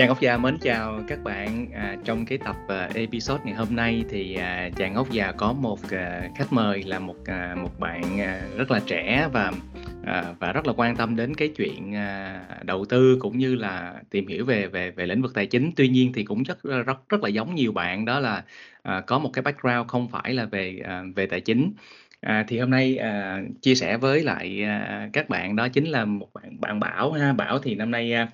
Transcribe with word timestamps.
Trang 0.00 0.08
Ốc 0.08 0.20
Già 0.20 0.36
mến 0.36 0.58
chào 0.58 1.00
các 1.08 1.22
bạn. 1.24 1.68
À, 1.74 1.96
trong 2.04 2.26
cái 2.26 2.38
tập 2.38 2.56
uh, 2.64 2.94
episode 2.94 3.44
ngày 3.44 3.54
hôm 3.54 3.76
nay 3.76 4.04
thì 4.10 4.36
uh, 4.38 4.76
Trang 4.76 4.94
Ốc 4.94 5.10
Già 5.10 5.32
có 5.32 5.52
một 5.52 5.78
uh, 5.84 6.36
khách 6.38 6.52
mời 6.52 6.82
là 6.82 6.98
một 6.98 7.16
uh, 7.20 7.58
một 7.58 7.80
bạn 7.80 8.02
uh, 8.02 8.58
rất 8.58 8.70
là 8.70 8.80
trẻ 8.86 9.28
và 9.32 9.52
uh, 10.00 10.38
và 10.38 10.52
rất 10.52 10.66
là 10.66 10.72
quan 10.76 10.96
tâm 10.96 11.16
đến 11.16 11.34
cái 11.34 11.48
chuyện 11.56 11.92
uh, 11.92 12.64
đầu 12.64 12.84
tư 12.84 13.18
cũng 13.20 13.38
như 13.38 13.54
là 13.54 13.94
tìm 14.10 14.26
hiểu 14.26 14.44
về 14.44 14.66
về 14.66 14.90
về 14.90 15.06
lĩnh 15.06 15.22
vực 15.22 15.34
tài 15.34 15.46
chính. 15.46 15.70
Tuy 15.76 15.88
nhiên 15.88 16.12
thì 16.12 16.24
cũng 16.24 16.42
rất 16.42 16.62
rất 16.62 17.08
rất 17.08 17.22
là 17.22 17.28
giống 17.28 17.54
nhiều 17.54 17.72
bạn 17.72 18.04
đó 18.04 18.20
là 18.20 18.42
uh, 18.88 19.06
có 19.06 19.18
một 19.18 19.30
cái 19.32 19.42
background 19.42 19.88
không 19.88 20.08
phải 20.08 20.34
là 20.34 20.44
về 20.44 20.80
uh, 20.80 21.16
về 21.16 21.26
tài 21.26 21.40
chính. 21.40 21.72
À, 22.20 22.44
thì 22.48 22.58
hôm 22.58 22.70
nay 22.70 22.96
à, 22.96 23.42
chia 23.62 23.74
sẻ 23.74 23.96
với 23.96 24.22
lại 24.22 24.62
à, 24.64 25.08
các 25.12 25.28
bạn 25.28 25.56
đó 25.56 25.68
chính 25.68 25.84
là 25.84 26.04
một 26.04 26.28
bạn 26.34 26.60
bạn 26.60 26.80
Bảo 26.80 27.12
ha. 27.12 27.32
Bảo 27.32 27.58
thì 27.58 27.74
năm 27.74 27.90
nay 27.90 28.12
à, 28.12 28.28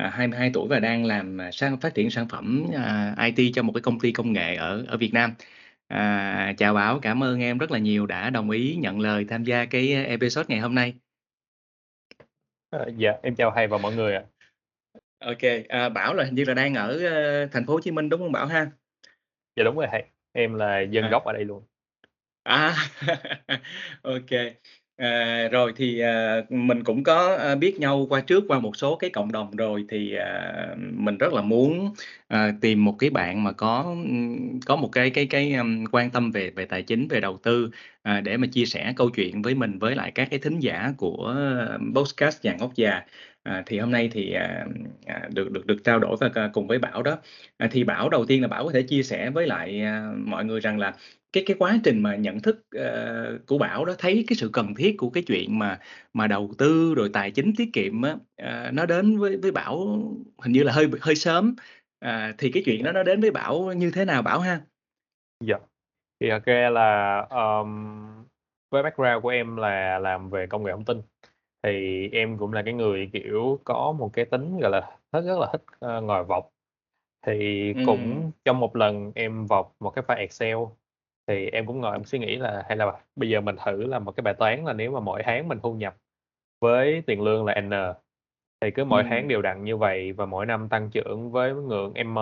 à, 0.00 0.10
22 0.10 0.50
tuổi 0.54 0.68
và 0.68 0.78
đang 0.78 1.04
làm 1.04 1.40
à, 1.40 1.50
sang 1.50 1.80
phát 1.80 1.94
triển 1.94 2.10
sản 2.10 2.28
phẩm 2.28 2.66
à, 2.76 3.14
IT 3.24 3.52
cho 3.54 3.62
một 3.62 3.72
cái 3.72 3.80
công 3.80 4.00
ty 4.00 4.12
công 4.12 4.32
nghệ 4.32 4.56
ở 4.56 4.84
ở 4.88 4.96
Việt 4.96 5.14
Nam. 5.14 5.34
À, 5.88 6.54
chào 6.58 6.74
Bảo, 6.74 6.98
cảm 7.02 7.22
ơn 7.22 7.40
em 7.40 7.58
rất 7.58 7.70
là 7.70 7.78
nhiều 7.78 8.06
đã 8.06 8.30
đồng 8.30 8.50
ý 8.50 8.76
nhận 8.76 9.00
lời 9.00 9.26
tham 9.28 9.44
gia 9.44 9.64
cái 9.64 10.04
episode 10.04 10.46
ngày 10.48 10.60
hôm 10.60 10.74
nay. 10.74 10.94
À, 12.70 12.78
dạ, 12.96 13.12
em 13.22 13.34
chào 13.34 13.52
thầy 13.54 13.66
và 13.66 13.78
mọi 13.78 13.94
người 13.94 14.14
ạ. 14.14 14.22
Ok, 15.18 15.38
à, 15.68 15.88
Bảo 15.88 16.14
là 16.14 16.24
hình 16.24 16.34
như 16.34 16.44
là 16.44 16.54
đang 16.54 16.74
ở 16.74 16.94
uh, 17.44 17.52
thành 17.52 17.66
phố 17.66 17.72
Hồ 17.72 17.80
Chí 17.80 17.90
Minh 17.90 18.08
đúng 18.08 18.20
không 18.20 18.32
Bảo 18.32 18.46
ha? 18.46 18.70
Dạ 19.56 19.64
đúng 19.64 19.76
rồi 19.76 19.86
thầy, 19.90 20.04
em 20.32 20.54
là 20.54 20.80
dân 20.80 21.04
à. 21.04 21.10
gốc 21.10 21.24
ở 21.24 21.32
đây 21.32 21.44
luôn. 21.44 21.62
À, 22.42 22.76
ok. 24.02 24.30
À, 25.00 25.48
rồi 25.52 25.72
thì 25.76 26.00
à, 26.00 26.42
mình 26.50 26.84
cũng 26.84 27.02
có 27.02 27.36
à, 27.36 27.54
biết 27.54 27.80
nhau 27.80 28.06
qua 28.10 28.20
trước 28.20 28.44
qua 28.48 28.60
một 28.60 28.76
số 28.76 28.96
cái 28.96 29.10
cộng 29.10 29.32
đồng 29.32 29.56
rồi 29.56 29.84
thì 29.88 30.14
à, 30.14 30.66
mình 30.92 31.18
rất 31.18 31.32
là 31.32 31.42
muốn 31.42 31.94
à, 32.28 32.52
tìm 32.60 32.84
một 32.84 32.96
cái 32.98 33.10
bạn 33.10 33.44
mà 33.44 33.52
có 33.52 33.96
có 34.66 34.76
một 34.76 34.88
cái 34.92 35.10
cái 35.10 35.26
cái 35.26 35.54
um, 35.54 35.84
quan 35.92 36.10
tâm 36.10 36.30
về 36.30 36.50
về 36.50 36.64
tài 36.64 36.82
chính 36.82 37.08
về 37.08 37.20
đầu 37.20 37.38
tư 37.42 37.70
à, 38.02 38.20
để 38.20 38.36
mà 38.36 38.46
chia 38.52 38.64
sẻ 38.64 38.92
câu 38.96 39.10
chuyện 39.10 39.42
với 39.42 39.54
mình 39.54 39.78
với 39.78 39.94
lại 39.94 40.10
các 40.14 40.28
cái 40.30 40.38
thính 40.38 40.60
giả 40.60 40.92
của 40.96 41.36
podcast 41.94 42.42
dàn 42.42 42.58
ốc 42.58 42.74
già. 42.74 43.02
À, 43.42 43.62
thì 43.66 43.78
hôm 43.78 43.90
nay 43.90 44.08
thì 44.12 44.32
à, 44.32 44.66
à 45.06 45.28
được 45.34 45.52
được 45.52 45.66
được 45.66 45.84
trao 45.84 45.98
đổi 45.98 46.16
và 46.20 46.30
à, 46.34 46.50
cùng 46.52 46.66
với 46.66 46.78
Bảo 46.78 47.02
đó. 47.02 47.18
À, 47.56 47.68
thì 47.72 47.84
Bảo 47.84 48.08
đầu 48.08 48.24
tiên 48.26 48.42
là 48.42 48.48
Bảo 48.48 48.64
có 48.64 48.70
thể 48.72 48.82
chia 48.82 49.02
sẻ 49.02 49.30
với 49.30 49.46
lại 49.46 49.82
à, 49.82 50.12
mọi 50.16 50.44
người 50.44 50.60
rằng 50.60 50.78
là 50.78 50.94
cái 51.32 51.44
cái 51.46 51.56
quá 51.58 51.78
trình 51.84 52.02
mà 52.02 52.16
nhận 52.16 52.40
thức 52.40 52.62
uh, 52.76 53.46
của 53.46 53.58
Bảo 53.58 53.84
đó 53.84 53.94
thấy 53.98 54.24
cái 54.28 54.36
sự 54.36 54.50
cần 54.52 54.74
thiết 54.74 54.94
của 54.98 55.10
cái 55.10 55.22
chuyện 55.26 55.58
mà 55.58 55.78
mà 56.12 56.26
đầu 56.26 56.50
tư 56.58 56.94
rồi 56.96 57.10
tài 57.12 57.30
chính 57.30 57.52
tiết 57.56 57.70
kiệm 57.72 58.02
á 58.02 58.12
uh, 58.42 58.74
nó 58.74 58.86
đến 58.86 59.18
với 59.18 59.36
với 59.36 59.50
Bảo 59.50 59.76
hình 60.38 60.52
như 60.52 60.62
là 60.62 60.72
hơi 60.72 60.88
hơi 61.00 61.14
sớm 61.14 61.54
uh, 62.04 62.10
thì 62.38 62.50
cái 62.52 62.62
chuyện 62.66 62.84
đó 62.84 62.92
nó 62.92 63.02
đến 63.02 63.20
với 63.20 63.30
Bảo 63.30 63.72
như 63.72 63.90
thế 63.90 64.04
nào 64.04 64.22
Bảo 64.22 64.40
ha? 64.40 64.60
Dạ. 65.40 65.58
Thì 66.20 66.28
ok 66.28 66.46
là 66.72 67.20
um, 67.30 68.06
với 68.70 68.82
background 68.82 69.22
của 69.22 69.28
em 69.28 69.56
là 69.56 69.98
làm 69.98 70.30
về 70.30 70.46
công 70.46 70.64
nghệ 70.64 70.72
thông 70.72 70.84
tin 70.84 71.02
thì 71.62 72.08
em 72.12 72.38
cũng 72.38 72.52
là 72.52 72.62
cái 72.62 72.74
người 72.74 73.10
kiểu 73.12 73.60
có 73.64 73.92
một 73.92 74.10
cái 74.12 74.24
tính 74.24 74.58
gọi 74.58 74.70
là 74.70 74.96
rất 75.12 75.20
rất 75.20 75.38
là 75.38 75.48
thích 75.52 75.62
uh, 75.72 76.04
ngồi 76.04 76.24
vọc 76.24 76.50
thì 77.26 77.72
ừ. 77.74 77.82
cũng 77.86 78.30
trong 78.44 78.60
một 78.60 78.76
lần 78.76 79.12
em 79.14 79.46
vọc 79.46 79.74
một 79.80 79.90
cái 79.90 80.04
file 80.08 80.16
Excel 80.16 80.56
thì 81.30 81.50
em 81.50 81.66
cũng 81.66 81.80
ngồi 81.80 81.92
em 81.92 82.04
suy 82.04 82.18
nghĩ 82.18 82.36
là 82.36 82.64
hay 82.68 82.76
là 82.76 82.92
bây 83.16 83.28
giờ 83.28 83.40
mình 83.40 83.56
thử 83.64 83.86
làm 83.86 84.04
một 84.04 84.12
cái 84.16 84.22
bài 84.22 84.34
toán 84.34 84.64
là 84.64 84.72
nếu 84.72 84.92
mà 84.92 85.00
mỗi 85.00 85.22
tháng 85.24 85.48
mình 85.48 85.58
thu 85.62 85.74
nhập 85.74 85.96
với 86.60 87.02
tiền 87.06 87.22
lương 87.22 87.44
là 87.44 87.60
n 87.60 87.70
thì 88.60 88.70
cứ 88.70 88.84
mỗi 88.84 89.04
tháng 89.08 89.28
đều 89.28 89.42
đặn 89.42 89.64
như 89.64 89.76
vậy 89.76 90.12
và 90.12 90.26
mỗi 90.26 90.46
năm 90.46 90.68
tăng 90.68 90.90
trưởng 90.90 91.30
với 91.30 91.54
ngưỡng 91.54 91.94
m 92.06 92.18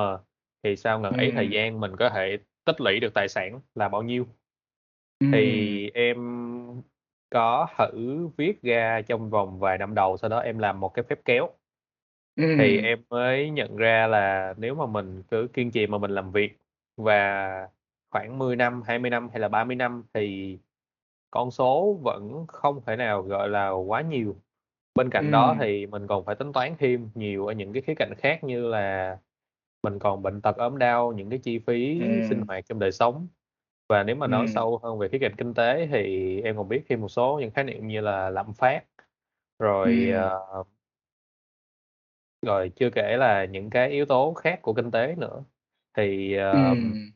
thì 0.62 0.76
sau 0.76 1.00
ngần 1.00 1.12
ấy 1.12 1.32
thời 1.34 1.48
gian 1.48 1.80
mình 1.80 1.96
có 1.96 2.08
thể 2.10 2.38
tích 2.64 2.80
lũy 2.80 3.00
được 3.00 3.14
tài 3.14 3.28
sản 3.28 3.60
là 3.74 3.88
bao 3.88 4.02
nhiêu? 4.02 4.26
Thì 5.32 5.90
em 5.90 6.18
có 7.30 7.66
thử 7.78 8.28
viết 8.36 8.62
ra 8.62 9.02
trong 9.06 9.30
vòng 9.30 9.58
vài 9.58 9.78
năm 9.78 9.94
đầu 9.94 10.16
sau 10.16 10.30
đó 10.30 10.38
em 10.38 10.58
làm 10.58 10.80
một 10.80 10.94
cái 10.94 11.02
phép 11.08 11.20
kéo. 11.24 11.50
Thì 12.36 12.78
em 12.78 13.02
mới 13.10 13.50
nhận 13.50 13.76
ra 13.76 14.06
là 14.06 14.54
nếu 14.56 14.74
mà 14.74 14.86
mình 14.86 15.22
cứ 15.30 15.48
kiên 15.52 15.70
trì 15.70 15.86
mà 15.86 15.98
mình 15.98 16.10
làm 16.10 16.32
việc 16.32 16.56
và 16.96 17.68
khoảng 18.10 18.38
10 18.38 18.56
năm, 18.56 18.82
20 18.82 19.10
năm 19.10 19.28
hay 19.30 19.40
là 19.40 19.48
30 19.48 19.76
năm 19.76 20.04
thì 20.14 20.58
con 21.30 21.50
số 21.50 21.98
vẫn 22.02 22.46
không 22.48 22.82
thể 22.86 22.96
nào, 22.96 23.22
gọi 23.22 23.48
là, 23.50 23.70
quá 23.70 24.02
nhiều. 24.02 24.36
Bên 24.94 25.10
cạnh 25.10 25.30
đó 25.32 25.56
thì 25.60 25.86
mình 25.86 26.06
còn 26.08 26.24
phải 26.26 26.34
tính 26.36 26.52
toán 26.54 26.74
thêm 26.80 27.10
nhiều 27.14 27.46
ở 27.46 27.52
những 27.54 27.72
cái 27.72 27.82
khía 27.82 27.94
cạnh 27.96 28.12
khác 28.18 28.44
như 28.44 28.68
là 28.68 29.18
mình 29.84 29.98
còn 29.98 30.22
bệnh 30.22 30.42
tật, 30.42 30.56
ốm 30.58 30.78
đau, 30.78 31.12
những 31.12 31.30
cái 31.30 31.38
chi 31.40 31.58
phí 31.60 32.02
sinh 32.22 32.40
hoạt 32.48 32.66
trong 32.66 32.78
đời 32.78 32.92
sống. 32.92 33.28
Và 33.88 34.04
nếu 34.04 34.16
mà 34.16 34.28
nói 34.28 34.46
Ừm. 34.46 34.48
sâu 34.48 34.78
hơn 34.84 34.98
về 34.98 35.08
khía 35.08 35.18
cạnh 35.20 35.36
kinh 35.38 35.54
tế 35.54 35.88
thì 35.92 36.42
em 36.42 36.56
còn 36.56 36.68
biết 36.68 36.82
thêm 36.88 37.00
một 37.02 37.08
số 37.08 37.38
những 37.42 37.50
khái 37.52 37.64
niệm 37.64 37.88
như 37.88 38.00
là 38.02 38.30
lạm 38.30 38.54
phát, 38.54 38.84
rồi, 39.60 40.10
Ừm. 40.10 40.30
ờ 40.50 40.64
rồi 42.42 42.72
chưa 42.76 42.90
kể 42.90 43.16
là 43.16 43.44
những 43.44 43.70
cái 43.70 43.90
yếu 43.90 44.06
tố 44.06 44.34
khác 44.34 44.58
của 44.62 44.72
kinh 44.74 44.90
tế 44.90 45.14
nữa. 45.18 45.44
Thì, 45.96 46.34
ờm 46.36 46.78
Ừm. 46.78 47.10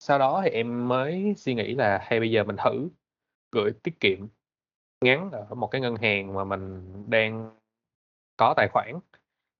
Sau 0.00 0.18
đó 0.18 0.40
thì 0.44 0.50
em 0.50 0.88
mới 0.88 1.34
suy 1.36 1.54
nghĩ 1.54 1.74
là 1.74 1.98
hay 2.02 2.20
bây 2.20 2.30
giờ 2.30 2.44
mình 2.44 2.56
thử 2.64 2.88
gửi 3.52 3.72
tiết 3.84 4.00
kiệm 4.00 4.18
ngắn 5.04 5.30
ở 5.32 5.56
một 5.56 5.66
cái 5.68 5.80
ngân 5.80 5.96
hàng 5.96 6.34
mà 6.34 6.44
mình 6.44 6.82
đang 7.10 7.50
có 8.36 8.54
tài 8.58 8.68
khoản. 8.72 8.94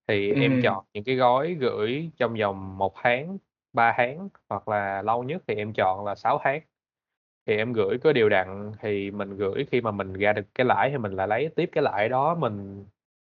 Thì 0.09 0.35
em 0.35 0.59
Ừm. 0.59 0.61
chọn 0.61 0.85
những 0.95 1.05
cái 1.05 1.17
gói 1.17 1.55
gửi 1.55 2.11
trong 2.19 2.35
vòng 2.41 2.79
1 2.79 2.93
tháng, 2.97 3.39
3 3.75 3.95
tháng 3.99 4.31
hoặc 4.51 4.69
là 4.69 5.03
lâu 5.03 5.25
nhất 5.25 5.43
thì 5.49 5.55
em 5.57 5.73
chọn 5.75 6.05
là 6.07 6.17
6 6.17 6.41
tháng. 6.45 6.63
Thì 7.47 7.57
em 7.57 7.73
gửi 7.73 7.99
cứ 8.03 8.13
đều 8.15 8.29
đặn, 8.29 8.73
thì 8.81 9.11
mình 9.11 9.37
gửi 9.39 9.67
khi 9.73 9.83
mà 9.83 9.93
mình 9.93 10.13
ra 10.15 10.33
được 10.33 10.45
cái 10.55 10.67
lãi 10.67 10.91
thì 10.91 10.99
mình 10.99 11.13
lại 11.17 11.29
lấy 11.29 11.51
tiếp 11.57 11.71
cái 11.73 11.83
lãi 11.85 12.11
đó 12.11 12.35
mình 12.35 12.87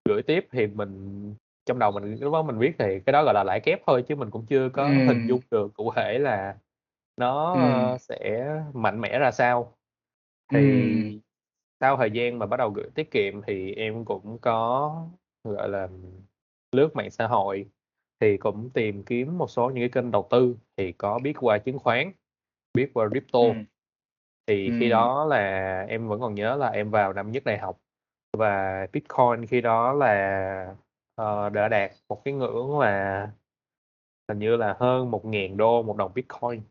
gửi 0.10 0.24
tiếp 0.24 0.48
thì 0.52 0.68
mình 0.68 1.36
trong 1.66 1.80
đầu 1.80 1.92
mình 1.92 2.16
lúc 2.22 2.34
đó 2.34 2.44
mình 2.44 2.60
viết 2.60 2.74
thì 2.80 3.02
cái 3.08 3.14
đó 3.14 3.24
gọi 3.26 3.34
là 3.34 3.44
lãi 3.46 3.62
kép 3.62 3.82
thôi 3.88 4.04
chứ 4.10 4.16
mình 4.18 4.32
cũng 4.32 4.46
chưa 4.48 4.70
có 4.70 5.04
hình 5.08 5.18
Ừm. 5.18 5.28
dung 5.28 5.42
được 5.52 5.72
cụ 5.76 5.94
thể 5.96 6.20
là 6.20 6.58
nó, 7.18 7.54
Ừm. 7.54 7.62
ơ, 7.64 7.98
sẽ 7.98 8.48
mạnh 8.74 9.02
mẽ 9.02 9.20
ra 9.20 9.32
sao. 9.32 9.78
Ừm. 10.50 10.60
Thì 10.62 11.22
sau 11.80 11.98
thời 11.98 12.12
gian 12.12 12.40
mà 12.40 12.46
bắt 12.46 12.58
đầu 12.58 12.70
gửi 12.70 12.86
tiết 12.96 13.12
kiệm 13.12 13.42
thì 13.48 13.74
em 13.74 14.06
cũng 14.06 14.38
có, 14.42 14.96
gọi 15.44 15.70
là, 15.70 15.88
lướt 16.72 16.96
mạng 16.96 17.12
xã 17.12 17.28
hội, 17.28 17.66
thì 18.20 18.38
cũng 18.38 18.70
tìm 18.74 19.04
kiếm 19.04 19.38
một 19.38 19.48
số 19.50 19.70
những 19.70 19.82
cái 19.82 19.90
kênh 20.04 20.12
đầu 20.12 20.28
tư, 20.30 20.58
thì 20.78 20.92
có 20.92 21.20
biết 21.20 21.34
qua 21.40 21.58
chứng 21.58 21.80
khoán, 21.80 22.12
biết 22.74 22.92
qua 22.94 23.10
crypto. 23.10 23.40
Ừm. 23.40 23.66
Thì 24.48 24.72
khi 24.72 24.86
Ừm. 24.86 24.90
đó 24.90 25.26
là 25.26 25.38
em 25.90 26.08
vẫn 26.08 26.22
còn 26.22 26.36
nhớ 26.36 26.56
là 26.56 26.68
em 26.70 26.92
vào 26.92 27.14
năm 27.14 27.32
nhất 27.32 27.44
đại 27.46 27.58
học 27.58 27.80
và 28.38 28.88
Bitcoin 28.94 29.48
khi 29.50 29.62
đó 29.62 29.94
là, 29.94 30.76
ờ, 31.16 31.50
đã 31.50 31.68
đạt 31.70 31.92
một 32.10 32.22
cái 32.26 32.34
ngưỡng 32.34 32.80
là 32.80 33.32
hình 34.30 34.40
như 34.40 34.58
là 34.58 34.78
hơn 34.80 35.12
$1.000 35.12 35.84
một 35.84 35.98
đồng 35.98 36.14
Bitcoin. 36.16 36.62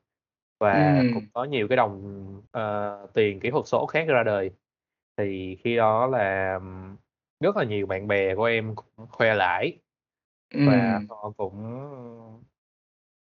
Và 0.62 1.04
cũng 1.10 1.24
Ừm. 1.24 1.32
có 1.32 1.44
nhiều 1.44 1.68
cái 1.68 1.76
đồng, 1.76 2.42
ờ, 2.52 3.06
tiền 3.14 3.40
kỹ 3.40 3.50
thuật 3.50 3.66
số 3.68 3.86
khác 3.86 4.04
ra 4.08 4.22
đời. 4.26 4.50
Thì 5.18 5.56
khi 5.64 5.76
đó 5.76 6.06
là 6.06 6.58
rất 7.40 7.56
là 7.56 7.64
nhiều 7.64 7.86
bạn 7.86 8.08
bè 8.08 8.34
của 8.36 8.44
em 8.44 8.74
cũng 8.76 9.06
khoe 9.10 9.34
lãi 9.34 9.78
và 10.64 11.00
Ừm. 11.00 11.08
họ 11.08 11.32
cũng 11.38 11.62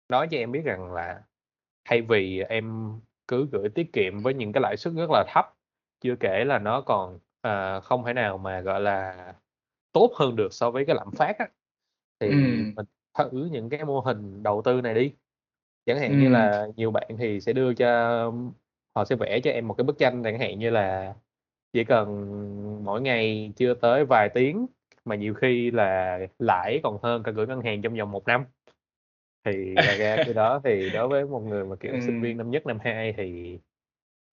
nói 0.08 0.28
cho 0.32 0.38
em 0.38 0.52
biết 0.52 0.62
rằng 0.64 0.92
là 0.92 1.22
thay 1.86 2.02
vì 2.02 2.40
em 2.48 2.92
cứ 3.28 3.48
gửi 3.52 3.70
tiết 3.70 3.94
kiệm 3.94 4.20
với 4.22 4.34
những 4.34 4.52
cái 4.52 4.62
lãi 4.62 4.78
suất 4.78 4.94
rất 4.94 5.10
là 5.12 5.24
thấp, 5.34 5.46
chưa 6.02 6.16
kể 6.20 6.44
là 6.46 6.58
nó 6.60 6.82
còn, 6.82 7.20
ờ, 7.42 7.80
không 7.82 8.04
thể 8.06 8.14
nào 8.14 8.38
mà, 8.38 8.60
gọi 8.62 8.80
là, 8.82 9.34
tốt 9.92 10.12
hơn 10.16 10.36
được 10.36 10.54
so 10.54 10.72
với 10.72 10.86
cái 10.86 10.96
lạm 10.96 11.12
phát 11.12 11.38
á, 11.40 11.48
thì 12.20 12.28
Ừm. 12.28 12.76
mình 12.76 12.86
thử 13.18 13.48
những 13.52 13.70
cái 13.70 13.84
mô 13.86 14.00
hình 14.00 14.44
đầu 14.44 14.62
tư 14.66 14.82
này 14.82 14.94
đi. 14.94 15.14
Chẳng 15.86 15.98
hạn 15.98 16.18
như 16.18 16.28
Ừm. 16.28 16.32
là 16.32 16.66
nhiều 16.76 16.90
bạn 16.90 17.08
thì 17.18 17.40
sẽ 17.40 17.52
đưa 17.52 17.74
cho 17.74 17.86
họ 18.94 19.04
sẽ 19.04 19.16
vẽ 19.16 19.40
cho 19.40 19.50
em 19.50 19.68
một 19.68 19.74
cái 19.74 19.84
bức 19.84 19.98
tranh 19.98 20.22
chẳng 20.24 20.38
hạn 20.38 20.58
như 20.58 20.70
là 20.70 21.14
chỉ 21.72 21.84
cần 21.84 22.84
mỗi 22.84 23.02
ngày 23.02 23.52
chưa 23.56 23.74
tới 23.74 24.04
vài 24.04 24.28
tiếng 24.34 24.66
mà 25.06 25.16
nhiều 25.16 25.34
khi 25.34 25.70
là 25.70 26.18
lãi 26.38 26.80
còn 26.84 26.98
hơn 27.02 27.22
cả 27.22 27.32
gửi 27.32 27.46
ngân 27.46 27.62
hàng 27.62 27.82
trong 27.82 27.94
vòng 27.96 28.10
1 28.12 28.26
năm. 28.28 28.44
Thì 29.46 29.80
ra 29.98 30.18
khi 30.24 30.32
đó 30.34 30.60
thì 30.64 30.90
đối 30.90 31.08
với 31.08 31.26
một 31.26 31.40
người 31.40 31.64
mà, 31.66 31.76
kiểu, 31.80 32.00
sinh 32.00 32.20
viên 32.20 32.38
năm 32.38 32.50
nhất, 32.50 32.66
năm 32.66 32.78
hai 32.82 33.14
thì 33.18 33.58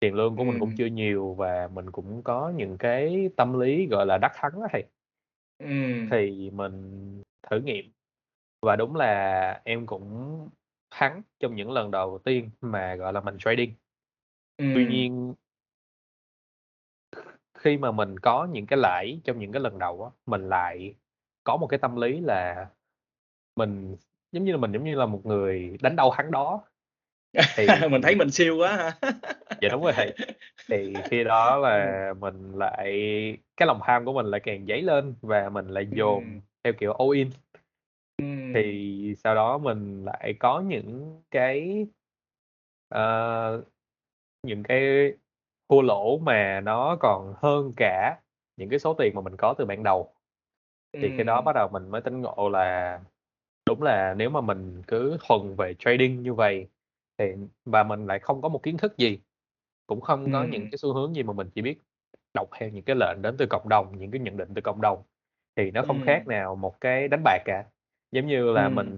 tiền 0.01 0.15
lương 0.15 0.37
của 0.37 0.45
mình 0.45 0.59
cũng 0.61 0.73
chưa 0.73 0.87
nhiều 0.87 1.35
và 1.35 1.69
mình 1.75 1.93
cũng 1.93 2.23
có 2.25 2.53
những 2.57 2.79
cái 2.79 3.31
tâm 3.37 3.61
lý, 3.61 3.87
gọi 3.87 4.07
là, 4.07 4.19
đắc 4.19 4.33
thắng 4.37 4.53
thầy. 4.73 4.85
Ừm. 5.59 6.11
Thì 6.11 6.51
mình 6.51 7.03
thử 7.51 7.61
nghiệm 7.61 7.93
và 8.63 8.77
đúng 8.77 8.97
là 8.97 9.63
em 9.65 9.87
cũng 9.87 10.49
thắng 10.91 11.23
trong 11.41 11.57
những 11.57 11.71
lần 11.73 11.91
đầu 11.91 12.19
tiên 12.25 12.51
mà, 12.61 12.95
gọi 12.97 13.13
là, 13.13 13.21
mình 13.21 13.39
trading. 13.39 13.75
Tuy 14.73 14.87
Ừm. 14.87 14.91
nhiên 14.91 15.35
khi 17.55 17.77
mà 17.79 17.91
mình 17.93 18.19
có 18.19 18.45
những 18.53 18.67
cái 18.67 18.79
lãi 18.79 19.21
trong 19.25 19.39
những 19.39 19.53
cái 19.53 19.61
lần 19.63 19.79
đầu 19.79 20.05
á, 20.05 20.11
mình 20.27 20.49
lại 20.49 20.95
có 21.45 21.57
một 21.57 21.67
cái 21.67 21.79
tâm 21.79 21.97
lý 21.97 22.21
là 22.21 22.67
mình 23.57 23.97
giống 24.33 24.45
như 24.45 24.53
là 24.53 24.59
mình 24.59 24.73
giống 24.73 24.85
như 24.85 24.95
là 24.95 25.07
một 25.07 25.27
người 25.27 25.79
đánh 25.83 25.97
đâu 25.97 26.11
hắn 26.11 26.31
đó. 26.31 26.63
Thì 27.57 27.67
Mình 27.91 28.03
thấy 28.03 28.17
mình 28.17 28.31
siêu 28.31 28.57
quá 28.59 28.77
ha. 28.77 28.93
Dạ, 29.61 29.69
đúng 29.69 29.83
rồi 29.85 29.93
thầy. 29.97 30.15
Thì 30.71 31.03
khi 31.11 31.25
đó 31.25 31.57
là 31.59 32.15
mình 32.21 32.53
lại 32.59 32.85
cái 33.57 33.67
lòng 33.67 33.81
tham 33.85 34.05
của 34.05 34.13
mình 34.13 34.27
lại 34.27 34.41
càng 34.45 34.67
dấy 34.67 34.83
lên 34.83 35.15
và 35.23 35.49
mình 35.49 35.69
lại 35.69 35.87
dồn 35.93 36.25
Ừm. 36.25 36.41
theo 36.65 36.73
kiểu 36.81 36.93
all 36.93 37.15
in. 37.15 37.31
Ừm. 38.19 38.55
Thì 38.55 39.15
sau 39.25 39.35
đó 39.35 39.59
mình 39.59 40.05
lại 40.05 40.35
có 40.41 40.61
những 40.61 41.23
cái 41.31 41.87
ờ, 42.89 43.65
những 44.43 44.63
cái 44.65 45.13
thua 45.71 45.83
lỗ 45.83 46.19
mà 46.19 46.61
nó 46.61 46.97
còn 47.01 47.35
hơn 47.39 47.73
cả 47.77 48.21
những 48.57 48.71
cái 48.71 48.79
số 48.79 48.95
tiền 48.95 49.17
mà 49.17 49.21
mình 49.23 49.37
có 49.39 49.55
từ 49.59 49.65
ban 49.67 49.83
đầu. 49.83 50.15
Thì 51.03 51.13
khi 51.19 51.25
đó 51.25 51.41
Ừm. 51.41 51.47
bắt 51.47 51.53
đầu 51.55 51.69
mình 51.73 51.89
mới 51.91 52.01
tỉnh 52.03 52.23
ngộ 52.23 52.51
là 52.53 53.01
đúng 53.67 53.83
là 53.83 54.15
nếu 54.19 54.31
mà 54.31 54.41
mình 54.41 54.83
cứ 54.89 55.19
thuần 55.29 55.57
về 55.57 55.75
trading 55.81 56.23
như 56.23 56.35
vầy 56.35 56.69
thì 57.19 57.27
và 57.65 57.85
mình 57.85 58.07
lại 58.07 58.21
không 58.21 58.43
có 58.43 58.49
một 58.51 58.65
kiến 58.65 58.77
thức 58.79 58.99
gì, 58.99 59.21
cũng 59.89 60.03
không 60.03 60.31
có 60.31 60.45
những 60.45 60.63
Ừm. 60.63 60.71
cái 60.71 60.79
xu 60.79 60.95
hướng 60.95 61.17
gì 61.17 61.25
mà 61.25 61.33
mình 61.35 61.51
chỉ 61.55 61.63
biết 61.63 61.79
đọc 62.35 62.49
theo 62.61 62.71
những 62.71 62.85
cái 62.85 62.97
lệnh 63.01 63.23
đến 63.23 63.37
từ 63.39 63.47
cộng 63.51 63.71
đồng, 63.71 63.99
những 63.99 64.11
cái 64.13 64.21
nhận 64.21 64.37
định 64.39 64.51
từ 64.57 64.63
cộng 64.63 64.81
đồng, 64.83 65.05
thì 65.57 65.73
nó 65.73 65.83
không 65.83 66.01
khác 66.01 66.23
Ừm. 66.23 66.29
nào 66.29 66.57
một 66.57 66.81
cái 66.83 67.09
đánh 67.09 67.23
bạc 67.25 67.39
cả. 67.47 67.65
Giống 68.17 68.27
như 68.27 68.53
là 68.53 68.65
Ừm. 68.65 68.75
mình 68.75 68.97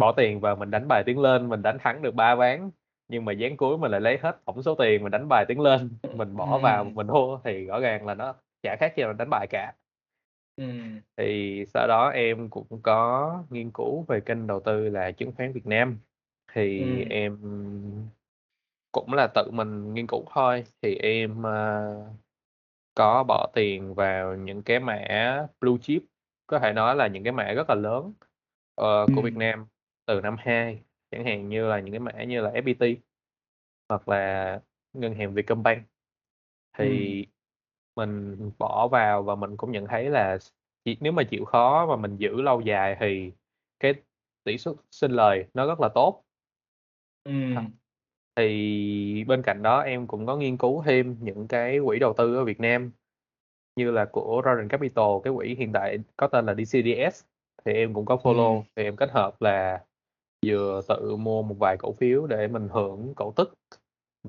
bỏ 0.00 0.12
tiền 0.12 0.40
vào 0.40 0.56
mình 0.56 0.70
đánh 0.70 0.88
bài 0.88 1.02
tiến 1.06 1.18
lên, 1.18 1.48
mình 1.48 1.62
đánh 1.62 1.78
thắng 1.80 2.02
được 2.02 2.14
3 2.14 2.34
ván, 2.34 2.70
nhưng 3.08 3.24
mà 3.24 3.32
ván 3.38 3.56
cuối 3.56 3.78
mình 3.78 3.90
lại 3.90 4.00
lấy 4.00 4.18
hết 4.22 4.36
tổng 4.44 4.62
số 4.62 4.74
tiền 4.74 5.02
mình 5.02 5.10
đánh 5.10 5.28
bài 5.28 5.44
tiến 5.48 5.60
lên, 5.60 5.90
mình 6.16 6.36
bỏ 6.36 6.58
vào 6.58 6.84
Ừm. 6.84 6.94
mình 6.94 7.06
thua 7.06 7.38
thì 7.44 7.66
rõ 7.66 7.80
ràng 7.80 8.06
là 8.06 8.14
nó 8.14 8.34
chả 8.62 8.76
khác 8.80 8.92
gì 8.96 9.02
là 9.02 9.12
đánh 9.12 9.30
bài 9.30 9.46
cả. 9.50 9.72
Ừm. 10.56 11.00
Thì 11.16 11.64
sau 11.74 11.86
đó 11.88 12.08
em 12.10 12.50
cũng 12.50 12.66
có 12.82 13.32
nghiên 13.50 13.70
cứu 13.70 14.04
về 14.08 14.20
kênh 14.20 14.46
đầu 14.46 14.60
tư 14.60 14.88
là 14.88 15.10
chứng 15.12 15.32
khoán 15.36 15.52
Việt 15.52 15.66
Nam, 15.66 15.98
thì 16.52 17.00
Ừm. 17.00 17.08
em 17.08 17.38
cũng 18.92 19.12
là 19.12 19.26
tự 19.34 19.50
mình 19.50 19.94
nghiên 19.94 20.06
cứu 20.06 20.24
thôi. 20.34 20.64
Thì 20.82 20.94
em, 20.94 21.42
ơ, 21.42 22.10
có 22.94 23.24
bỏ 23.28 23.48
tiền 23.54 23.94
vào 23.94 24.36
những 24.36 24.62
cái 24.62 24.80
mã 24.80 24.98
blue 25.60 25.78
chip, 25.82 26.02
có 26.46 26.58
thể 26.58 26.72
nói 26.72 26.96
là 26.96 27.06
những 27.06 27.24
cái 27.24 27.32
mã 27.32 27.52
rất 27.52 27.68
là 27.70 27.74
lớn, 27.74 28.12
ờ, 28.74 29.08
của 29.12 29.22
Việt 29.22 29.34
Ừm. 29.34 29.38
Nam 29.38 29.66
từ 30.06 30.20
năm 30.20 30.36
2, 30.38 30.82
chẳng 31.10 31.24
hạn 31.24 31.48
như 31.48 31.68
là 31.68 31.80
những 31.80 31.92
cái 31.92 32.00
mã 32.00 32.24
như 32.24 32.40
là 32.40 32.50
FPT 32.50 32.82
hoặc 33.88 34.08
là 34.08 34.60
ngân 34.92 35.14
hàng 35.14 35.34
Vietcombank. 35.34 35.86
Thì 36.78 37.26
mình 37.96 38.36
bỏ 38.58 38.88
vào 38.88 39.22
và 39.22 39.34
mình 39.34 39.56
cũng 39.56 39.72
nhận 39.72 39.86
thấy 39.86 40.10
là 40.10 40.38
nếu 41.00 41.12
mà 41.12 41.22
chịu 41.24 41.44
khó 41.44 41.86
và 41.90 41.96
mình 41.96 42.16
giữ 42.16 42.42
lâu 42.42 42.60
dài 42.60 42.96
thì 43.00 43.32
cái 43.80 43.94
tỷ 44.44 44.58
suất 44.58 44.76
sinh 44.90 45.12
lời 45.12 45.44
nó 45.54 45.66
rất 45.66 45.80
là 45.80 45.88
tốt. 45.94 46.24
Ừm. 47.24 47.76
Thì 48.36 49.24
bên 49.28 49.42
cạnh 49.42 49.62
đó 49.62 49.80
em 49.80 50.06
cũng 50.06 50.26
có 50.26 50.36
nghiên 50.36 50.56
cứu 50.58 50.82
thêm 50.86 51.16
những 51.20 51.48
cái 51.48 51.78
quỹ 51.86 51.98
đầu 51.98 52.14
tư 52.18 52.36
ở 52.36 52.44
Việt 52.44 52.60
Nam, 52.60 52.90
như 53.76 53.90
là 53.90 54.04
của 54.04 54.42
Rowan 54.44 54.68
Capital, 54.68 55.04
cái 55.24 55.32
quỹ 55.36 55.54
hiện 55.54 55.72
tại 55.72 55.98
có 56.16 56.26
tên 56.26 56.46
là 56.46 56.54
DCDS, 56.54 57.24
thì 57.64 57.72
em 57.72 57.94
cũng 57.94 58.04
có 58.04 58.16
Ừm. 58.16 58.22
follow, 58.22 58.62
thì 58.76 58.82
em 58.82 58.96
kết 58.96 59.10
hợp 59.10 59.42
là 59.42 59.84
vừa 60.46 60.80
tự 60.88 61.16
mua 61.16 61.42
một 61.42 61.56
vài 61.58 61.76
cổ 61.76 61.92
phiếu 61.92 62.26
để 62.26 62.48
mình 62.48 62.68
hưởng 62.72 63.12
cổ 63.16 63.32
tức 63.36 63.54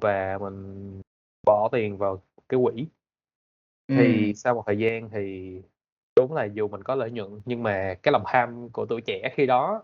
và 0.02 0.38
mình 0.38 1.02
bỏ 1.46 1.70
tiền 1.72 1.98
vào 1.98 2.22
cái 2.50 2.60
quỹ. 2.64 2.88
Thì 3.88 4.26
Ừm. 4.28 4.34
sau 4.36 4.56
một 4.56 4.64
thời 4.66 4.78
gian 4.78 5.10
thì 5.10 5.56
đúng 6.16 6.34
là 6.34 6.46
dù 6.46 6.68
mình 6.68 6.84
có 6.84 6.96
lợi 6.96 7.12
nhuận 7.12 7.42
nhưng 7.46 7.64
mà 7.64 7.94
cái 8.04 8.12
lòng 8.12 8.24
tham 8.26 8.70
của 8.70 8.86
tuổi 8.86 9.02
trẻ 9.02 9.30
khi 9.36 9.46
đó, 9.46 9.84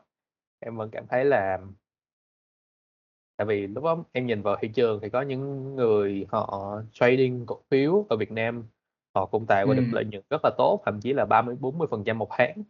em 0.60 0.78
vẫn 0.78 0.90
cảm 0.92 1.08
thấy 1.08 1.26
là 1.26 1.60
tại 3.38 3.48
vì 3.48 3.68
lúc 3.68 3.84
đó 3.84 4.04
em 4.12 4.26
nhìn 4.26 4.42
vào 4.42 4.56
thị 4.62 4.68
trường 4.68 5.00
thì 5.02 5.10
có 5.10 5.22
những 5.22 5.76
người 5.76 6.26
họ 6.30 6.82
trading 6.92 7.46
cổ 7.46 7.62
phiếu 7.70 8.06
ở 8.10 8.18
Việt 8.18 8.32
Nam, 8.32 8.64
họ 9.16 9.26
cũng 9.26 9.46
tạo 9.48 9.68
ra 9.68 9.74
được 9.74 9.84
Ừm. 9.84 9.94
lợi 9.94 10.06
nhuận 10.06 10.24
rất 10.30 10.42
là 10.46 10.52
tốt, 10.58 10.82
thậm 10.86 11.00
chí 11.02 11.14
là 11.14 11.26
30-40% 11.26 12.18
một 12.18 12.28
tháng. 12.32 12.64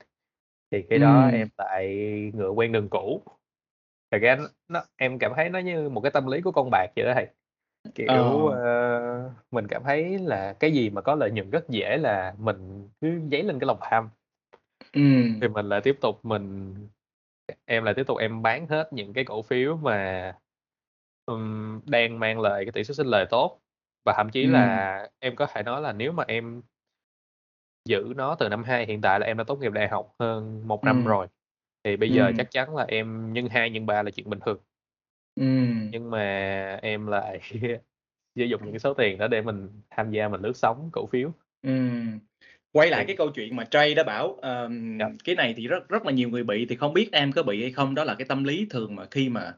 Thì 0.71 0.83
khi 0.89 0.99
đó 0.99 1.25
em 1.25 1.47
Ừm. 1.47 1.49
lại 1.57 1.97
ngựa 2.35 2.49
quen 2.49 2.71
đường 2.71 2.89
cũ. 2.91 3.21
Thật 4.11 4.17
ra 4.21 4.37
nó 4.69 4.83
em 4.97 5.19
cảm 5.19 5.33
thấy 5.35 5.49
nó 5.49 5.59
như 5.59 5.89
một 5.89 6.01
cái 6.01 6.11
tâm 6.11 6.27
lý 6.27 6.41
của 6.41 6.51
con 6.53 6.69
bạc 6.71 6.87
vậy 6.95 7.05
đó 7.05 7.11
thầy. 7.15 7.27
Kiểu, 7.95 8.47
Ờ. 8.47 8.57
ơ, 8.63 9.31
mình 9.51 9.67
cảm 9.69 9.83
thấy 9.85 10.19
là 10.19 10.53
cái 10.53 10.71
gì 10.73 10.89
mà 10.91 11.01
có 11.01 11.15
lợi 11.15 11.31
nhuận 11.31 11.49
rất 11.51 11.69
dễ 11.69 11.97
là 11.97 12.35
mình 12.39 12.89
cứ 13.01 13.21
dấy 13.31 13.43
lên 13.43 13.59
cái 13.59 13.67
lòng 13.67 13.79
tham. 13.81 14.09
Ừm. 14.93 15.41
Thì 15.41 15.47
mình 15.47 15.65
lại 15.69 15.81
tiếp 15.81 15.97
tục 16.01 16.25
mình 16.25 16.75
em 17.65 17.85
lại 17.85 17.95
tiếp 17.95 18.03
tục 18.07 18.17
em 18.19 18.43
bán 18.43 18.67
hết 18.67 18.93
những 18.93 19.13
cái 19.13 19.25
cổ 19.25 19.43
phiếu 19.43 19.77
mà, 19.77 20.33
ừm, 21.25 21.81
đang 21.85 22.19
mang 22.19 22.41
lại 22.41 22.65
cái 22.65 22.73
tỷ 22.73 22.85
suất 22.85 22.97
sinh 22.97 23.07
lời 23.07 23.27
tốt. 23.31 23.62
Và 24.05 24.13
thậm 24.17 24.29
chí 24.29 24.47
Ừm. 24.47 24.47
là 24.47 25.07
em 25.19 25.35
có 25.35 25.45
thể 25.53 25.63
nói 25.63 25.81
là 25.81 25.93
nếu 25.93 26.11
mà 26.11 26.23
em 26.27 26.63
giữ 27.85 28.13
nó 28.15 28.35
từ 28.35 28.49
năm 28.49 28.63
2, 28.63 28.85
hiện 28.85 29.01
tại 29.01 29.19
là 29.19 29.25
em 29.25 29.37
đã 29.37 29.43
tốt 29.43 29.55
nghiệp 29.59 29.71
đại 29.71 29.87
học 29.87 30.15
hơn 30.19 30.67
1 30.67 30.83
năm 30.83 31.03
Ừm. 31.03 31.05
rồi, 31.05 31.27
thì 31.83 31.97
bây 31.97 32.11
giờ 32.13 32.31
Ừm. 32.31 32.37
chắc 32.37 32.51
chắn 32.51 32.75
là 32.75 32.85
em 32.87 33.33
nhân 33.33 33.47
2, 33.49 33.69
nhân 33.69 33.85
3 33.85 34.03
là 34.03 34.11
chuyện 34.11 34.29
bình 34.29 34.39
thường. 34.45 34.63
Ừm. 35.35 35.93
Nhưng 35.93 36.09
mà 36.09 36.19
em 36.81 37.07
lại 37.07 37.39
sử 38.35 38.43
dụng 38.45 38.61
những 38.63 38.73
cái 38.73 38.79
số 38.79 38.93
tiền 38.93 39.17
đó 39.17 39.27
để 39.27 39.41
mình 39.41 39.81
tham 39.91 40.11
gia 40.11 40.27
mình 40.29 40.41
lướt 40.41 40.57
sóng 40.57 40.89
cổ 40.93 41.05
phiếu. 41.11 41.31
Ừm. 41.61 42.19
Quay 42.71 42.89
lại 42.89 43.05
cái 43.05 43.15
Thì 43.15 43.17
câu 43.17 43.29
chuyện 43.35 43.55
mà 43.55 43.65
trade 43.71 43.93
đó 43.93 44.03
Bảo, 44.03 44.35
ờm, 44.41 44.99
Dạ. 44.99 45.13
cái 45.23 45.35
này 45.35 45.53
thì 45.57 45.67
rất 45.67 45.89
rất 45.89 46.05
là 46.05 46.11
nhiều 46.11 46.29
người 46.29 46.43
bị, 46.43 46.65
thì 46.69 46.75
không 46.75 46.93
biết 46.93 47.09
em 47.11 47.31
có 47.31 47.43
bị 47.43 47.61
hay 47.61 47.71
không? 47.71 47.95
Đó 47.95 48.03
là 48.03 48.15
cái 48.15 48.27
tâm 48.27 48.43
lý 48.43 48.67
thường 48.69 48.95
mà 48.95 49.05
khi 49.11 49.29
mà 49.29 49.53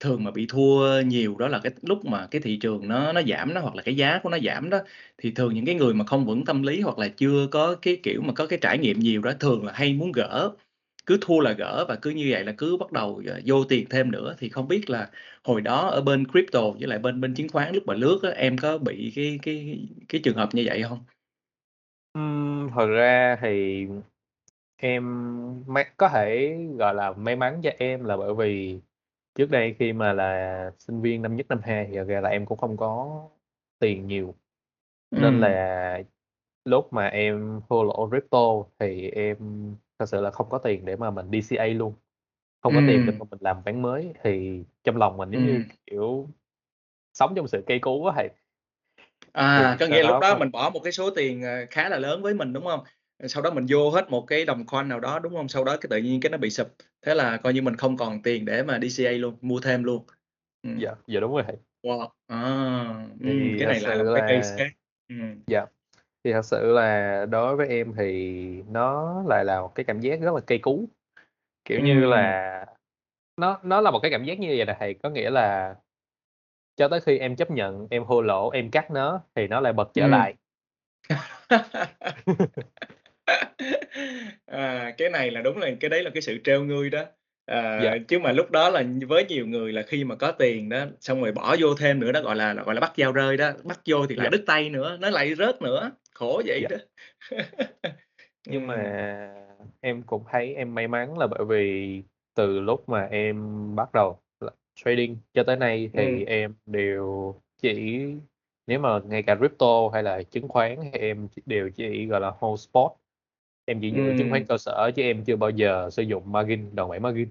thường 0.00 0.24
mà 0.24 0.30
bị 0.30 0.46
thua 0.50 1.00
nhiều 1.06 1.36
đó 1.38 1.48
là 1.48 1.58
cái 1.62 1.72
lúc 1.82 2.04
mà 2.04 2.26
cái 2.30 2.40
thị 2.40 2.56
trường 2.56 2.88
nó 2.88 3.12
nó 3.12 3.22
giảm 3.22 3.54
đó, 3.54 3.60
hoặc 3.60 3.74
là 3.76 3.82
cái 3.82 3.96
giá 3.96 4.20
của 4.22 4.28
nó 4.30 4.38
giảm 4.44 4.70
đó, 4.70 4.78
thì 5.18 5.30
thường 5.30 5.54
những 5.54 5.66
cái 5.66 5.74
người 5.74 5.94
mà 5.94 6.04
không 6.04 6.26
vững 6.26 6.44
tâm 6.44 6.62
lý 6.62 6.80
hoặc 6.80 6.98
là 6.98 7.08
chưa 7.08 7.46
có 7.50 7.74
cái, 7.82 7.96
kiểu, 8.02 8.22
mà 8.22 8.32
có 8.32 8.46
cái 8.46 8.58
trải 8.62 8.78
nghiệm 8.78 8.98
nhiều 9.00 9.22
đó, 9.22 9.32
thường 9.40 9.64
là 9.66 9.72
hay 9.72 9.92
muốn 9.94 10.12
gỡ, 10.12 10.50
cứ 11.06 11.18
thua 11.20 11.40
là 11.40 11.52
gỡ 11.52 11.84
và 11.88 11.96
cứ 11.96 12.10
như 12.10 12.26
vậy 12.30 12.44
là 12.44 12.52
cứ 12.58 12.76
bắt 12.76 12.92
đầu, 12.92 13.22
ờ, 13.26 13.40
vô 13.46 13.64
tiền 13.64 13.86
thêm 13.90 14.10
nữa. 14.12 14.36
Thì 14.38 14.48
không 14.48 14.68
biết 14.68 14.90
là 14.90 15.10
hồi 15.44 15.60
đó 15.60 15.88
ở 15.90 16.00
bên 16.00 16.26
crypto 16.32 16.60
với 16.70 16.88
lại 16.88 16.98
bên 16.98 17.20
bên 17.20 17.34
chứng 17.34 17.48
khoán 17.48 17.74
lúc 17.74 17.82
mà 17.86 17.94
lướt 17.94 18.20
đó, 18.22 18.30
em 18.30 18.58
có 18.58 18.78
bị 18.78 19.12
cái 19.16 19.38
cái 19.42 19.78
cái 20.08 20.20
trường 20.24 20.36
hợp 20.36 20.48
như 20.54 20.62
vậy 20.66 20.82
không? 20.88 20.98
Ừm, 22.12 22.68
thật 22.74 22.86
ra 22.86 23.36
thì 23.40 23.86
em 24.76 25.04
có 25.96 26.08
thể, 26.08 26.56
gọi 26.78 26.94
là, 26.94 27.12
may 27.12 27.36
mắn 27.36 27.60
cho 27.64 27.70
em 27.78 28.04
là 28.04 28.16
bởi 28.16 28.34
vì 28.34 28.80
trước 29.40 29.50
đây 29.50 29.76
khi 29.78 29.92
mà 29.92 30.12
là 30.12 30.72
sinh 30.78 31.02
viên 31.02 31.22
năm 31.22 31.36
nhất, 31.36 31.46
năm 31.48 31.60
2 31.64 31.86
thì 31.90 31.96
thật 31.96 32.04
ra 32.08 32.20
là 32.20 32.28
em 32.28 32.46
cũng 32.46 32.58
không 32.58 32.76
có 32.76 33.22
tiền 33.80 34.06
nhiều. 34.06 34.34
Nên 35.16 35.34
Ừm. 35.34 35.40
là 35.40 36.02
lúc 36.66 36.92
mà 36.92 37.06
em 37.08 37.60
thua 37.70 37.84
lỗ 37.84 38.08
crypto 38.10 38.38
thì 38.80 39.10
em 39.10 39.38
thật 39.98 40.06
sự 40.06 40.22
là 40.22 40.30
không 40.30 40.50
có 40.50 40.58
tiền 40.58 40.86
để 40.86 40.96
mà 40.96 41.10
mình 41.10 41.26
DCA 41.32 41.66
luôn, 41.66 41.94
không 42.62 42.74
có 42.74 42.82
tiền 42.82 43.06
để 43.06 43.12
mà 43.18 43.26
mình 43.30 43.40
làm 43.42 43.62
ván 43.66 43.82
mới, 43.82 44.14
thì 44.24 44.64
trong 44.84 44.96
lòng 44.98 45.18
mình 45.18 45.30
giống 45.32 45.46
như, 45.46 45.60
kiểu, 45.86 46.28
sống 47.14 47.34
trong 47.36 47.48
sự 47.48 47.64
cay 47.66 47.80
cú 47.80 48.06
á 48.06 48.14
thầy. 48.16 48.28
Thì 49.56 49.62
À, 49.62 49.76
có 49.80 49.86
sau 49.88 49.98
nghĩa 49.98 50.02
lúc 50.02 50.18
đó 50.20 50.20
đó 50.20 50.34
mình 50.34 50.50
bỏ 50.52 50.70
một 50.74 50.80
cái 50.84 50.92
số 50.92 51.10
tiền, 51.10 51.42
ờ, 51.42 51.66
khá 51.70 51.88
là 51.88 51.98
lớn 51.98 52.22
với 52.22 52.34
mình, 52.34 52.52
đúng 52.52 52.64
hông? 52.64 52.80
Sau 53.28 53.42
đó 53.42 53.50
mình 53.50 53.66
vô 53.68 53.90
hết 53.90 54.10
một 54.10 54.24
cái 54.26 54.44
đồng 54.44 54.66
coin 54.66 54.88
nào 54.88 55.00
đó, 55.00 55.18
đúng 55.18 55.32
hông? 55.34 55.48
Sau 55.48 55.64
đó 55.64 55.76
cái 55.80 55.88
tự 55.90 55.96
nhiên 55.96 56.20
cái 56.20 56.30
nó 56.30 56.38
bị 56.38 56.50
sụp, 56.50 56.66
thế 57.06 57.14
là 57.14 57.36
coi 57.36 57.52
như 57.54 57.62
mình 57.62 57.76
không 57.76 57.96
còn 57.96 58.22
tiền 58.22 58.44
để 58.44 58.62
mà 58.62 58.78
DCA 58.82 59.10
luôn, 59.12 59.34
mua 59.40 59.60
thêm 59.60 59.84
luôn. 59.84 60.04
Ừm. 60.62 60.78
Dạ, 60.78 60.90
dạ, 61.06 61.20
đúng 61.20 61.32
rồi 61.32 61.42
thầy. 61.46 61.56
Wow! 61.82 62.08
À, 62.26 62.38
ừm, 63.20 63.20
Thì 63.24 63.56
cái 63.58 63.68
này 63.68 63.80
là 63.80 64.02
một 64.04 64.10
cái 64.14 64.22
case 64.22 64.50
là 64.50 64.56
khác. 64.58 64.70
Ừm. 65.08 65.40
dạ, 65.46 65.66
thì 66.24 66.32
thật 66.32 66.44
sự 66.44 66.72
là 66.72 67.26
đối 67.26 67.56
với 67.56 67.68
em 67.68 67.92
thì 67.98 68.62
nó 68.70 69.14
lại 69.28 69.44
là 69.44 69.60
một 69.60 69.74
cái 69.74 69.84
cảm 69.84 70.00
giác 70.00 70.20
rất 70.20 70.34
là 70.34 70.40
cay 70.40 70.58
cú. 70.58 70.88
Kiểu 71.64 71.80
như 71.80 72.00
Ừm. 72.00 72.10
là, 72.10 72.66
nó 73.36 73.60
nó 73.62 73.80
là 73.80 73.90
một 73.90 73.98
cái 74.02 74.10
cảm 74.10 74.24
giác 74.24 74.38
như 74.40 74.48
vầy 74.56 74.64
nè 74.66 74.76
thầy, 74.80 74.94
có 74.94 75.10
nghĩa 75.10 75.30
là 75.30 75.74
cho 76.76 76.88
tới 76.88 77.00
khi 77.00 77.18
em 77.18 77.36
chấp 77.36 77.50
nhận 77.50 77.86
em 77.90 78.04
thua 78.08 78.20
lỗ, 78.20 78.50
em 78.50 78.70
cắt 78.70 78.90
nó 78.90 79.20
thì 79.34 79.48
nó 79.48 79.60
lại 79.60 79.72
bật 79.72 79.90
trở 79.94 80.02
Ừm. 80.02 80.10
lại. 80.10 80.34
À, 84.46 84.94
cái 84.98 85.10
này 85.10 85.30
là 85.30 85.40
đúng 85.42 85.58
là 85.58 85.70
cái 85.80 85.88
đấy 85.90 86.02
là 86.02 86.10
cái 86.14 86.22
sự 86.22 86.38
trêu 86.44 86.64
ngươi 86.64 86.90
đó. 86.90 87.04
Ờ, 87.46 87.80
Dạ. 87.84 87.96
chứ 88.08 88.18
mà 88.18 88.32
lúc 88.32 88.50
đó 88.50 88.70
là 88.70 88.84
với 89.08 89.24
nhiều 89.24 89.46
người 89.46 89.72
là 89.72 89.82
khi 89.82 90.04
mà 90.04 90.14
có 90.14 90.32
tiền 90.32 90.68
đó, 90.68 90.84
xong 91.00 91.22
rồi 91.22 91.32
bỏ 91.32 91.56
vô 91.60 91.74
thêm 91.74 92.00
nữa 92.00 92.12
đó, 92.12 92.20
gọi 92.22 92.36
là, 92.36 92.54
gọi 92.54 92.74
là, 92.74 92.80
bắt 92.80 92.92
dao 92.96 93.12
rơi 93.12 93.36
đó, 93.36 93.50
bắt 93.64 93.80
vô 93.88 94.06
thì 94.06 94.14
lại 94.16 94.24
Dạ. 94.26 94.30
đứt 94.30 94.44
tay 94.46 94.70
nữa, 94.70 94.96
nó 95.00 95.10
lại 95.10 95.34
rớt 95.34 95.62
nữa, 95.62 95.90
khổ 96.14 96.42
vậy 96.46 96.60
Dạ. 96.62 96.68
đó. 96.76 96.76
Nhưng 98.46 98.66
mà 98.66 98.76
em 99.80 100.02
cũng 100.02 100.24
thấy 100.30 100.54
em 100.54 100.74
may 100.74 100.88
mắn 100.88 101.18
là 101.18 101.26
bởi 101.26 101.44
vì 101.44 102.02
từ 102.34 102.60
lúc 102.60 102.88
mà 102.88 103.06
em 103.10 103.36
bắt 103.76 103.88
đầu 103.92 104.18
là 104.40 104.50
trading 104.74 105.16
cho 105.34 105.42
tới 105.44 105.56
nay 105.56 105.90
thì 105.92 106.18
Ừm. 106.18 106.24
em 106.26 106.54
đều 106.66 107.34
chỉ 107.62 108.04
nếu 108.66 108.78
mà 108.78 108.98
ngay 109.04 109.22
cả 109.22 109.34
crypto 109.36 109.88
hay 109.92 110.02
là 110.02 110.22
chứng 110.22 110.48
khoán 110.48 110.76
thì 110.92 110.98
em 110.98 111.28
đều 111.46 111.70
chỉ, 111.70 112.06
gọi 112.06 112.20
là, 112.20 112.32
hold 112.38 112.60
spot. 112.60 112.92
Em 113.70 113.80
chỉ 113.80 113.92
dựa 113.92 114.12
chứng 114.18 114.28
khoán 114.30 114.44
cơ 114.46 114.58
sở 114.58 114.90
chứ 114.96 115.02
em 115.02 115.24
chưa 115.24 115.36
bao 115.36 115.50
giờ 115.50 115.90
sử 115.90 116.02
dụng 116.02 116.32
margin, 116.32 116.74
đòn 116.74 116.88
bẩy 116.90 117.00
margin. 117.00 117.28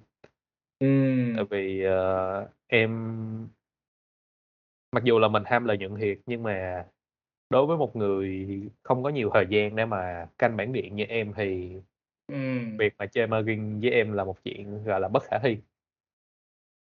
Tại 1.34 1.44
Ừm. 1.44 1.48
vì, 1.50 1.84
ờ, 1.84 2.48
em 2.68 2.90
mặc 4.92 5.04
dù 5.04 5.20
là 5.20 5.28
mình 5.28 5.44
ham 5.46 5.66
lợi 5.66 5.78
nhuận 5.78 5.96
thiệt, 5.96 6.18
nhưng 6.26 6.44
mà 6.44 6.86
đối 7.50 7.66
với 7.68 7.78
một 7.78 7.96
người 7.96 8.48
không 8.84 9.04
có 9.04 9.10
nhiều 9.10 9.32
thời 9.34 9.46
gian 9.50 9.76
để 9.76 9.86
mà 9.86 10.28
canh 10.38 10.58
bảng 10.58 10.74
điện 10.74 10.96
như 10.96 11.04
em 11.04 11.34
thì 11.38 11.74
Ừm. 12.28 12.78
việc 12.78 12.94
mà 13.00 13.06
chơi 13.06 13.28
margin 13.28 13.80
với 13.82 13.92
em 13.92 14.14
là 14.14 14.24
một 14.24 14.38
chuyện, 14.44 14.84
gọi 14.86 15.00
là, 15.02 15.08
bất 15.08 15.24
khả 15.24 15.40
thi. 15.44 15.58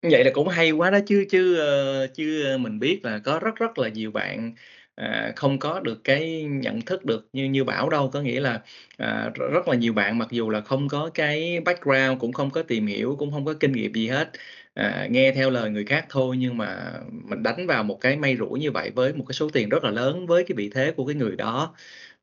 Vậy 0.02 0.24
là 0.24 0.30
cũng 0.34 0.48
hay 0.48 0.70
quá 0.70 0.90
đó 0.90 0.98
chứ 1.06 1.24
chứ, 1.30 1.56
ơ, 1.58 2.06
chứ, 2.14 2.56
mình 2.60 2.78
biết 2.78 3.00
là 3.04 3.20
có 3.24 3.38
rất 3.42 3.56
rất 3.56 3.78
là 3.78 3.88
nhiều 3.88 4.10
bạn, 4.10 4.54
à, 4.94 5.32
không 5.36 5.58
có 5.58 5.80
được 5.80 6.00
cái 6.04 6.42
nhận 6.44 6.80
thức 6.80 7.04
được 7.04 7.28
như 7.32 7.44
như 7.44 7.64
Bảo 7.64 7.88
đâu. 7.88 8.10
Có 8.10 8.20
nghĩa 8.20 8.40
là, 8.40 8.62
à, 8.98 9.30
rất 9.52 9.68
là 9.68 9.74
nhiều 9.76 9.92
bạn 9.92 10.18
mặc 10.18 10.28
dù 10.30 10.50
là 10.50 10.60
không 10.60 10.88
có 10.88 11.10
cái 11.14 11.60
background, 11.60 12.20
cũng 12.20 12.32
không 12.32 12.50
có 12.50 12.62
tìm 12.62 12.86
hiểu, 12.86 13.16
cũng 13.18 13.30
không 13.32 13.44
có 13.44 13.54
kinh 13.60 13.72
nghiệm 13.72 13.94
gì 13.94 14.08
hết, 14.08 14.30
à, 14.74 15.06
nghe 15.10 15.32
theo 15.32 15.50
lời 15.50 15.70
người 15.70 15.84
khác 15.84 16.06
thôi, 16.10 16.36
nhưng 16.38 16.56
mà 16.56 16.92
mình 17.10 17.42
đánh 17.42 17.66
vào 17.66 17.84
một 17.84 17.98
cái 18.00 18.16
may 18.16 18.36
rủi 18.36 18.60
như 18.60 18.70
vậy 18.70 18.90
với 18.94 19.12
một 19.14 19.24
cái 19.28 19.34
số 19.34 19.48
tiền 19.52 19.68
rất 19.68 19.84
là 19.84 19.90
lớn 19.90 20.26
với 20.26 20.44
cái 20.48 20.56
vị 20.56 20.70
thế 20.74 20.92
của 20.96 21.06
cái 21.06 21.14
người 21.14 21.36
đó, 21.36 21.74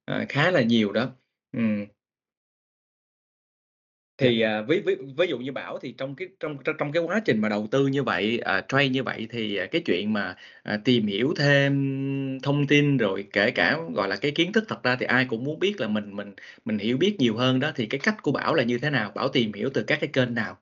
à, 0.05 0.25
khá 0.29 0.51
là 0.51 0.61
nhiều 0.61 0.91
đó. 0.91 1.11
ừ. 1.57 1.59
Dạ. 4.19 4.29
Thì, 4.29 4.41
à, 4.41 4.61
ví 4.61 4.79
ví 4.85 4.95
ví 5.17 5.27
dụ 5.27 5.37
như 5.37 5.51
Bảo 5.51 5.77
thì 5.81 5.91
trong 5.97 6.15
cái 6.15 6.27
trong 6.39 6.57
trong 6.79 6.91
cái 6.91 7.03
quá 7.03 7.21
trình 7.25 7.41
mà 7.41 7.49
đầu 7.49 7.67
tư 7.71 7.87
như 7.87 8.03
vậy, 8.03 8.39
à, 8.45 8.61
trade 8.67 8.89
như 8.89 9.03
vậy 9.03 9.27
thì, 9.31 9.55
à, 9.57 9.65
cái 9.71 9.81
chuyện 9.85 10.13
mà, 10.13 10.35
à, 10.63 10.77
tìm 10.85 11.07
hiểu 11.07 11.33
thêm 11.37 12.39
thông 12.43 12.67
tin, 12.67 12.97
rồi 12.97 13.27
kể 13.33 13.51
cả, 13.51 13.77
gọi 13.95 14.07
là, 14.07 14.15
cái 14.15 14.31
kiến 14.31 14.51
thức 14.53 14.63
thật 14.67 14.83
ra 14.83 14.95
thì 14.99 15.05
ai 15.05 15.25
cũng 15.29 15.43
muốn 15.43 15.59
biết 15.59 15.81
là 15.81 15.87
mình 15.87 16.15
mình 16.15 16.33
mình 16.65 16.77
hiểu 16.77 16.97
biết 16.97 17.15
nhiều 17.19 17.37
hơn 17.37 17.59
đó, 17.59 17.71
thì 17.75 17.85
cái 17.85 17.99
cách 18.03 18.15
của 18.23 18.31
Bảo 18.31 18.53
là 18.55 18.63
như 18.63 18.77
thế 18.77 18.89
nào? 18.89 19.11
Bảo 19.15 19.27
tìm 19.29 19.53
hiểu 19.53 19.69
từ 19.73 19.83
các 19.83 19.97
cái 20.01 20.09
kênh 20.13 20.33
nào? 20.35 20.57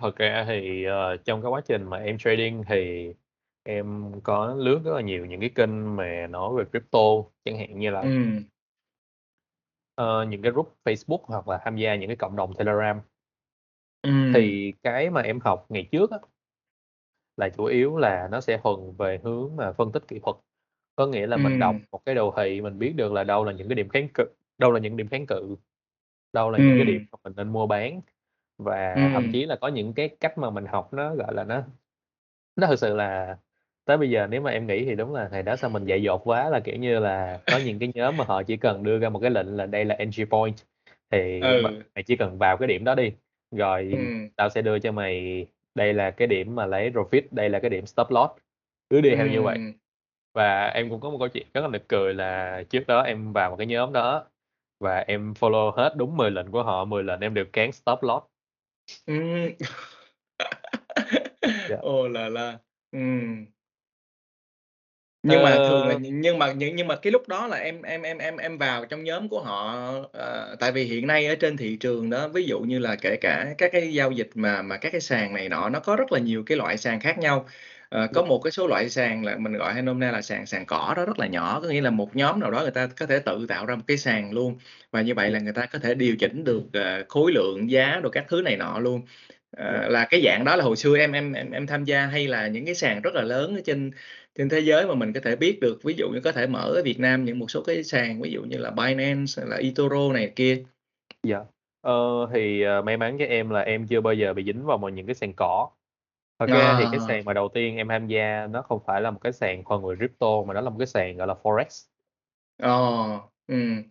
Thật 0.00 0.16
ra 0.16 0.44
thì, 0.48 0.84
ờ, 0.84 1.16
trong 1.16 1.42
cái 1.42 1.50
quá 1.50 1.60
trình 1.68 1.84
mà 1.90 1.96
em 1.98 2.18
trading 2.18 2.62
thì 2.68 3.08
em 3.62 4.12
có 4.22 4.54
lướt 4.54 4.80
rất 4.84 4.92
là 4.94 5.00
nhiều 5.00 5.26
những 5.26 5.40
cái 5.40 5.50
kênh 5.54 5.96
mà 5.96 6.26
nói 6.30 6.54
về 6.58 6.64
crypto, 6.72 6.98
chẳng 7.44 7.58
hạn 7.58 7.78
như 7.78 7.90
là 7.90 8.00
Ừm. 8.02 8.44
Ờ, 9.94 10.24
những 10.24 10.42
cái 10.42 10.52
group 10.52 10.76
Facebook 10.84 11.18
hoặc 11.24 11.48
là 11.48 11.58
tham 11.64 11.76
gia 11.76 11.94
những 11.96 12.08
cái 12.08 12.16
cộng 12.16 12.36
đồng 12.36 12.54
Telegram. 12.54 13.00
Ừm. 14.02 14.34
Thì 14.34 14.72
cái 14.82 15.10
mà 15.10 15.20
em 15.20 15.40
học 15.40 15.66
ngày 15.68 15.88
trước 15.92 16.10
á 16.10 16.18
là 17.36 17.48
chủ 17.48 17.64
yếu 17.64 17.96
là 17.96 18.28
nó 18.30 18.40
sẽ 18.40 18.58
thuần 18.62 18.76
về 18.98 19.20
hướng 19.22 19.56
mà 19.56 19.72
phân 19.72 19.92
tích 19.92 20.08
kỹ 20.08 20.18
thuật. 20.22 20.36
Có 20.96 21.06
nghĩa 21.06 21.26
là 21.26 21.38
mình 21.38 21.58
đọc 21.58 21.76
một 21.92 22.00
cái 22.06 22.14
đồ 22.14 22.34
thị, 22.36 22.60
mình 22.60 22.78
biết 22.78 22.92
được 22.96 23.12
là 23.12 23.24
đâu 23.24 23.44
là 23.44 23.52
những 23.52 23.68
cái 23.68 23.74
điểm 23.76 23.88
kháng 23.88 24.08
cự 24.14 24.24
đâu 24.58 24.72
là 24.72 24.80
những 24.80 24.96
điểm 24.96 25.08
kháng 25.08 25.26
cự, 25.26 25.56
đâu 26.32 26.50
là 26.50 26.58
những 26.60 26.76
cái 26.76 26.84
điểm 26.86 27.02
mà 27.12 27.18
mình 27.24 27.32
nên 27.36 27.48
mua 27.52 27.66
bán. 27.66 28.00
Và 28.58 29.10
thậm 29.12 29.24
Ừm. 29.24 29.30
chí 29.30 29.46
là 29.46 29.56
có 29.56 29.68
những 29.68 29.94
cái 29.94 30.08
cách 30.20 30.38
mà 30.38 30.50
mình 30.50 30.66
học 30.66 30.94
nó, 30.94 31.14
gọi 31.16 31.34
là, 31.34 31.44
nó 31.44 31.62
nó 32.56 32.66
thực 32.68 32.76
sự 32.80 32.96
là 32.96 33.38
tới 33.84 33.96
bây 33.98 34.10
giờ 34.10 34.26
nếu 34.30 34.40
mà 34.40 34.50
em 34.50 34.66
nghĩ 34.66 34.84
thì 34.84 34.94
đúng 34.94 35.14
là 35.14 35.28
hồi 35.32 35.42
đó 35.42 35.56
sao 35.56 35.70
mình 35.70 35.84
dại 35.84 36.02
dột 36.02 36.20
quá, 36.24 36.50
là, 36.50 36.60
kiểu 36.60 36.76
như 36.76 36.98
là, 36.98 37.40
có 37.48 37.56
những 37.56 37.78
cái 37.78 37.90
nhóm 37.94 38.16
mà 38.16 38.24
họ 38.24 38.42
chỉ 38.42 38.56
cần 38.56 38.82
đưa 38.82 38.98
ra 38.98 39.08
một 39.08 39.18
cái 39.18 39.30
lệnh 39.30 39.56
là 39.56 39.66
đây 39.66 39.84
là 39.84 39.94
entry 39.94 40.24
point, 40.24 40.54
thì 41.10 41.40
Ừ. 41.42 41.62
mày 41.94 42.02
chỉ 42.06 42.16
cần 42.16 42.38
vào 42.38 42.56
cái 42.56 42.66
điểm 42.68 42.84
đó 42.84 42.94
đi, 42.94 43.12
rồi 43.50 43.88
Ừm. 43.92 44.28
tao 44.36 44.48
sẽ 44.50 44.62
đưa 44.62 44.78
cho 44.78 44.92
mày 44.92 45.46
đây 45.74 45.94
là 45.94 46.10
cái 46.10 46.28
điểm 46.28 46.54
mà 46.54 46.66
lấy 46.66 46.90
profit, 46.90 47.22
đây 47.30 47.50
là 47.50 47.58
cái 47.60 47.70
điểm 47.70 47.86
stop 47.86 48.10
loss, 48.10 48.32
cứ 48.90 49.00
đi 49.00 49.14
theo 49.16 49.26
như 49.26 49.42
vậy. 49.42 49.58
Và 50.34 50.66
em 50.68 50.90
cũng 50.90 51.00
có 51.00 51.10
một 51.10 51.18
câu 51.18 51.28
chuyện 51.28 51.46
rất 51.54 51.60
là 51.60 51.68
nực 51.68 51.88
cười 51.88 52.14
là 52.14 52.62
trước 52.70 52.86
đó 52.86 53.02
em 53.02 53.32
vào 53.32 53.50
một 53.50 53.56
cái 53.56 53.66
nhóm 53.66 53.92
đó 53.92 54.24
và 54.80 54.98
em 55.08 55.32
follow 55.40 55.70
hết 55.72 55.94
đúng 55.96 56.16
10 56.16 56.30
lệnh 56.30 56.50
của 56.50 56.62
họ, 56.62 56.84
10 56.84 57.02
lệnh 57.04 57.20
em 57.20 57.34
đều 57.34 57.44
cán 57.52 57.72
stop 57.72 57.98
loss. 58.02 58.24
Ừm. 59.06 59.48
Dạ. 61.68 61.76
Ồ 61.82 62.08
là 62.08 62.28
la! 62.28 62.58
Ừm. 62.92 63.46
Nhưng 65.26 65.42
mà 65.42 65.58
thường 65.58 65.86
là 65.86 65.94
Ờ. 65.94 65.98
nh 65.98 66.20
nhưng 66.20 66.38
mà 66.38 66.52
nhưng 66.56 66.76
nhưng 66.76 66.86
mà 66.86 66.96
cái 66.96 67.10
lúc 67.12 67.28
đó 67.28 67.46
là 67.46 67.56
em 67.56 67.82
em 67.82 68.02
em 68.02 68.18
em 68.18 68.36
em 68.36 68.58
vào 68.58 68.84
trong 68.86 69.04
nhóm 69.04 69.28
của 69.28 69.40
họ, 69.42 69.84
ờ, 70.12 70.56
tại 70.60 70.72
vì 70.72 70.84
hiện 70.84 71.06
nay 71.06 71.26
ở 71.26 71.34
trên 71.34 71.56
thị 71.56 71.76
trường 71.80 72.10
đó, 72.10 72.28
ví 72.28 72.44
dụ 72.44 72.60
như 72.60 72.78
là 72.78 72.96
kể 72.96 73.16
cả 73.20 73.54
các 73.58 73.70
cái 73.72 73.92
giao 73.94 74.10
dịch 74.10 74.30
mà 74.34 74.62
mà 74.62 74.76
các 74.76 74.92
cái 74.92 75.00
sàn 75.00 75.34
này 75.34 75.48
nọ, 75.48 75.68
nó 75.68 75.80
có 75.80 75.96
rất 75.96 76.12
là 76.12 76.18
nhiều 76.18 76.42
cái 76.46 76.56
loại 76.58 76.76
sàn 76.76 77.00
khác 77.00 77.18
nhau. 77.18 77.46
Ờ, 77.88 78.06
có 78.12 78.22
một 78.22 78.38
cái 78.44 78.50
số 78.50 78.66
loại 78.66 78.88
sàn 78.90 79.24
là 79.24 79.36
mình 79.36 79.52
gọi 79.52 79.72
hay 79.72 79.82
nôm 79.82 79.98
na 80.00 80.10
là 80.10 80.22
sàn 80.22 80.46
sàn 80.46 80.66
cỏ 80.66 80.94
đó 80.96 81.04
rất 81.04 81.18
là 81.18 81.26
nhỏ, 81.26 81.60
có 81.62 81.68
nghĩa 81.68 81.80
là 81.80 81.90
một 81.90 82.16
nhóm 82.16 82.40
nào 82.40 82.50
đó 82.50 82.60
người 82.62 82.70
ta 82.70 82.86
có 82.86 83.06
thể 83.06 83.18
tự 83.18 83.46
tạo 83.48 83.66
ra 83.66 83.74
một 83.76 83.82
cái 83.88 83.96
sàn 83.96 84.32
luôn, 84.32 84.58
và 84.90 85.02
như 85.02 85.14
vậy 85.14 85.30
là 85.30 85.38
người 85.38 85.52
ta 85.52 85.66
có 85.66 85.78
thể 85.78 85.94
điều 85.94 86.16
chỉnh 86.16 86.44
được, 86.44 86.62
ờ, 86.72 87.04
khối 87.08 87.32
lượng, 87.32 87.70
giá 87.70 88.00
đồ 88.02 88.08
các 88.10 88.24
thứ 88.28 88.42
này 88.42 88.56
nọ 88.56 88.78
luôn. 88.78 89.02
Ờ, 89.56 89.88
là 89.88 90.04
cái 90.10 90.22
dạng 90.24 90.44
đó 90.44 90.56
là 90.56 90.64
hồi 90.64 90.76
xưa 90.76 90.98
em 90.98 91.12
em 91.12 91.32
em 91.32 91.50
em 91.50 91.66
tham 91.66 91.84
gia 91.84 92.06
hay 92.06 92.28
là 92.28 92.46
những 92.48 92.64
cái 92.66 92.74
sàn 92.74 93.00
rất 93.02 93.14
là 93.14 93.22
lớn 93.22 93.54
ở 93.54 93.60
trên 93.64 93.90
trên 94.34 94.48
thế 94.48 94.60
giới 94.60 94.86
mà 94.86 94.94
mình 94.94 95.12
có 95.12 95.20
thể 95.24 95.36
biết 95.36 95.58
được, 95.60 95.78
ví 95.84 95.94
dụ 95.98 96.08
như 96.10 96.20
có 96.24 96.32
thể 96.32 96.46
mở 96.46 96.60
ở 96.74 96.82
Việt 96.84 97.00
Nam 97.00 97.24
những 97.24 97.38
một 97.38 97.50
số 97.50 97.62
cái 97.62 97.84
sàn, 97.84 98.20
ví 98.22 98.30
dụ 98.30 98.42
như 98.42 98.58
là 98.58 98.70
Binance 98.70 99.32
hay 99.36 99.46
là 99.50 99.56
eToro 99.56 100.12
này 100.12 100.32
kia? 100.36 100.64
Dạ. 101.22 101.44
Ờ, 101.80 101.92
thì, 102.34 102.62
ờ, 102.62 102.82
may 102.82 102.96
mắn 102.96 103.16
cho 103.18 103.24
em 103.24 103.50
là 103.50 103.60
em 103.60 103.86
chưa 103.86 104.00
bao 104.00 104.14
giờ 104.14 104.34
bị 104.34 104.44
dính 104.44 104.64
vào 104.66 104.78
một 104.78 104.88
những 104.88 105.06
cái 105.06 105.14
sàn 105.14 105.32
cỏ. 105.36 105.70
Thật 106.38 106.46
ra 106.50 106.74
thì 106.78 106.86
cái 106.86 107.00
À. 107.00 107.04
sàn 107.08 107.24
mà 107.24 107.32
đầu 107.32 107.48
tiên 107.54 107.76
em 107.76 107.88
tham 107.88 108.06
gia 108.06 108.46
nó 108.46 108.62
không 108.62 108.80
phải 108.86 109.00
là 109.00 109.10
một 109.10 109.20
cái 109.22 109.32
sàn 109.32 109.64
thuần 109.64 109.82
về 109.88 109.96
crypto 109.96 110.26
mà 110.46 110.54
nó 110.54 110.60
là 110.60 110.70
một 110.70 110.76
cái 110.78 110.86
sàn 110.86 111.16
gọi 111.16 111.26
là 111.26 111.34
Forex. 111.42 111.86
Ờ, 112.58 112.70
ừm. 113.46 113.82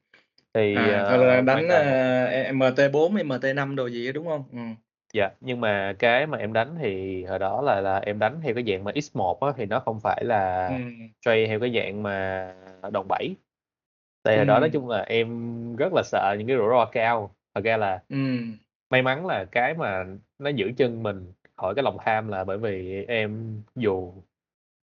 Thì, 0.53 0.89
À, 0.91 1.03
thật 1.09 1.17
là 1.17 1.41
đánh, 1.41 1.69
e 1.69 2.43
MT4, 2.53 3.15
MT5 3.15 3.75
đồ 3.75 3.87
gì 3.89 4.05
á, 4.05 4.11
đúng 4.11 4.27
hông? 4.27 4.43
Ừm. 4.51 4.75
Dạ, 5.13 5.29
nhưng 5.41 5.61
mà 5.61 5.93
cái 5.99 6.27
mà 6.27 6.37
em 6.37 6.53
đánh 6.53 6.75
thì 6.79 7.23
hồi 7.25 7.39
đó 7.39 7.61
là 7.61 7.81
là 7.81 7.97
em 7.99 8.19
đánh 8.19 8.39
theo 8.43 8.53
cái 8.55 8.63
dạng 8.67 8.83
mà 8.83 8.91
X1 8.91 9.37
á, 9.41 9.51
thì 9.57 9.65
nó 9.65 9.79
không 9.79 9.99
phải 10.03 10.23
là 10.25 10.67
Ừm. 10.67 11.09
trade 11.21 11.47
theo 11.47 11.59
cái 11.59 11.71
dạng 11.75 12.03
mà 12.03 12.55
đòn 12.91 13.07
bẩy. 13.09 13.35
Tại 14.23 14.37
hồi 14.37 14.45
đó 14.45 14.59
nói 14.59 14.69
Ừm. 14.69 14.73
chung 14.73 14.89
là 14.89 15.01
em 15.03 15.29
rất 15.75 15.93
là 15.93 16.03
sợ 16.05 16.35
những 16.39 16.47
cái 16.47 16.57
rủi 16.57 16.67
ro 16.71 16.85
cao. 16.85 17.35
Thật 17.55 17.61
ra 17.63 17.77
là 17.77 18.03
Ừm. 18.09 18.57
may 18.89 19.01
mắn 19.01 19.25
là 19.25 19.45
cái 19.51 19.73
mà 19.75 20.05
nó 20.39 20.49
giữ 20.49 20.71
chân 20.77 21.03
mình 21.03 21.33
khỏi 21.57 21.75
cái 21.75 21.83
lòng 21.83 21.97
tham 22.05 22.27
là 22.29 22.43
bởi 22.43 22.57
vì 22.57 23.05
em 23.07 23.61
dù 23.75 24.13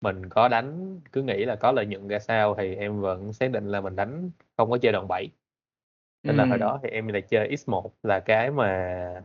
mình 0.02 0.30
có 0.30 0.48
đánh 0.50 1.02
cứ 1.14 1.24
nghĩ 1.24 1.46
là 1.46 1.56
có 1.56 1.74
lợi 1.74 1.88
nhuận 1.88 2.08
ra 2.10 2.20
sao 2.20 2.56
thì 2.56 2.76
em 2.76 3.02
vẫn 3.02 3.34
xác 3.34 3.52
định 3.52 3.68
là 3.68 3.82
mình 3.82 3.96
đánh 3.98 4.32
không 4.58 4.72
có 4.72 4.78
chơi 4.78 4.94
đòn 4.94 5.08
bẩy. 5.10 5.30
Nên 6.28 6.38
là 6.38 6.46
hồi 6.46 6.58
Ừm. 6.58 6.60
đó 6.60 6.80
thì 6.84 6.90
em 6.90 7.08
lại 7.08 7.22
chơi 7.22 7.50
X1 7.58 7.92
là 8.04 8.20
cái 8.20 8.52
mà 8.52 9.24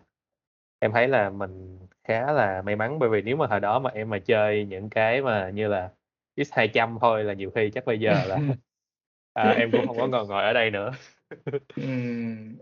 em 0.84 0.92
thấy 0.92 1.08
là 1.08 1.30
mình 1.30 1.78
khá 2.04 2.32
là 2.32 2.62
may 2.62 2.76
mắn, 2.76 2.98
bởi 2.98 3.08
vì 3.08 3.22
nếu 3.22 3.36
mà 3.36 3.46
hồi 3.46 3.60
đó 3.60 3.78
mà 3.78 3.90
em 3.94 4.10
mà 4.10 4.18
chơi 4.18 4.64
những 4.64 4.90
cái 4.90 5.22
mà 5.22 5.50
như 5.50 5.68
là 5.68 5.90
X200 6.36 6.98
thôi 7.00 7.24
là 7.24 7.32
nhiều 7.32 7.50
khi 7.54 7.70
chắc 7.70 7.84
bây 7.84 8.00
giờ 8.00 8.10
là, 8.28 8.38
à, 9.32 9.50
em 9.50 9.72
cũng 9.72 9.86
hông 9.86 9.96
có 9.96 10.06
ngồi 10.06 10.26
ngồi 10.26 10.44
ở 10.44 10.52
đây 10.52 10.70
nữa. 10.70 10.92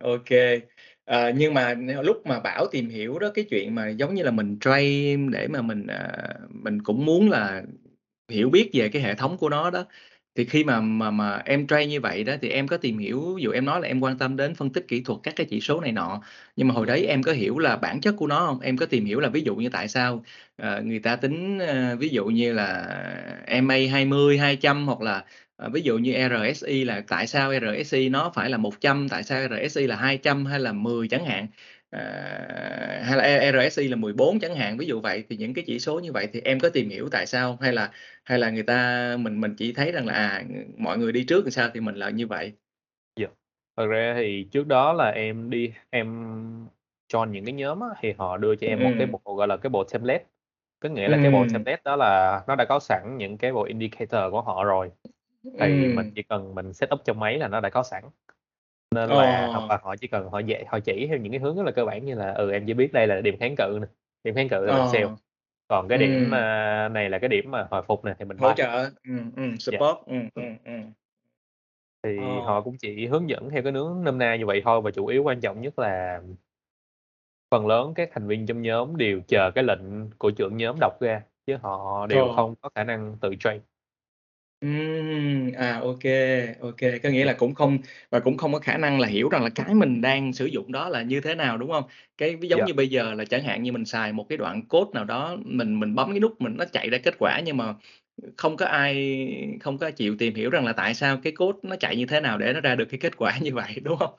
Ô 0.00 0.18
kê. 0.26 0.60
Ờ, 1.04 1.30
nhưng 1.36 1.54
mà 1.54 1.74
lúc 2.02 2.26
mà 2.26 2.40
Bảo 2.40 2.66
tìm 2.70 2.88
hiểu 2.88 3.18
đó, 3.18 3.30
cái 3.34 3.44
chuyện 3.50 3.74
mà 3.74 3.88
giống 3.88 4.14
như 4.14 4.22
là 4.22 4.30
mình 4.30 4.58
trade 4.60 5.16
để 5.30 5.48
mà 5.48 5.62
mình, 5.62 5.86
à, 5.86 6.12
mình 6.48 6.82
cũng 6.82 7.04
muốn 7.04 7.30
là 7.30 7.62
hiểu 8.28 8.50
biết 8.50 8.70
về 8.72 8.88
cái 8.88 9.02
hệ 9.02 9.14
thống 9.14 9.36
của 9.38 9.48
nó 9.48 9.70
đó, 9.70 9.84
thì 10.34 10.44
khi 10.44 10.64
mà 10.64 10.80
mà 10.80 11.10
mà 11.10 11.42
em 11.44 11.66
trade 11.66 11.86
như 11.86 12.00
vậy 12.00 12.24
đó 12.24 12.34
thì 12.42 12.48
em 12.48 12.68
có 12.68 12.76
tìm 12.76 12.98
hiểu 12.98 13.38
dù 13.40 13.50
em 13.50 13.64
nói 13.64 13.80
là 13.80 13.88
em 13.88 14.00
quan 14.00 14.18
tâm 14.18 14.36
đến 14.36 14.54
phân 14.54 14.70
tích 14.72 14.84
kỹ 14.88 15.02
thuật 15.04 15.18
các 15.22 15.34
cái 15.36 15.46
chỉ 15.50 15.60
số 15.60 15.80
này 15.80 15.92
nọ, 15.92 16.22
nhưng 16.56 16.68
mà 16.68 16.74
hồi 16.74 16.86
đấy 16.86 17.06
em 17.06 17.22
có 17.22 17.32
hiểu 17.32 17.58
là 17.58 17.76
bản 17.76 18.00
chất 18.00 18.14
của 18.18 18.26
nó 18.26 18.46
không? 18.46 18.60
Em 18.60 18.76
có 18.76 18.86
tìm 18.86 19.04
hiểu 19.04 19.20
là 19.20 19.28
ví 19.28 19.40
dụ 19.42 19.56
như 19.56 19.68
tại 19.68 19.88
sao, 19.88 20.24
uh, 20.62 20.84
người 20.84 20.98
ta 20.98 21.16
tính, 21.16 21.58
uh, 21.58 21.98
ví 21.98 22.08
dụ 22.08 22.24
như 22.26 22.52
là 22.52 22.86
MA20, 23.46 24.38
200 24.38 24.86
hoặc 24.86 25.00
là, 25.00 25.24
ờ, 25.56 25.68
ví 25.72 25.80
dụ 25.82 25.98
như 25.98 26.12
RSI 26.12 26.84
là 26.84 27.02
tại 27.08 27.26
sao 27.26 27.52
RSI 27.52 28.08
nó 28.08 28.30
phải 28.34 28.50
là 28.50 28.56
100, 28.58 29.08
tại 29.08 29.22
sao 29.22 29.48
RSI 29.48 29.86
là 29.86 29.96
200 29.96 30.46
hay 30.46 30.60
là 30.60 30.72
10 30.72 31.08
chẳng 31.08 31.24
hạn, 31.24 31.46
ờ, 31.92 32.00
hay 33.04 33.16
là 33.18 33.24
E 33.24 33.52
RSI 33.52 33.88
là 33.88 33.96
14 33.96 34.40
chẳng 34.40 34.56
hạn, 34.56 34.78
ví 34.78 34.86
dụ 34.86 35.00
vậy. 35.02 35.24
Thì 35.30 35.36
những 35.38 35.54
cái 35.54 35.64
chỉ 35.66 35.80
số 35.80 36.00
như 36.00 36.12
vậy 36.12 36.28
thì 36.34 36.40
em 36.44 36.60
có 36.60 36.70
tìm 36.70 36.90
hiểu 36.90 37.08
tại 37.12 37.26
sao? 37.26 37.58
Hay 37.62 37.72
là 37.74 37.92
hay 38.24 38.38
là 38.40 38.50
người 38.50 38.62
ta 38.64 39.16
mình 39.20 39.40
mình 39.40 39.54
chỉ 39.58 39.72
thấy 39.72 39.92
rằng 39.92 40.06
là, 40.06 40.14
à, 40.14 40.44
mọi 40.78 40.98
người 40.98 41.12
đi 41.12 41.24
trước 41.24 41.44
làm 41.44 41.50
sao 41.52 41.70
thì 41.74 41.80
mình 41.80 41.96
làm 41.96 42.16
như 42.16 42.26
vậy? 42.26 42.52
Dạ. 43.16 43.26
Thật 43.76 43.86
ra 43.86 44.14
thì 44.16 44.48
trước 44.52 44.66
đó 44.66 44.92
là 44.92 45.10
em 45.10 45.50
đi 45.50 45.72
em 45.90 46.06
join 47.12 47.30
những 47.30 47.44
cái 47.44 47.52
nhóm 47.52 47.80
á, 47.80 47.88
thì 48.00 48.12
họ 48.18 48.36
đưa 48.36 48.56
cho 48.56 48.66
em 48.66 48.82
một 48.82 48.94
cái 48.96 49.06
Ừm. 49.06 49.12
bộ, 49.12 49.20
gọi 49.36 49.48
là, 49.48 49.56
cái 49.56 49.70
bộ 49.70 49.84
template. 49.84 50.24
Có 50.80 50.88
nghĩa 50.88 51.08
là 51.08 51.18
cái 51.18 51.30
bộ 51.30 51.46
Ừm. 51.46 51.52
template 51.52 51.82
đó 51.84 51.96
là 51.96 52.40
nó 52.48 52.56
đã 52.56 52.64
có 52.68 52.78
sẵn 52.80 53.16
những 53.18 53.38
cái 53.38 53.52
bộ 53.52 53.62
indicator 53.64 54.20
của 54.30 54.42
họ 54.42 54.64
rồi, 54.64 54.90
thì 55.60 55.88
mình 55.88 56.06
Ừm. 56.06 56.16
chỉ 56.16 56.22
cần 56.22 56.54
mình 56.54 56.72
setup 56.72 57.00
trong 57.04 57.20
máy 57.20 57.38
là 57.38 57.48
nó 57.48 57.60
đã 57.60 57.70
có 57.70 57.82
sẵn. 57.82 58.04
Nên 58.92 59.10
là 59.10 59.48
hoặc 59.52 59.64
Ờ. 59.64 59.70
là 59.70 59.78
họ 59.82 59.96
chỉ 59.96 60.06
cần 60.08 60.28
họ 60.30 60.38
dạy 60.38 60.64
họ 60.68 60.80
chỉ 60.80 61.06
theo 61.08 61.18
những 61.18 61.32
cái 61.32 61.40
hướng 61.40 61.56
rất 61.56 61.62
là 61.66 61.72
cơ 61.72 61.84
bản 61.84 62.04
như 62.04 62.14
là, 62.14 62.32
ừ, 62.32 62.50
em 62.52 62.64
chỉ 62.66 62.74
biết 62.74 62.92
đây 62.92 63.06
là 63.06 63.20
điểm 63.20 63.36
kháng 63.40 63.54
cự 63.58 63.78
nè, 63.82 63.86
điểm 64.24 64.34
kháng 64.34 64.48
cự 64.48 64.66
là 64.66 64.82
sell, 64.82 65.08
Ờ. 65.08 65.16
còn 65.68 65.88
cái 65.88 65.98
điểm, 65.98 66.30
Ừm. 66.30 66.34
a, 66.34 66.88
này 66.88 67.10
là 67.10 67.18
cái 67.18 67.28
điểm 67.28 67.50
mà 67.50 67.68
hồi 67.70 67.82
phục 67.88 68.04
nè 68.04 68.14
thì 68.18 68.24
mình 68.24 68.38
Hỗ 68.38 68.52
trợ, 68.52 68.90
ừm, 69.04 69.30
ừm, 69.36 69.56
Dạ. 69.70 69.80
support, 69.80 69.98
ừm, 70.06 70.28
ừm, 70.34 70.56
ừm. 70.64 70.92
Thì 72.02 72.40
họ 72.40 72.60
Ờ. 72.60 72.62
cũng 72.62 72.76
chỉ 72.78 73.06
hướng 73.06 73.28
dẫn 73.30 73.50
theo 73.50 73.62
cái 73.62 73.72
hướng 73.72 74.04
nôm 74.04 74.18
na 74.18 74.36
như 74.36 74.46
vậy 74.46 74.62
thôi 74.64 74.80
và 74.80 74.90
chủ 74.90 75.06
yếu 75.06 75.22
quan 75.22 75.40
trọng 75.40 75.60
nhất 75.60 75.78
là 75.78 76.20
phần 77.50 77.66
lớn 77.66 77.92
các 77.94 78.08
thành 78.12 78.26
viên 78.26 78.46
trong 78.46 78.62
nhóm 78.62 78.96
đều 78.96 79.20
chờ 79.28 79.50
cái 79.54 79.64
lệnh 79.64 80.10
của 80.18 80.30
trưởng 80.30 80.56
nhóm 80.56 80.76
đọc 80.80 81.00
ra, 81.00 81.22
chứ 81.46 81.56
họ 81.62 82.06
đều 82.06 82.28
Ờ. 82.28 82.32
không 82.32 82.54
có 82.60 82.68
khả 82.74 82.84
năng 82.84 83.16
tự 83.20 83.34
train. 83.40 83.60
Ừm, 84.62 85.52
à, 85.56 85.78
ô 85.82 85.96
kê, 86.00 86.46
ô 86.60 86.72
kê, 86.76 86.98
có 86.98 87.08
nghĩa 87.08 87.24
là 87.24 87.32
cũng 87.32 87.54
không 87.54 87.78
và 88.10 88.20
cũng 88.20 88.36
không 88.36 88.52
có 88.52 88.58
khả 88.58 88.76
năng 88.78 89.00
là 89.00 89.08
hiểu 89.08 89.28
rằng 89.28 89.42
là 89.44 89.50
cái 89.54 89.74
mình 89.74 90.00
đang 90.00 90.32
sử 90.32 90.46
dụng 90.46 90.72
đó 90.72 90.88
là 90.88 91.02
như 91.02 91.20
thế 91.20 91.34
nào, 91.34 91.58
đúng 91.58 91.70
hông? 91.70 91.84
Cái 92.18 92.36
ví 92.36 92.48
giống 92.48 92.60
Yeah. 92.60 92.66
như 92.66 92.74
bây 92.74 92.88
giờ 92.88 93.14
là 93.14 93.24
chẳng 93.24 93.42
hạn 93.44 93.62
như 93.62 93.72
mình 93.72 93.84
xài 93.84 94.12
một 94.12 94.26
cái 94.28 94.38
đoạn 94.38 94.62
code 94.68 94.90
nào 94.94 95.04
đó, 95.04 95.36
mình 95.44 95.80
mình 95.80 95.94
bấm 95.94 96.10
cái 96.10 96.20
nút 96.20 96.40
mình 96.40 96.54
nó 96.58 96.64
chạy 96.72 96.90
ra 96.90 96.98
kết 97.04 97.14
quả 97.18 97.40
nhưng 97.44 97.56
mà, 97.56 97.74
không 98.36 98.56
có 98.56 98.66
ai 98.66 99.18
không 99.60 99.78
có 99.78 99.90
chịu 99.90 100.16
tìm 100.18 100.34
hiểu 100.34 100.50
rằng 100.50 100.66
là 100.66 100.72
tại 100.72 100.94
sao 100.94 101.18
cái 101.24 101.32
code 101.32 101.58
nó 101.62 101.76
chạy 101.80 101.96
như 101.96 102.06
thế 102.06 102.20
nào 102.20 102.38
để 102.38 102.52
nó 102.52 102.60
ra 102.60 102.74
được 102.74 102.86
cái 102.90 102.98
kết 103.00 103.16
quả 103.16 103.38
như 103.42 103.54
vậy, 103.54 103.72
đúng 103.84 103.96
hông? 103.98 104.14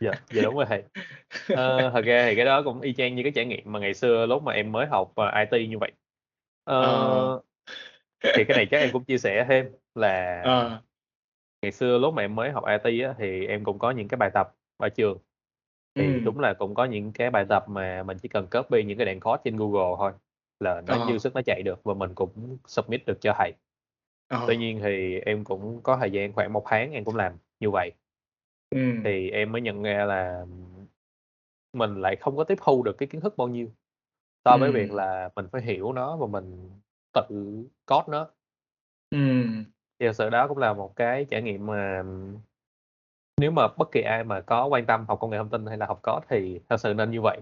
Yeah, 0.00 0.16
dạ, 0.30 0.42
đúng 0.42 0.54
rồi 0.56 0.64
thầy. 0.68 0.82
Ờ, 1.50 1.90
thật 1.94 2.02
ra 2.04 2.26
thì 2.30 2.36
cái 2.36 2.44
đó 2.44 2.62
cũng 2.64 2.80
y 2.80 2.92
chang 2.94 3.14
như 3.16 3.22
cái 3.22 3.32
trải 3.34 3.44
nghiệm 3.46 3.72
mà 3.72 3.78
ngày 3.78 3.94
xưa 3.94 4.26
lúc 4.26 4.42
mà 4.42 4.52
em 4.52 4.72
mới 4.72 4.86
học, 4.86 5.12
ờ, 5.16 5.32
IT 5.50 5.66
như 5.68 5.78
vậy. 5.78 5.92
Ờ. 6.64 6.76
Ờ, 6.80 7.40
thì 8.36 8.44
cái 8.44 8.54
này 8.54 8.66
chắc 8.70 8.78
em 8.78 8.92
cũng 8.92 9.04
chia 9.04 9.18
sẻ 9.18 9.46
thêm 9.48 9.66
là 9.94 10.40
Ờ. 10.40 10.82
ngày 11.62 11.72
xưa 11.72 11.98
lúc 11.98 12.14
mà 12.14 12.22
em 12.22 12.34
mới 12.34 12.50
học 12.52 12.64
IT 12.66 13.04
á, 13.04 13.14
thì 13.18 13.46
em 13.46 13.64
cũng 13.64 13.78
có 13.78 13.90
những 13.90 14.08
cái 14.08 14.16
bài 14.18 14.30
tập 14.34 14.54
ở 14.76 14.88
trường. 14.88 15.18
Thì 15.98 16.20
Ừm. 16.20 16.20
đúng 16.20 16.40
là 16.40 16.54
cũng 16.54 16.74
có 16.74 16.84
những 16.84 17.12
cái 17.12 17.30
bài 17.30 17.44
tập 17.48 17.64
mà 17.68 18.02
mình 18.02 18.18
chỉ 18.22 18.28
cần 18.28 18.46
copy 18.50 18.84
những 18.84 18.98
cái 18.98 19.06
đoạn 19.06 19.20
code 19.20 19.42
trên 19.44 19.56
Google 19.56 19.96
thôi 19.98 20.12
là 20.60 20.80
nó 20.80 20.98
dư 20.98 21.18
Ờ. 21.18 21.18
sức 21.18 21.34
nó 21.34 21.42
chạy 21.46 21.62
được 21.64 21.80
và 21.84 21.94
mình 21.94 22.12
cũng 22.14 22.58
submit 22.66 23.06
được 23.06 23.18
cho 23.20 23.34
thầy. 23.38 23.52
Tuy 24.46 24.56
Ờ. 24.56 24.58
nhiên 24.58 24.80
thì 24.84 25.20
em 25.20 25.44
cũng 25.44 25.80
có 25.82 25.96
thời 25.98 26.10
gian 26.12 26.32
khoảng 26.32 26.52
1 26.54 26.64
tháng 26.66 26.92
em 26.92 27.04
cũng 27.04 27.16
làm 27.16 27.32
như 27.60 27.70
vậy. 27.72 27.92
Ừm. 28.70 29.04
Thì 29.04 29.30
em 29.30 29.52
mới 29.52 29.60
nhận 29.62 29.82
ra 29.82 30.04
là 30.04 30.46
mình 31.72 32.00
lại 32.02 32.16
không 32.16 32.36
có 32.36 32.44
tiếp 32.44 32.58
thu 32.62 32.82
được 32.82 32.98
cái 32.98 33.06
kiến 33.08 33.20
thức 33.20 33.34
bao 33.36 33.48
nhiêu, 33.48 33.68
so 34.44 34.58
với 34.58 34.72
việc 34.72 34.90
Ừm. 34.90 34.94
là 34.94 35.30
mình 35.36 35.46
phải 35.52 35.62
hiểu 35.62 35.92
nó 35.92 36.16
và 36.16 36.26
mình 36.26 36.70
tự 37.14 37.64
code 37.86 38.04
nó. 38.08 38.28
Ừm. 39.10 39.64
Thì 40.00 40.06
thật 40.06 40.12
sự 40.12 40.30
đó 40.30 40.48
cũng 40.48 40.58
là 40.58 40.72
một 40.72 40.96
cái 40.96 41.24
trải 41.30 41.42
nghiệm 41.42 41.66
mà 41.66 42.02
nếu 43.40 43.50
mà 43.50 43.68
bất 43.78 43.92
kỳ 43.92 44.02
ai 44.02 44.24
mà 44.24 44.40
có 44.40 44.66
quan 44.66 44.86
tâm 44.86 45.06
học 45.08 45.18
công 45.20 45.30
nghệ 45.30 45.38
thông 45.38 45.50
tin 45.50 45.66
hay 45.66 45.76
là 45.78 45.86
học 45.86 46.00
code 46.02 46.26
thì 46.30 46.60
thật 46.68 46.76
sự 46.80 46.94
nên 46.94 47.10
như 47.10 47.20
vậy. 47.22 47.40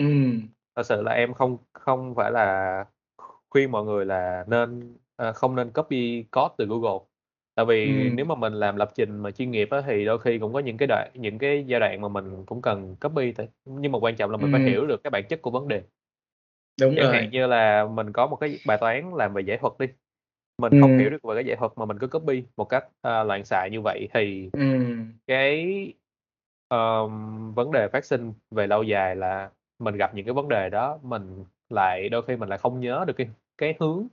Ừm. 0.00 0.48
Thật 0.76 0.82
sự 0.86 1.02
là 1.02 1.12
em 1.12 1.34
không 1.34 1.58
không 1.72 2.14
phải 2.14 2.30
là 2.30 2.84
khuyên 3.50 3.72
mọi 3.72 3.84
người 3.84 4.06
là 4.06 4.44
nên 4.48 4.96
ờ, 5.16 5.32
không 5.32 5.56
nên 5.56 5.70
copy 5.72 6.24
code 6.32 6.54
từ 6.58 6.66
Google. 6.66 6.98
Tại 7.54 7.66
vì 7.66 8.10
nếu 8.10 8.24
Ừm. 8.24 8.26
mà 8.26 8.34
mình 8.34 8.52
làm 8.54 8.76
lập 8.76 8.90
trình 8.94 9.18
mà 9.20 9.30
chuyên 9.30 9.50
nghiệp 9.50 9.68
á, 9.70 9.82
thì 9.86 10.04
đôi 10.04 10.18
khi 10.20 10.38
cũng 10.38 10.52
có 10.54 10.58
những 10.60 10.76
cái 10.76 10.86
đoạn 10.88 11.10
những 11.14 11.38
cái 11.38 11.64
giai 11.68 11.80
đoạn 11.80 12.00
mà 12.00 12.08
mình 12.08 12.46
cũng 12.46 12.62
cần 12.62 12.96
copy 13.00 13.32
t 13.32 13.40
nhưng 13.64 13.92
mà 13.92 13.98
quan 14.02 14.16
trọng 14.16 14.30
là 14.30 14.36
mình 14.36 14.50
phải 14.50 14.60
Ừm. 14.60 14.66
hiểu 14.66 14.86
được 14.86 15.00
cái 15.04 15.10
bản 15.10 15.24
chất 15.28 15.42
của 15.42 15.50
vấn 15.50 15.68
đề. 15.68 15.82
Đúng 16.76 16.96
Chẳng 16.96 17.10
hạn 17.10 17.24
rồi. 17.24 17.30
như 17.30 17.46
là 17.46 17.86
mình 17.86 18.12
có 18.12 18.26
một 18.26 18.36
cái 18.36 18.60
bài 18.64 18.78
toán 18.80 19.10
làm 19.14 19.34
về 19.34 19.42
giải 19.42 19.58
thuật 19.58 19.72
đi, 19.78 19.86
mình 20.58 20.76
không 20.76 20.96
hiểu 20.98 21.10
được 21.10 21.24
về 21.24 21.34
cái 21.36 21.44
giải 21.46 21.56
thuật 21.56 21.72
mà 21.76 21.84
mình 21.86 21.98
cứ 22.00 22.08
copy 22.08 22.44
một 22.56 22.64
cách, 22.66 22.88
a, 23.02 23.24
loạn 23.24 23.44
xạ 23.44 23.68
như 23.72 23.80
vậy 23.84 24.08
thì 24.14 24.50
Ừm. 24.52 25.18
cái, 25.28 25.94
ờm, 26.68 27.52
vấn 27.54 27.72
đề 27.72 27.88
phát 27.88 28.04
sinh 28.04 28.32
về 28.50 28.66
lâu 28.66 28.84
dài 28.84 29.16
là 29.16 29.50
mình 29.80 29.96
gặp 29.96 30.14
những 30.14 30.26
cái 30.26 30.34
vấn 30.34 30.48
đề 30.48 30.70
đó, 30.70 30.98
mình 31.02 31.44
lại 31.70 32.08
đôi 32.10 32.22
khi 32.22 32.36
mình 32.36 32.48
lại 32.48 32.58
không 32.58 32.80
nhớ 32.80 33.04
được 33.08 33.14
cái 33.16 33.28
cái 33.58 33.74
hướng 33.80 34.08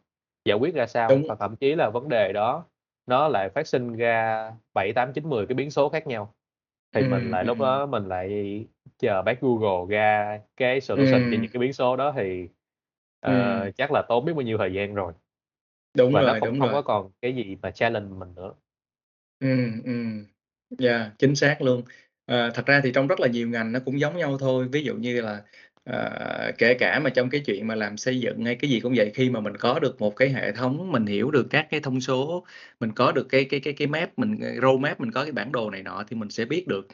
giải 0.45 0.57
quyết 0.59 0.75
ra 0.75 0.87
sao, 0.87 1.09
Đúng. 1.09 1.23
hoặc 1.27 1.39
thậm 1.39 1.55
chí 1.55 1.75
là 1.75 1.89
vấn 1.89 2.09
đề 2.09 2.33
đó 2.33 2.65
nó 3.07 3.27
lại 3.27 3.49
phát 3.49 3.67
sinh 3.67 3.97
ra 3.97 4.51
7, 4.75 4.93
8, 4.95 5.13
9, 5.13 5.29
10 5.29 5.47
cái 5.47 5.55
biến 5.55 5.71
số 5.71 5.89
khác 5.89 6.07
nhau. 6.07 6.33
Thì 6.93 7.03
mình 7.03 7.23
Ừm, 7.23 7.31
lại 7.31 7.45
lúc 7.45 7.59
ừm. 7.59 7.59
đó 7.59 7.85
mình 7.85 8.07
lại 8.07 8.65
chờ 8.99 9.21
bác 9.21 9.41
Google 9.41 9.95
ra 9.97 10.39
cái 10.57 10.81
solution 10.81 11.27
cho 11.29 11.37
Ừm. 11.37 11.41
những 11.41 11.51
cái 11.51 11.59
biến 11.61 11.73
số 11.73 11.95
đó 11.95 12.13
thì, 12.15 12.47
ờ, 13.19 13.31
Ừm. 13.31 13.73
chắc 13.75 13.91
là 13.91 14.01
tốn 14.09 14.25
biết 14.25 14.33
bao 14.33 14.41
nhiêu 14.41 14.57
thời 14.57 14.73
gian 14.73 14.93
rồi. 14.95 15.13
Đúng 15.93 16.15
Và 16.15 16.23
nó 16.23 16.33
rồi, 16.33 16.41
cũng 16.41 16.55
đúng 16.55 16.59
không 16.59 16.71
rồi. 16.71 16.73
có 16.73 16.81
còn 16.83 17.11
cái 17.21 17.35
gì 17.35 17.57
mà 17.61 17.71
challenge 17.71 18.09
mình 18.19 18.35
nữa. 18.35 18.53
Ừm, 19.39 19.81
ừm. 19.85 20.25
Yeah, 20.79 21.11
chính 21.19 21.35
xác 21.35 21.61
luôn. 21.61 21.83
Ờ, 22.25 22.51
thật 22.55 22.65
ra 22.65 22.81
thì 22.83 22.91
trong 22.95 23.07
rất 23.07 23.19
là 23.19 23.27
nhiều 23.27 23.49
ngành 23.49 23.71
nó 23.71 23.79
cũng 23.85 23.99
giống 23.99 24.17
nhau 24.17 24.37
thôi, 24.39 24.67
ví 24.71 24.83
dụ 24.83 24.95
như 24.95 25.21
là, 25.21 25.43
à, 25.83 26.51
kể 26.57 26.73
cả 26.73 26.99
mà 26.99 27.09
trong 27.09 27.29
cái 27.29 27.41
chuyện 27.45 27.67
mà 27.67 27.75
làm 27.75 27.97
xây 27.97 28.19
dựng 28.19 28.45
hay 28.45 28.55
cái 28.55 28.69
gì 28.69 28.79
cũng 28.79 28.93
vậy, 28.95 29.11
khi 29.15 29.29
mà 29.29 29.39
mình 29.39 29.57
có 29.57 29.79
được 29.79 30.01
một 30.01 30.15
cái 30.15 30.29
hệ 30.29 30.51
thống, 30.51 30.91
mình 30.91 31.05
hiểu 31.05 31.31
được 31.31 31.47
các 31.49 31.67
cái 31.71 31.79
thông 31.79 32.01
số, 32.01 32.45
mình 32.79 32.91
có 32.95 33.11
được 33.11 33.27
cái 33.29 33.45
cái 33.45 33.59
cái 33.59 33.73
cái 33.73 33.87
map, 33.87 34.19
mình, 34.19 34.39
ờ, 34.41 34.49
roadmap, 34.61 34.99
mình 34.99 35.11
có 35.11 35.23
cái 35.23 35.31
bản 35.31 35.51
đồ 35.51 35.69
này 35.69 35.83
nọ 35.83 36.03
thì 36.07 36.15
mình 36.15 36.29
sẽ 36.29 36.45
biết 36.45 36.67
được. 36.67 36.87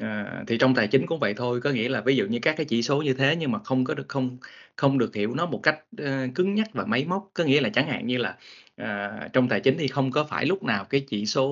À, 0.00 0.44
thì 0.46 0.58
trong 0.58 0.74
tài 0.74 0.86
chính 0.88 1.06
cũng 1.06 1.18
vậy 1.20 1.34
thôi, 1.34 1.60
có 1.60 1.70
nghĩa 1.70 1.88
là 1.88 2.00
ví 2.00 2.16
dụ 2.16 2.26
như 2.26 2.38
các 2.42 2.56
cái 2.56 2.66
chỉ 2.66 2.82
số 2.82 3.02
như 3.02 3.14
thế 3.14 3.36
nhưng 3.36 3.52
mà 3.52 3.58
không 3.64 3.84
có 3.84 3.94
được 3.94 4.08
không 4.08 4.38
không 4.76 4.98
được 4.98 5.14
hiểu 5.14 5.34
nó 5.34 5.46
một 5.46 5.60
cách, 5.62 5.78
uh, 6.02 6.34
cứng 6.34 6.54
nhắc 6.54 6.68
và 6.72 6.84
máy 6.84 7.04
móc. 7.04 7.30
Có 7.34 7.44
nghĩa 7.44 7.60
là 7.60 7.68
chẳng 7.68 7.88
hạn 7.88 8.06
như 8.06 8.18
là, 8.18 8.36
uh, 8.82 9.32
trong 9.32 9.48
tài 9.48 9.60
chính 9.60 9.78
thì 9.78 9.86
không 9.88 10.10
có 10.10 10.24
phải 10.24 10.46
lúc 10.46 10.62
nào 10.62 10.84
cái 10.84 11.04
chỉ 11.08 11.26
số, 11.26 11.46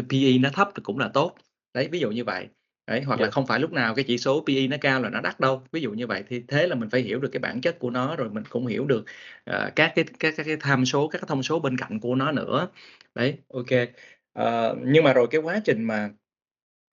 uh, 0.00 0.04
PE 0.10 0.38
nó 0.40 0.50
thấp 0.52 0.68
thì 0.74 0.82
cũng 0.84 0.98
là 0.98 1.08
tốt. 1.14 1.36
Đấy, 1.74 1.88
ví 1.92 1.98
dụ 2.00 2.10
như 2.10 2.24
vậy. 2.24 2.48
Đấy, 2.90 3.02
hoặc 3.02 3.20
là 3.20 3.24
Yeah. 3.24 3.34
không 3.34 3.46
phải 3.46 3.60
lúc 3.60 3.72
nào 3.72 3.94
cái 3.94 4.04
chỉ 4.08 4.18
số 4.18 4.44
PE 4.46 4.68
nó 4.68 4.76
cao 4.80 5.02
là 5.02 5.10
nó 5.10 5.20
đắt 5.20 5.40
đâu, 5.40 5.62
ví 5.72 5.80
dụ 5.80 5.92
như 5.92 6.06
vậy. 6.06 6.24
Thì 6.28 6.42
thế 6.48 6.66
là 6.68 6.74
mình 6.74 6.90
phải 6.90 7.02
hiểu 7.02 7.20
được 7.20 7.28
cái 7.32 7.40
bản 7.40 7.60
chất 7.60 7.78
của 7.78 7.90
nó, 7.90 8.16
rồi 8.16 8.30
mình 8.30 8.44
cũng 8.50 8.66
hiểu 8.66 8.86
được, 8.86 9.04
ờ, 9.44 9.70
các 9.76 9.92
cái 9.96 10.04
các 10.20 10.34
các 10.36 10.46
cái 10.46 10.56
tham 10.60 10.86
số, 10.86 11.08
các 11.08 11.18
cái 11.22 11.26
thông 11.28 11.42
số 11.42 11.60
bên 11.60 11.76
cạnh 11.78 12.00
của 12.00 12.14
nó 12.14 12.32
nữa. 12.32 12.68
Đấy, 13.14 13.38
kê. 13.68 13.88
Ờ, 14.32 14.76
nhưng 14.86 15.04
mà 15.04 15.12
rồi 15.12 15.26
cái 15.30 15.40
quá 15.40 15.60
trình 15.64 15.84
mà 15.84 16.10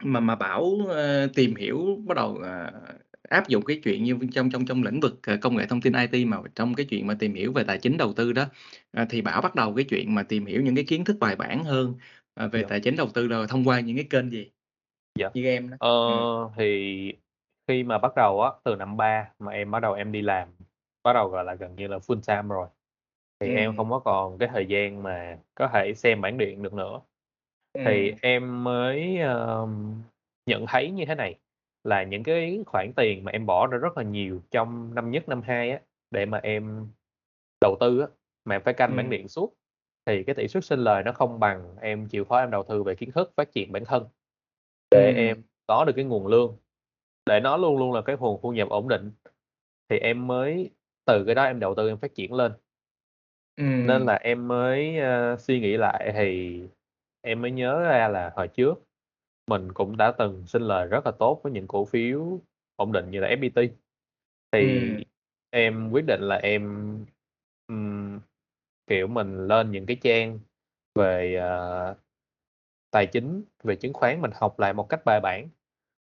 mà 0.04 0.20
mà 0.22 0.36
Bảo, 0.36 0.78
ơ, 0.90 1.28
tìm 1.36 1.56
hiểu 1.56 2.04
bắt 2.08 2.16
đầu, 2.18 2.38
ờ, 2.44 2.72
áp 3.30 3.50
dụng 3.50 3.66
cái 3.66 3.82
chuyện 3.84 4.04
như 4.04 4.16
trong 4.34 4.52
trong 4.52 4.66
trong 4.66 4.84
lĩnh 4.84 5.00
vực, 5.02 5.20
công 5.42 5.58
nghệ 5.58 5.66
thông 5.68 5.82
tin 5.82 5.94
IT 5.94 6.26
mà 6.28 6.38
trong 6.56 6.76
cái 6.76 6.86
chuyện 6.90 7.08
mà 7.08 7.16
tìm 7.20 7.34
hiểu 7.36 7.54
về 7.54 7.64
tài 7.64 7.80
chính 7.80 7.98
đầu 7.98 8.14
tư 8.14 8.34
đó, 8.34 8.46
ờ, 8.92 9.06
thì 9.10 9.22
Bảo 9.22 9.42
bắt 9.42 9.56
đầu 9.56 9.76
cái 9.76 9.86
chuyện 9.90 10.16
mà 10.16 10.24
tìm 10.24 10.46
hiểu 10.46 10.62
những 10.62 10.76
cái 10.76 10.86
kiến 10.86 11.06
thức 11.06 11.18
bài 11.20 11.36
bản 11.36 11.64
hơn, 11.64 11.96
ờ, 12.34 12.50
về 12.50 12.60
Yeah. 12.60 12.70
tài 12.70 12.80
chính 12.82 12.96
đầu 12.98 13.10
tư 13.14 13.28
là 13.28 13.46
thông 13.50 13.68
qua 13.68 13.80
những 13.80 13.96
cái 13.98 14.08
kênh 14.10 14.32
gì? 14.32 14.52
Yeah. 15.20 15.32
Như 15.34 15.46
em 15.46 15.70
đó. 15.70 15.78
Ờ, 15.80 15.90
Ừm. 16.06 16.28
thì 16.58 17.14
khi 17.68 17.84
mà 17.84 17.98
bắt 17.98 18.14
đầu 18.16 18.42
á, 18.42 18.52
từ 18.64 18.76
năm 18.76 18.98
3 18.98 19.30
mà 19.40 19.52
em 19.52 19.72
bắt 19.72 19.80
đầu 19.80 19.94
em 19.94 20.12
đi 20.12 20.22
làm, 20.22 20.50
bắt 21.04 21.14
đầu, 21.14 21.30
gọi 21.30 21.44
là, 21.46 21.54
gần 21.56 21.76
như 21.76 21.88
là 21.88 21.98
full 21.98 22.22
time 22.28 22.48
rồi, 22.56 22.68
thì 23.40 23.52
em 23.52 23.72
Ừm. 23.72 23.78
không 23.78 23.90
có 23.92 24.00
còn 24.00 24.38
cái 24.38 24.50
thời 24.54 24.66
gian 24.66 25.04
mà 25.04 25.38
có 25.56 25.68
thể 25.74 25.94
xem 25.96 26.22
bảng 26.22 26.38
điện 26.38 26.64
được 26.64 26.74
nữa. 26.74 27.02
Thì 27.86 28.12
Ừm. 28.12 28.18
em 28.22 28.64
mới, 28.64 29.18
ờm, 29.20 30.02
nhận 30.46 30.66
thấy 30.68 30.92
như 30.92 31.06
thế 31.06 31.16
này, 31.16 31.36
là 31.84 32.04
những 32.04 32.24
cái 32.24 32.60
khoản 32.68 32.94
tiền 32.96 33.24
mà 33.26 33.32
em 33.32 33.46
bỏ 33.46 33.68
ra 33.68 33.78
rất 33.78 33.98
là 33.98 34.04
nhiều 34.04 34.42
trong 34.52 34.96
năm 34.96 35.12
nhất, 35.12 35.30
năm 35.30 35.42
2 35.42 35.72
á, 35.72 35.80
để 36.12 36.26
mà 36.26 36.40
em 36.44 36.88
đầu 37.62 37.78
tư 37.80 38.00
á, 38.02 38.08
mà 38.46 38.56
em 38.56 38.62
phải 38.66 38.74
canh 38.76 38.96
bảng 38.98 39.10
Ừm. 39.10 39.12
điện 39.12 39.28
suốt, 39.28 39.54
thì 40.06 40.24
cái 40.24 40.36
tỷ 40.36 40.48
suất 40.48 40.66
sinh 40.66 40.80
lời 40.80 41.04
nó 41.04 41.12
không 41.14 41.40
bằng 41.40 41.76
em 41.82 42.08
chịu 42.08 42.26
khó 42.26 42.40
em 42.40 42.52
đầu 42.52 42.64
tư 42.64 42.84
về 42.84 42.96
kiến 42.96 43.12
thức, 43.12 43.34
phát 43.38 43.52
triển 43.54 43.72
bản 43.72 43.86
thân. 43.86 44.06
Để 44.92 45.08
Ừm. 45.08 45.16
em 45.16 45.42
có 45.68 45.86
được 45.86 45.94
cái 45.96 46.06
nguồn 46.06 46.28
lương, 46.28 46.58
để 47.26 47.40
nó 47.40 47.58
luôn 47.58 47.78
luôn 47.80 47.94
là 47.94 48.02
cái 48.02 48.18
nguồn 48.20 48.40
thu 48.44 48.52
nhập 48.52 48.70
ổn 48.70 48.88
định, 48.90 49.12
thì 49.90 49.98
em 50.00 50.28
mới 50.28 50.72
từ 51.06 51.24
cái 51.26 51.36
đó 51.36 51.44
em 51.44 51.60
đầu 51.60 51.76
tư 51.76 51.88
em 51.90 51.98
phát 52.00 52.16
triển 52.16 52.34
lên. 52.34 52.54
Nên 53.84 54.06
là 54.06 54.14
em 54.16 54.48
mới, 54.48 54.98
ơ, 55.00 55.38
suy 55.40 55.60
nghĩ 55.60 55.78
lại 55.78 56.12
thì 56.16 56.62
em 57.22 57.42
mới 57.42 57.52
nhớ 57.52 57.82
ra 57.84 58.08
là 58.08 58.32
hồi 58.36 58.48
trước 58.48 58.76
mình 59.48 59.74
cũng 59.74 59.98
đã 59.98 60.12
từng 60.20 60.48
sinh 60.48 60.62
lời 60.62 60.88
rất 60.88 61.06
là 61.06 61.12
tốt 61.20 61.40
với 61.44 61.52
những 61.54 61.68
cổ 61.68 61.86
phiếu 61.86 62.42
ổn 62.76 62.92
định 62.92 63.12
như 63.12 63.20
là 63.20 63.28
FPT. 63.28 63.72
Thì 64.52 64.90
Ừm. 64.90 65.04
em 65.52 65.92
quyết 65.92 66.06
định 66.08 66.22
là 66.22 66.36
em, 66.36 66.96
ừm, 67.68 68.20
kiểu, 68.88 69.08
mình 69.08 69.48
lên 69.48 69.72
những 69.72 69.86
cái 69.86 69.98
trang 70.04 70.40
về, 70.96 71.36
ờ, 71.36 71.96
tài 72.92 73.08
chính, 73.08 73.44
về 73.64 73.76
chứng 73.76 73.94
khoán 73.94 74.22
mình 74.22 74.32
học 74.36 74.60
lại 74.60 74.74
một 74.74 74.90
cách 74.90 75.02
bài 75.06 75.20
bản. 75.24 75.50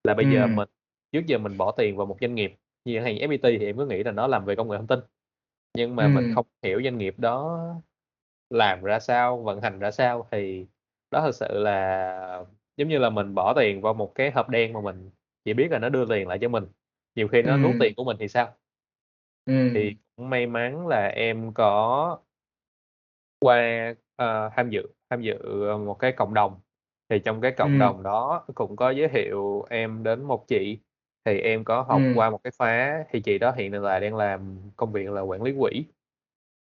Là 0.04 0.14
bây 0.16 0.28
giờ 0.28 0.48
Ừm. 0.48 0.58
mình 0.58 0.70
trước 1.12 1.22
giờ 1.28 1.38
mình 1.38 1.58
bỏ 1.58 1.72
tiền 1.78 1.98
vào 1.98 2.06
một 2.08 2.18
doanh 2.22 2.36
nghiệp 2.36 2.56
như 2.86 3.02
hạn 3.02 3.16
như 3.16 3.22
FPT 3.28 3.44
thì 3.60 3.66
em 3.66 3.78
cứ 3.78 3.86
nghĩ 3.88 4.04
là 4.04 4.12
nó 4.12 4.28
làm 4.28 4.46
về 4.46 4.56
công 4.56 4.70
nghệ 4.70 4.78
thông 4.78 4.88
tin, 4.88 5.00
nhưng 5.78 5.96
mà 5.96 6.10
mình 6.10 6.26
Ừm. 6.26 6.36
không 6.36 6.46
hiểu 6.64 6.82
doanh 6.86 7.00
nghiệp 7.00 7.16
đó 7.20 7.60
làm 8.52 8.84
ra 8.84 9.00
sao, 9.00 9.44
vận 9.44 9.62
hành 9.62 9.80
ra 9.80 9.92
sao 9.92 10.28
thì 10.32 10.68
đó 11.12 11.22
thực 11.26 11.36
sự 11.36 11.48
là 11.60 12.46
giống 12.78 12.90
như 12.90 13.00
là 13.00 13.10
mình 13.10 13.36
bỏ 13.36 13.54
tiền 13.58 13.82
vào 13.82 13.96
một 13.96 14.12
cái 14.16 14.32
hộp 14.32 14.50
đen 14.50 14.74
mà 14.74 14.82
mình 14.82 15.12
chỉ 15.46 15.54
biết 15.54 15.72
là 15.72 15.80
nó 15.80 15.90
đưa 15.90 16.06
tiền 16.10 16.28
lại 16.28 16.40
cho 16.42 16.50
mình, 16.50 16.66
nhiều 17.16 17.28
khi 17.28 17.42
nó 17.44 17.58
nuốt 17.58 17.76
Ừm. 17.76 17.80
tiền 17.80 17.94
của 17.98 18.04
mình 18.04 18.18
thì 18.20 18.28
sao? 18.30 18.56
Thì 19.74 19.92
Ừm. 19.92 20.00
cũng 20.16 20.30
may 20.30 20.48
mắn 20.48 20.88
là 20.88 21.08
em 21.08 21.54
có 21.54 22.20
qua, 23.40 23.58
ờ, 24.16 24.50
tham 24.56 24.70
dự 24.70 24.82
tham 25.10 25.22
dự, 25.22 25.34
ờ, 25.68 25.78
một 25.78 25.94
cái 26.00 26.12
cộng 26.12 26.34
đồng, 26.34 26.60
thì 27.10 27.20
trong 27.20 27.42
cái 27.42 27.52
cộng 27.58 27.78
Ừm. 27.78 27.80
đồng 27.80 28.04
đó 28.04 28.46
cũng 28.56 28.76
có 28.76 28.90
giới 28.90 29.08
thiệu 29.08 29.66
em 29.70 30.04
đến 30.04 30.24
một 30.24 30.46
chị, 30.48 30.80
thì 31.26 31.40
em 31.40 31.64
có 31.64 31.82
học 31.82 32.10
Ừm. 32.10 32.14
qua 32.14 32.30
một 32.30 32.40
cái 32.44 32.52
khóa 32.58 33.04
thì 33.12 33.22
chị 33.22 33.38
đó 33.40 33.52
hiện 33.52 33.72
tại 33.72 33.82
là 33.82 34.00
đang 34.00 34.16
làm 34.16 34.58
công 34.76 34.92
việc 34.94 35.10
là 35.12 35.22
quản 35.22 35.44
lý 35.44 35.54
quỹ. 35.60 35.86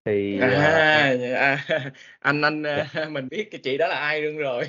Thì, 0.05 0.39
À, 0.39 0.47
ờ, 0.51 0.83
em 0.91 1.11
à, 1.35 1.57
anh 2.19 2.41
anh, 2.41 2.63
Dạ. 2.73 2.83
a, 2.93 3.05
mình 3.11 3.27
biết 3.29 3.47
cái 3.51 3.61
chị 3.63 3.77
đó 3.77 3.87
là 3.87 3.95
ai 3.95 4.21
luôn 4.21 4.37
rồi. 4.37 4.63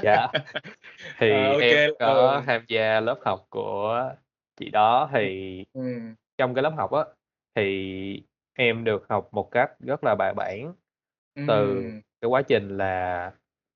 Dạ. 0.00 0.26
Ờ, 1.26 1.48
Thì 1.48 1.56
ô 1.58 1.60
em 1.60 1.68
kê, 1.68 1.88
có 1.98 2.04
ừ. 2.04 2.44
tham 2.46 2.64
gia 2.68 3.00
lớp 3.00 3.18
học 3.24 3.46
của 3.50 4.14
chị 4.56 4.70
đó, 4.70 5.10
thì 5.14 5.64
ừm. 5.74 6.14
trong 6.38 6.54
cái 6.54 6.62
lớp 6.62 6.70
học 6.78 6.92
á, 6.92 7.04
thì 7.54 8.24
em 8.54 8.84
được 8.84 9.06
học 9.08 9.28
một 9.32 9.50
cách 9.52 9.70
rất 9.80 10.04
là 10.04 10.14
bài 10.18 10.34
bản 10.34 10.74
từ 11.46 11.82
Ừm. 11.82 12.02
cái 12.22 12.28
quá 12.30 12.42
trình 12.42 12.78
là 12.78 13.32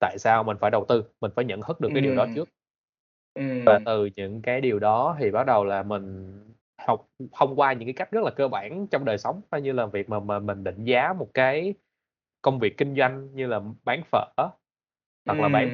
tại 0.08 0.18
sao 0.18 0.44
mình 0.44 0.56
phải 0.60 0.70
đầu 0.70 0.84
tư, 0.88 1.04
mình 1.20 1.30
phải 1.36 1.44
nhận 1.44 1.62
thức 1.62 1.80
được 1.80 1.88
cái 1.94 2.02
điều 2.02 2.14
đó 2.14 2.26
trước. 2.34 2.48
Và 3.66 3.72
Ừm. 3.74 3.84
từ 3.84 4.10
những 4.16 4.42
cái 4.42 4.60
điều 4.60 4.78
đó 4.78 5.16
thì 5.20 5.30
bắt 5.30 5.46
đầu 5.46 5.64
là 5.64 5.82
mình 5.82 6.34
học 6.86 7.06
thông 7.32 7.56
qua 7.56 7.72
những 7.72 7.86
cái 7.88 7.94
cách 7.94 8.10
rất 8.10 8.24
là 8.24 8.30
cơ 8.30 8.48
bản 8.48 8.86
trong 8.90 9.04
đời 9.04 9.18
sống, 9.18 9.40
coi 9.50 9.62
như 9.62 9.72
là 9.72 9.86
việc 9.86 10.08
mà 10.08 10.20
mà 10.20 10.38
mình 10.38 10.64
định 10.64 10.84
giá 10.84 11.12
một 11.12 11.28
cái 11.34 11.74
công 12.42 12.58
việc 12.58 12.78
kinh 12.78 12.96
doanh 12.96 13.34
như 13.34 13.46
là 13.46 13.60
bán 13.84 14.02
phở, 14.12 14.24
hoặc 15.26 15.40
là 15.40 15.48
bán 15.48 15.70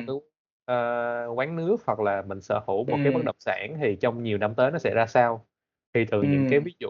ờ, 0.66 1.28
quán 1.36 1.56
nước, 1.56 1.76
hoặc 1.86 2.00
là 2.00 2.22
mình 2.22 2.40
sở 2.40 2.60
hữu 2.66 2.84
một 2.84 2.98
cái 3.04 3.12
bất 3.12 3.24
động 3.24 3.36
sản 3.40 3.76
thì 3.80 3.96
trong 3.96 4.22
nhiều 4.22 4.38
năm 4.38 4.54
tới 4.54 4.70
nó 4.70 4.78
sẽ 4.78 4.94
ra 4.94 5.06
sao. 5.06 5.46
Thì 5.94 6.04
từ 6.04 6.22
những 6.22 6.46
cái 6.46 6.60
ví 6.60 6.74
dụ 6.80 6.88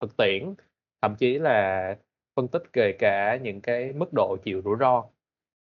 thực 0.00 0.16
tiễn, 0.18 0.54
thậm 1.02 1.14
chí 1.16 1.38
là 1.38 1.96
phân 2.36 2.48
tích 2.48 2.62
kể 2.72 2.92
cả 2.98 3.36
những 3.42 3.60
cái 3.60 3.92
mức 3.92 4.12
độ 4.12 4.36
chịu 4.44 4.62
rủi 4.64 4.76
ro, 4.80 5.04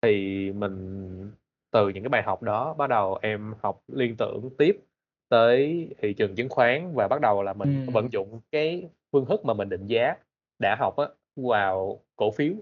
thì 0.02 0.52
mình 0.52 1.32
từ 1.70 1.88
những 1.88 2.02
cái 2.04 2.08
bài 2.08 2.22
học 2.22 2.42
đó 2.42 2.74
bắt 2.74 2.86
đầu 2.90 3.18
em 3.22 3.54
học 3.62 3.82
liên 3.88 4.16
tưởng 4.18 4.50
tiếp 4.58 4.80
tới 5.28 5.88
thị 5.98 6.14
trường 6.14 6.34
chứng 6.34 6.48
khoán 6.48 6.92
và 6.94 7.08
bắt 7.08 7.20
đầu 7.20 7.42
là 7.42 7.52
mình 7.52 7.68
vận 7.86 8.04
Ừm. 8.04 8.12
dụng 8.12 8.40
cái 8.52 8.88
phương 9.12 9.26
thức 9.26 9.44
mà 9.44 9.54
mình 9.54 9.68
định 9.68 9.86
giá 9.86 10.14
đã 10.58 10.76
học 10.80 10.96
á 10.96 11.06
vào 11.36 12.00
cổ 12.16 12.30
phiếu. 12.30 12.52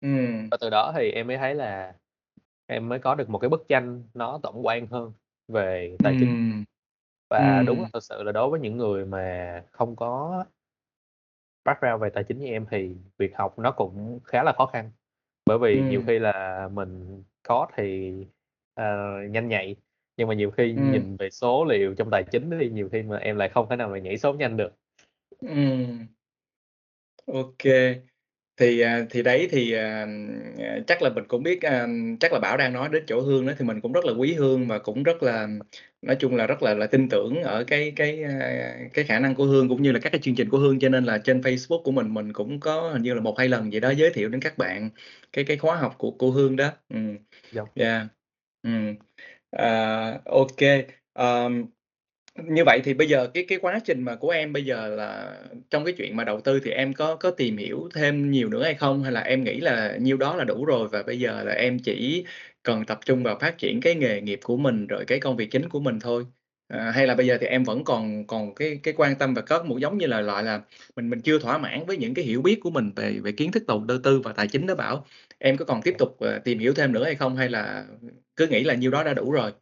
Ừm. 0.00 0.50
Và 0.50 0.56
từ 0.60 0.70
đó 0.70 0.92
thì 0.96 1.10
em 1.10 1.26
mới 1.26 1.36
thấy 1.38 1.54
là 1.54 1.94
em 2.66 2.88
mới 2.88 2.98
có 2.98 3.14
được 3.14 3.30
một 3.30 3.38
cái 3.38 3.48
bức 3.48 3.64
tranh 3.68 4.02
nó 4.14 4.40
tổng 4.42 4.66
quan 4.66 4.86
hơn 4.86 5.12
về 5.48 5.98
tài 6.02 6.14
chính. 6.14 6.36
Ừm. 6.36 6.64
Và 7.30 7.62
đúng 7.66 7.82
là 7.82 7.86
Ừm. 7.86 7.92
thực 7.92 8.02
sự 8.04 8.22
là 8.22 8.32
đối 8.32 8.50
với 8.50 8.60
những 8.60 8.76
người 8.76 9.06
mà 9.06 9.64
không 9.72 9.96
có 9.96 10.44
background 11.64 12.02
về 12.02 12.10
tài 12.10 12.24
chính 12.24 12.38
như 12.38 12.46
em 12.46 12.66
thì 12.70 12.96
việc 13.18 13.36
học 13.36 13.58
nó 13.58 13.70
cũng 13.72 14.20
khá 14.24 14.42
là 14.42 14.52
khó 14.52 14.66
khăn. 14.66 14.90
Bởi 15.48 15.58
vì 15.58 15.82
nhiều 15.82 16.00
Ừm. 16.00 16.06
khi 16.06 16.18
là 16.18 16.68
mình 16.72 17.22
code 17.48 17.72
thì, 17.76 18.12
ờ, 18.74 18.84
nhanh 19.30 19.48
nhạy, 19.48 19.76
nhưng 20.16 20.28
mà 20.28 20.34
nhiều 20.34 20.50
khi 20.50 20.74
Ừm. 20.74 20.90
nhìn 20.92 21.16
về 21.16 21.30
số 21.30 21.64
liệu 21.64 21.94
trong 21.98 22.08
tài 22.12 22.22
chính 22.30 22.50
thì 22.60 22.70
nhiều 22.70 22.88
khi 22.92 23.02
mà 23.02 23.16
em 23.18 23.36
lại 23.36 23.48
không 23.48 23.66
thể 23.70 23.76
nào 23.76 23.88
mà 23.88 23.98
nhảy 23.98 24.18
số 24.18 24.34
nhanh 24.34 24.56
được. 24.56 24.72
Ừm. 25.40 26.06
Ô 27.26 27.54
kê. 27.58 28.02
Thì, 28.58 28.80
à, 28.80 29.06
thì 29.10 29.22
đấy 29.22 29.48
thì, 29.50 29.72
à, 29.72 30.06
à, 30.58 30.78
chắc 30.86 31.02
là 31.02 31.10
mình 31.10 31.24
cũng 31.28 31.42
biết, 31.42 31.58
chắc 32.20 32.32
là 32.32 32.38
Bảo 32.40 32.56
đang 32.56 32.72
nói 32.72 32.88
đến 32.92 33.04
chỗ 33.06 33.20
Hương 33.20 33.46
đó, 33.46 33.52
thì 33.58 33.64
mình 33.64 33.80
cũng 33.80 33.92
rất 33.92 34.04
là 34.04 34.12
quý 34.12 34.34
Hương 34.34 34.68
và 34.68 34.78
cũng 34.78 35.02
rất 35.02 35.22
là 35.22 35.48
nói 36.02 36.16
chung 36.20 36.36
là 36.36 36.46
rất 36.46 36.62
là 36.62 36.74
là 36.74 36.86
tin 36.86 37.08
tưởng 37.08 37.42
ở 37.42 37.64
cái 37.64 37.92
cái, 37.96 38.24
cái 38.94 39.04
khả 39.04 39.18
năng 39.20 39.34
của 39.34 39.44
Hương 39.44 39.68
cũng 39.68 39.82
như 39.82 39.92
là 39.92 39.98
các 40.02 40.10
cái 40.10 40.20
chương 40.22 40.34
trình 40.34 40.48
của 40.50 40.58
Hương. 40.58 40.78
Cho 40.78 40.88
nên 40.88 41.04
là 41.04 41.18
trên 41.18 41.40
Facebook 41.40 41.82
của 41.82 41.92
mình, 41.92 42.14
mình 42.14 42.32
cũng 42.32 42.60
có 42.60 42.90
hình 42.92 43.02
như 43.02 43.14
là 43.14 43.20
1-2 43.20 43.48
lần 43.48 43.72
gì 43.72 43.80
đó 43.80 43.90
giới 43.90 44.10
thiệu 44.14 44.28
đến 44.28 44.40
các 44.40 44.58
bạn 44.58 44.90
cái 45.32 45.44
cái 45.44 45.56
khóa 45.56 45.76
học 45.76 45.94
của 45.98 46.10
của 46.10 46.30
Hương 46.30 46.56
đó. 46.56 46.70
Ừm, 46.88 47.16
Dạ. 47.50 47.62
yeah. 47.74 48.08
À, 49.50 50.20
ô 50.24 50.46
kê, 50.56 50.86
ờm, 51.12 51.66
như 52.44 52.62
vậy 52.66 52.80
thì 52.84 52.94
bây 52.94 53.08
giờ 53.08 53.26
cái 53.34 53.44
cái 53.48 53.58
quá 53.58 53.80
trình 53.84 54.02
mà 54.02 54.14
của 54.16 54.30
em 54.30 54.52
bây 54.52 54.64
giờ 54.64 54.88
là 54.88 55.36
trong 55.70 55.84
cái 55.84 55.94
chuyện 55.98 56.16
mà 56.16 56.24
đầu 56.24 56.40
tư 56.40 56.60
thì 56.64 56.70
em 56.70 56.92
có 56.94 57.16
có 57.16 57.30
tìm 57.30 57.56
hiểu 57.56 57.88
thêm 57.94 58.30
nhiều 58.30 58.48
nữa 58.48 58.62
hay 58.64 58.74
không? 58.74 59.02
Hay 59.02 59.12
là 59.12 59.20
em 59.20 59.44
nghĩ 59.44 59.60
là 59.60 59.96
nhiêu 60.00 60.16
đó 60.16 60.36
là 60.36 60.44
đủ 60.44 60.64
rồi 60.64 60.88
và 60.88 61.02
bây 61.02 61.18
giờ 61.20 61.42
là 61.44 61.52
em 61.52 61.78
chỉ 61.78 62.24
cần 62.62 62.84
tập 62.86 62.98
trung 63.06 63.22
vào 63.22 63.38
phát 63.40 63.58
triển 63.58 63.80
cái 63.80 63.94
nghề 63.94 64.20
nghiệp 64.20 64.40
của 64.44 64.56
mình, 64.56 64.86
rồi 64.86 65.04
cái 65.06 65.20
công 65.20 65.36
việc 65.36 65.50
chính 65.50 65.68
của 65.68 65.80
mình 65.80 66.00
thôi? 66.00 66.24
À, 66.68 66.90
hay 66.90 67.06
là 67.06 67.14
bây 67.14 67.26
giờ 67.26 67.38
thì 67.40 67.46
em 67.46 67.64
vẫn 67.64 67.84
còn 67.84 68.26
còn 68.26 68.54
cái 68.54 68.80
cái 68.82 68.94
quan 68.96 69.16
tâm 69.18 69.34
và 69.34 69.42
có 69.42 69.62
một 69.62 69.78
giống 69.78 69.98
như 69.98 70.06
là, 70.06 70.20
loại 70.20 70.42
là, 70.44 70.60
mình 70.96 71.10
mình 71.10 71.20
chưa 71.20 71.38
thỏa 71.38 71.58
mãn 71.58 71.86
với 71.86 71.96
những 71.96 72.14
cái 72.14 72.24
hiểu 72.24 72.42
biết 72.42 72.58
của 72.62 72.70
mình 72.70 72.92
về 72.96 73.18
về 73.22 73.32
kiến 73.32 73.52
thức 73.52 73.66
đầu 73.66 73.84
tư 74.04 74.20
và 74.20 74.32
tài 74.32 74.48
chính 74.48 74.66
đó 74.66 74.74
Bảo, 74.74 75.04
em 75.38 75.56
có 75.56 75.64
còn 75.64 75.82
tiếp 75.82 75.94
tục, 75.98 76.16
ờ, 76.20 76.38
tìm 76.38 76.58
hiểu 76.58 76.72
thêm 76.74 76.92
nữa 76.92 77.04
hay 77.04 77.14
không? 77.14 77.36
Hay 77.36 77.48
là 77.48 77.84
cứ 78.36 78.46
nghĩ 78.46 78.64
là 78.64 78.74
nhiêu 78.74 78.90
đó 78.90 79.04
đã 79.04 79.14
đủ 79.14 79.32
rồi? 79.32 79.52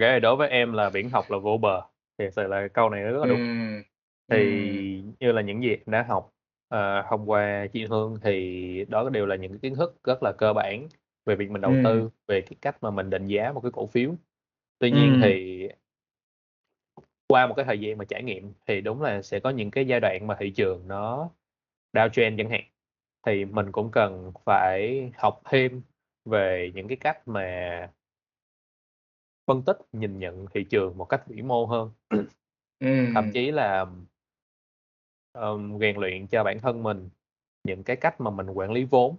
Ra 0.00 0.12
thì 0.14 0.20
đối 0.20 0.36
với 0.36 0.48
em 0.48 0.72
là 0.72 0.88
viễn 0.90 1.10
học 1.10 1.30
là 1.30 1.38
vô 1.38 1.58
bờ, 1.58 1.80
thiệt 2.18 2.32
sự 2.34 2.46
là 2.46 2.68
câu 2.68 2.90
này 2.90 3.02
nó 3.04 3.10
rất 3.10 3.18
là 3.20 3.26
đúng. 3.26 3.40
Ừm. 3.40 3.82
Thì 4.30 5.02
như 5.20 5.32
là 5.32 5.42
những 5.42 5.62
gì 5.62 5.70
em 5.70 5.80
đã 5.86 6.02
học, 6.08 6.30
ờ, 6.68 7.02
thông 7.10 7.30
qua 7.30 7.66
chị 7.72 7.84
Hương 7.86 8.18
thì 8.22 8.84
đó 8.88 9.08
đều 9.10 9.26
là 9.26 9.36
những 9.36 9.52
cái 9.52 9.58
kiến 9.62 9.74
thức 9.74 9.96
rất 10.04 10.22
là 10.22 10.32
cơ 10.38 10.52
bản 10.52 10.88
về 11.26 11.36
việc 11.36 11.50
mình 11.50 11.60
đầu 11.62 11.72
Ừm. 11.72 11.84
tư, 11.84 12.10
về 12.28 12.40
cái 12.40 12.56
cách 12.60 12.76
mà 12.82 12.90
mình 12.90 13.10
định 13.10 13.26
giá 13.26 13.52
một 13.52 13.60
cái 13.60 13.72
cổ 13.72 13.86
phiếu. 13.86 14.10
Tuy 14.78 14.90
nhiên 14.90 15.12
Ừm. 15.12 15.20
thì 15.22 15.68
qua 17.28 17.46
một 17.46 17.54
cái 17.54 17.64
thời 17.64 17.80
gian 17.80 17.98
mà 17.98 18.04
trải 18.04 18.22
nghiệm 18.22 18.52
thì 18.66 18.80
đúng 18.80 19.02
là 19.02 19.22
sẽ 19.22 19.40
có 19.40 19.50
những 19.50 19.70
cái 19.70 19.86
giai 19.86 20.00
đoạn 20.00 20.26
mà 20.26 20.36
thị 20.40 20.50
trường 20.50 20.88
nó 20.88 21.30
downtrend 21.92 22.38
chẳng 22.38 22.50
hạn, 22.50 22.62
thì 23.26 23.44
mình 23.44 23.72
cũng 23.72 23.90
cần 23.92 24.32
phải 24.46 25.10
học 25.18 25.42
thêm 25.50 25.82
về 26.24 26.72
những 26.74 26.88
cái 26.88 26.96
cách 27.00 27.28
mà 27.28 27.50
phân 29.46 29.62
tích, 29.62 29.76
nhìn 29.92 30.18
nhận 30.18 30.46
thị 30.54 30.64
trường 30.70 30.98
một 30.98 31.04
cách 31.04 31.22
vĩ 31.26 31.42
mô 31.42 31.66
hơn. 31.66 31.90
Thậm 33.14 33.24
Ừm. 33.26 33.32
chí 33.32 33.50
là 33.50 33.86
ờm, 35.32 35.78
rèn 35.80 35.96
luyện 35.96 36.26
cho 36.26 36.44
bản 36.44 36.58
thân 36.60 36.82
mình 36.82 37.08
những 37.64 37.84
cái 37.84 37.96
cách 37.96 38.20
mà 38.20 38.30
mình 38.30 38.46
quản 38.50 38.72
lý 38.72 38.84
vốn, 38.84 39.16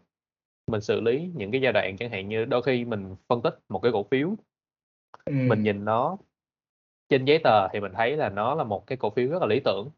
mình 0.67 0.81
xử 0.81 1.01
lý 1.01 1.31
những 1.35 1.51
cái 1.51 1.61
giai 1.61 1.73
đoạn 1.73 1.97
chẳng 1.99 2.11
hạn 2.11 2.29
như 2.29 2.45
đôi 2.45 2.61
khi 2.63 2.85
mình 2.85 3.15
phân 3.29 3.41
tích 3.41 3.59
một 3.69 3.79
cái 3.79 3.91
cổ 3.91 4.03
phiếu 4.11 4.35
mình 5.45 5.59
Ừm. 5.59 5.63
nhìn 5.63 5.85
nó 5.85 6.17
trên 7.09 7.25
giấy 7.25 7.39
tờ 7.43 7.67
thì 7.73 7.79
mình 7.79 7.91
thấy 7.95 8.17
là 8.17 8.29
nó 8.29 8.55
là 8.55 8.63
một 8.63 8.87
cái 8.87 8.97
cổ 8.97 9.09
phiếu 9.09 9.29
rất 9.29 9.39
là 9.41 9.47
lý 9.47 9.59
tưởng, 9.65 9.89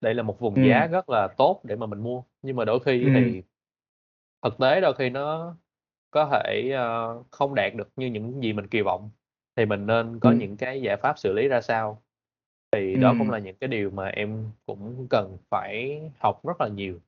đây 0.00 0.14
là 0.14 0.22
một 0.22 0.40
vùng 0.40 0.64
giá 0.64 0.86
Ừm. 0.86 0.92
rất 0.92 1.10
là 1.10 1.28
tốt 1.38 1.60
để 1.64 1.76
mà 1.76 1.86
mình 1.86 2.00
mua. 2.00 2.22
Nhưng 2.42 2.56
mà 2.56 2.64
đôi 2.64 2.80
khi 2.80 3.10
Ừm. 3.10 3.12
thì 3.14 3.42
thực 4.42 4.58
tế 4.60 4.80
đôi 4.80 4.94
khi 4.94 5.10
nó 5.10 5.56
có 6.10 6.30
thể, 6.32 6.70
ơ, 6.76 7.24
không 7.30 7.54
đạt 7.54 7.74
được 7.76 7.88
như 7.96 8.06
những 8.06 8.42
gì 8.42 8.52
mình 8.52 8.68
kỳ 8.68 8.82
vọng, 8.82 9.10
thì 9.56 9.66
mình 9.66 9.86
nên 9.86 10.20
có 10.20 10.32
Ừm. 10.32 10.38
những 10.38 10.56
cái 10.56 10.82
giải 10.82 10.96
pháp 10.96 11.18
xử 11.18 11.32
lý 11.32 11.48
ra 11.48 11.60
sao. 11.60 12.02
Thì 12.72 12.98
đó 12.98 13.14
cũng 13.18 13.30
là 13.30 13.38
những 13.38 13.56
cái 13.56 13.68
điều 13.68 13.90
mà 13.90 14.08
em 14.08 14.50
cũng 14.66 15.06
cần 15.10 15.38
phải 15.50 16.00
học 16.20 16.46
rất 16.46 16.60
là 16.60 16.68
nhiều. 16.68 17.00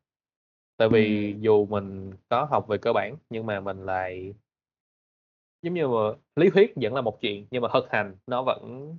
Tại 0.78 0.88
vì 0.88 1.35
Ừm. 1.35 1.40
dù 1.40 1.66
mình 1.66 2.12
có 2.30 2.44
học 2.44 2.68
về 2.68 2.78
cơ 2.78 2.92
bản 2.94 3.16
nhưng 3.30 3.46
mà 3.46 3.61
mình 3.61 3.87
lại 3.87 4.35
giống 5.62 5.74
như 5.74 5.88
mà 5.88 5.98
lý 6.37 6.50
thuyết 6.50 6.72
vẫn 6.76 6.94
là 6.94 7.00
một 7.00 7.20
chuyện, 7.20 7.46
nhưng 7.50 7.62
mà 7.62 7.68
thực 7.72 7.90
hành 7.90 8.16
nó 8.26 8.42
vẫn 8.42 8.96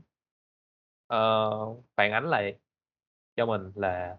ờ, 1.08 1.49
phản 1.97 2.12
ánh 2.12 2.29
lại 2.29 2.55
cho 3.38 3.45
mình 3.45 3.71
là 3.75 4.17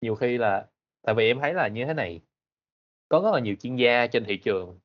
nhiều 0.00 0.14
khi 0.14 0.38
là 0.38 0.66
tại 1.02 1.14
vì 1.14 1.26
em 1.26 1.40
thấy 1.40 1.54
là 1.54 1.68
như 1.68 1.84
thế 1.84 1.94
này, 1.94 2.20
có 3.08 3.20
rất 3.24 3.30
là 3.34 3.40
nhiều 3.40 3.56
chuyên 3.60 3.76
gia 3.76 4.06
trên 4.06 4.24
thị 4.24 4.36
trường, 4.38 4.78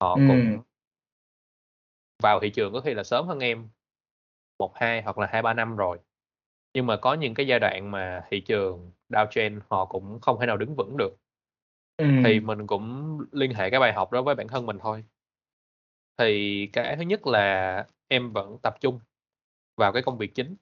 họ 0.00 0.18
Ừm. 0.18 0.26
cũng 0.26 0.62
vào 2.22 2.40
thị 2.40 2.50
trường 2.50 2.72
có 2.72 2.80
khi 2.80 2.94
là 2.94 3.04
sớm 3.04 3.26
hơn 3.26 3.38
em 3.40 3.68
1-2 4.58 5.02
hoặc 5.02 5.18
là 5.18 5.26
2-3 5.32 5.54
năm 5.54 5.76
rồi. 5.76 5.98
Nhưng 6.74 6.86
mà 6.86 6.96
có 6.96 7.14
những 7.14 7.34
cái 7.34 7.46
giai 7.46 7.60
đoạn 7.60 7.90
mà 7.90 8.24
thị 8.30 8.40
trường 8.40 8.92
downtrend 9.10 9.60
họ 9.70 9.84
cũng 9.86 10.20
không 10.22 10.40
thể 10.40 10.46
nào 10.46 10.56
đứng 10.56 10.76
vững 10.76 10.96
được. 10.98 11.16
Thì 12.22 12.40
Ừm. 12.40 12.40
mình 12.40 12.66
cũng 12.66 13.18
liên 13.32 13.54
hệ 13.54 13.70
cái 13.70 13.80
bài 13.80 13.92
học 13.92 14.12
đó 14.12 14.22
với 14.22 14.34
bản 14.34 14.48
thân 14.48 14.66
mình 14.66 14.78
thôi. 14.82 15.04
Thì 16.18 16.66
cái 16.72 16.96
thứ 16.96 17.02
nhất 17.02 17.26
là 17.26 17.86
em 18.08 18.32
vẫn 18.32 18.58
tập 18.62 18.74
trung 18.80 19.00
vào 19.76 19.92
cái 19.92 20.02
công 20.02 20.18
việc 20.18 20.34
chính, 20.34 20.56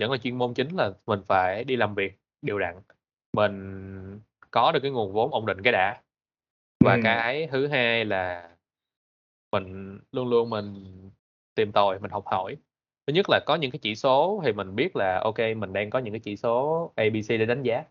vẫn 0.00 0.12
là 0.12 0.18
chuyên 0.18 0.38
môn 0.38 0.54
chính 0.54 0.76
là 0.76 0.92
mình 1.06 1.20
phải 1.28 1.64
đi 1.64 1.76
làm 1.76 1.94
việc 1.94 2.18
đều 2.42 2.58
đặn, 2.58 2.76
mình 3.34 4.20
có 4.50 4.72
được 4.72 4.80
cái 4.82 4.92
nguồn 4.92 5.12
vốn 5.12 5.32
ổn 5.32 5.46
định 5.46 5.62
cái 5.64 5.72
đã. 5.72 6.02
Và 6.84 6.96
Ừm. 6.96 7.02
cái 7.02 7.48
thứ 7.52 7.68
hai 7.68 8.06
là 8.06 8.50
mình 9.52 10.00
luôn 10.12 10.28
luôn 10.28 10.50
mình 10.50 10.74
tìm 11.54 11.72
tòi, 11.72 11.98
mình 12.00 12.10
học 12.10 12.24
hỏi. 12.26 12.56
Thứ 13.06 13.12
nhất 13.14 13.26
là 13.30 13.40
có 13.46 13.54
những 13.56 13.70
cái 13.70 13.78
chỉ 13.82 13.94
số 13.94 14.42
thì 14.44 14.52
mình 14.52 14.76
biết 14.76 14.96
là, 14.96 15.24
kê, 15.34 15.54
mình 15.54 15.72
đang 15.72 15.90
có 15.90 15.98
những 15.98 16.12
cái 16.14 16.20
chỉ 16.20 16.36
số 16.36 16.92
A, 16.96 17.04
B, 17.12 17.16
C 17.28 17.28
để 17.28 17.46
đánh 17.46 17.62
giá, 17.62 17.84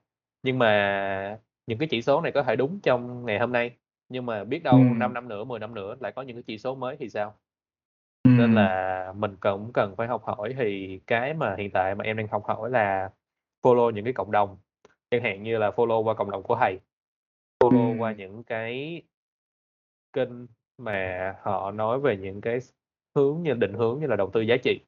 nhưng 0.44 0.60
mà 0.60 1.40
những 1.68 1.78
cái 1.80 1.88
chỉ 1.92 2.02
số 2.02 2.22
này 2.22 2.32
có 2.32 2.44
thể 2.44 2.56
đúng 2.56 2.80
trong 2.84 3.26
ngày 3.26 3.40
hôm 3.40 3.52
nay, 3.52 3.72
nhưng 4.10 4.26
mà 4.26 4.44
biết 4.44 4.64
đâu 4.64 4.94
5 4.94 5.10
Ừm. 5.10 5.14
năm 5.14 5.28
nữa, 5.28 5.44
10 5.44 5.60
năm 5.60 5.74
nữa 5.76 5.96
lại 6.00 6.12
có 6.12 6.22
những 6.22 6.36
cái 6.38 6.44
chỉ 6.48 6.58
số 6.58 6.76
mới 6.76 6.98
thì 7.00 7.10
sao? 7.10 7.36
Nên 8.26 8.38
Ừm. 8.38 8.56
là 8.56 9.14
mình 9.18 9.38
cũng 9.42 9.72
cần 9.74 9.96
phải 9.98 10.08
học 10.08 10.24
hỏi, 10.26 10.54
thì 10.60 11.00
cái 11.08 11.34
mà 11.34 11.56
hiện 11.58 11.72
tại 11.72 11.96
mà 11.96 12.04
em 12.06 12.18
đang 12.18 12.28
học 12.28 12.44
hỏi 12.46 12.70
là 12.70 13.10
follow 13.64 13.90
những 13.92 14.04
cái 14.06 14.14
cộng 14.14 14.32
đồng, 14.32 14.58
chẳng 15.12 15.24
hạn 15.24 15.44
như 15.44 15.58
là 15.58 15.70
follow 15.72 16.04
qua 16.04 16.14
cộng 16.14 16.32
đồng 16.32 16.44
của 16.44 16.56
thầy, 16.56 16.80
follow 17.60 17.98
qua 17.98 18.10
Ừm. 18.12 18.18
những 18.20 18.44
cái 18.44 19.02
kênh 20.14 20.30
mà 20.84 21.36
họ 21.42 21.72
nói 21.72 22.00
về 22.00 22.18
những 22.18 22.42
cái 22.42 22.60
hướng 23.16 23.42
như 23.44 23.54
định 23.54 23.74
hướng 23.74 24.00
như 24.00 24.08
là 24.08 24.16
đầu 24.16 24.30
tư 24.30 24.42
giá 24.42 24.58
trị. 24.64 24.80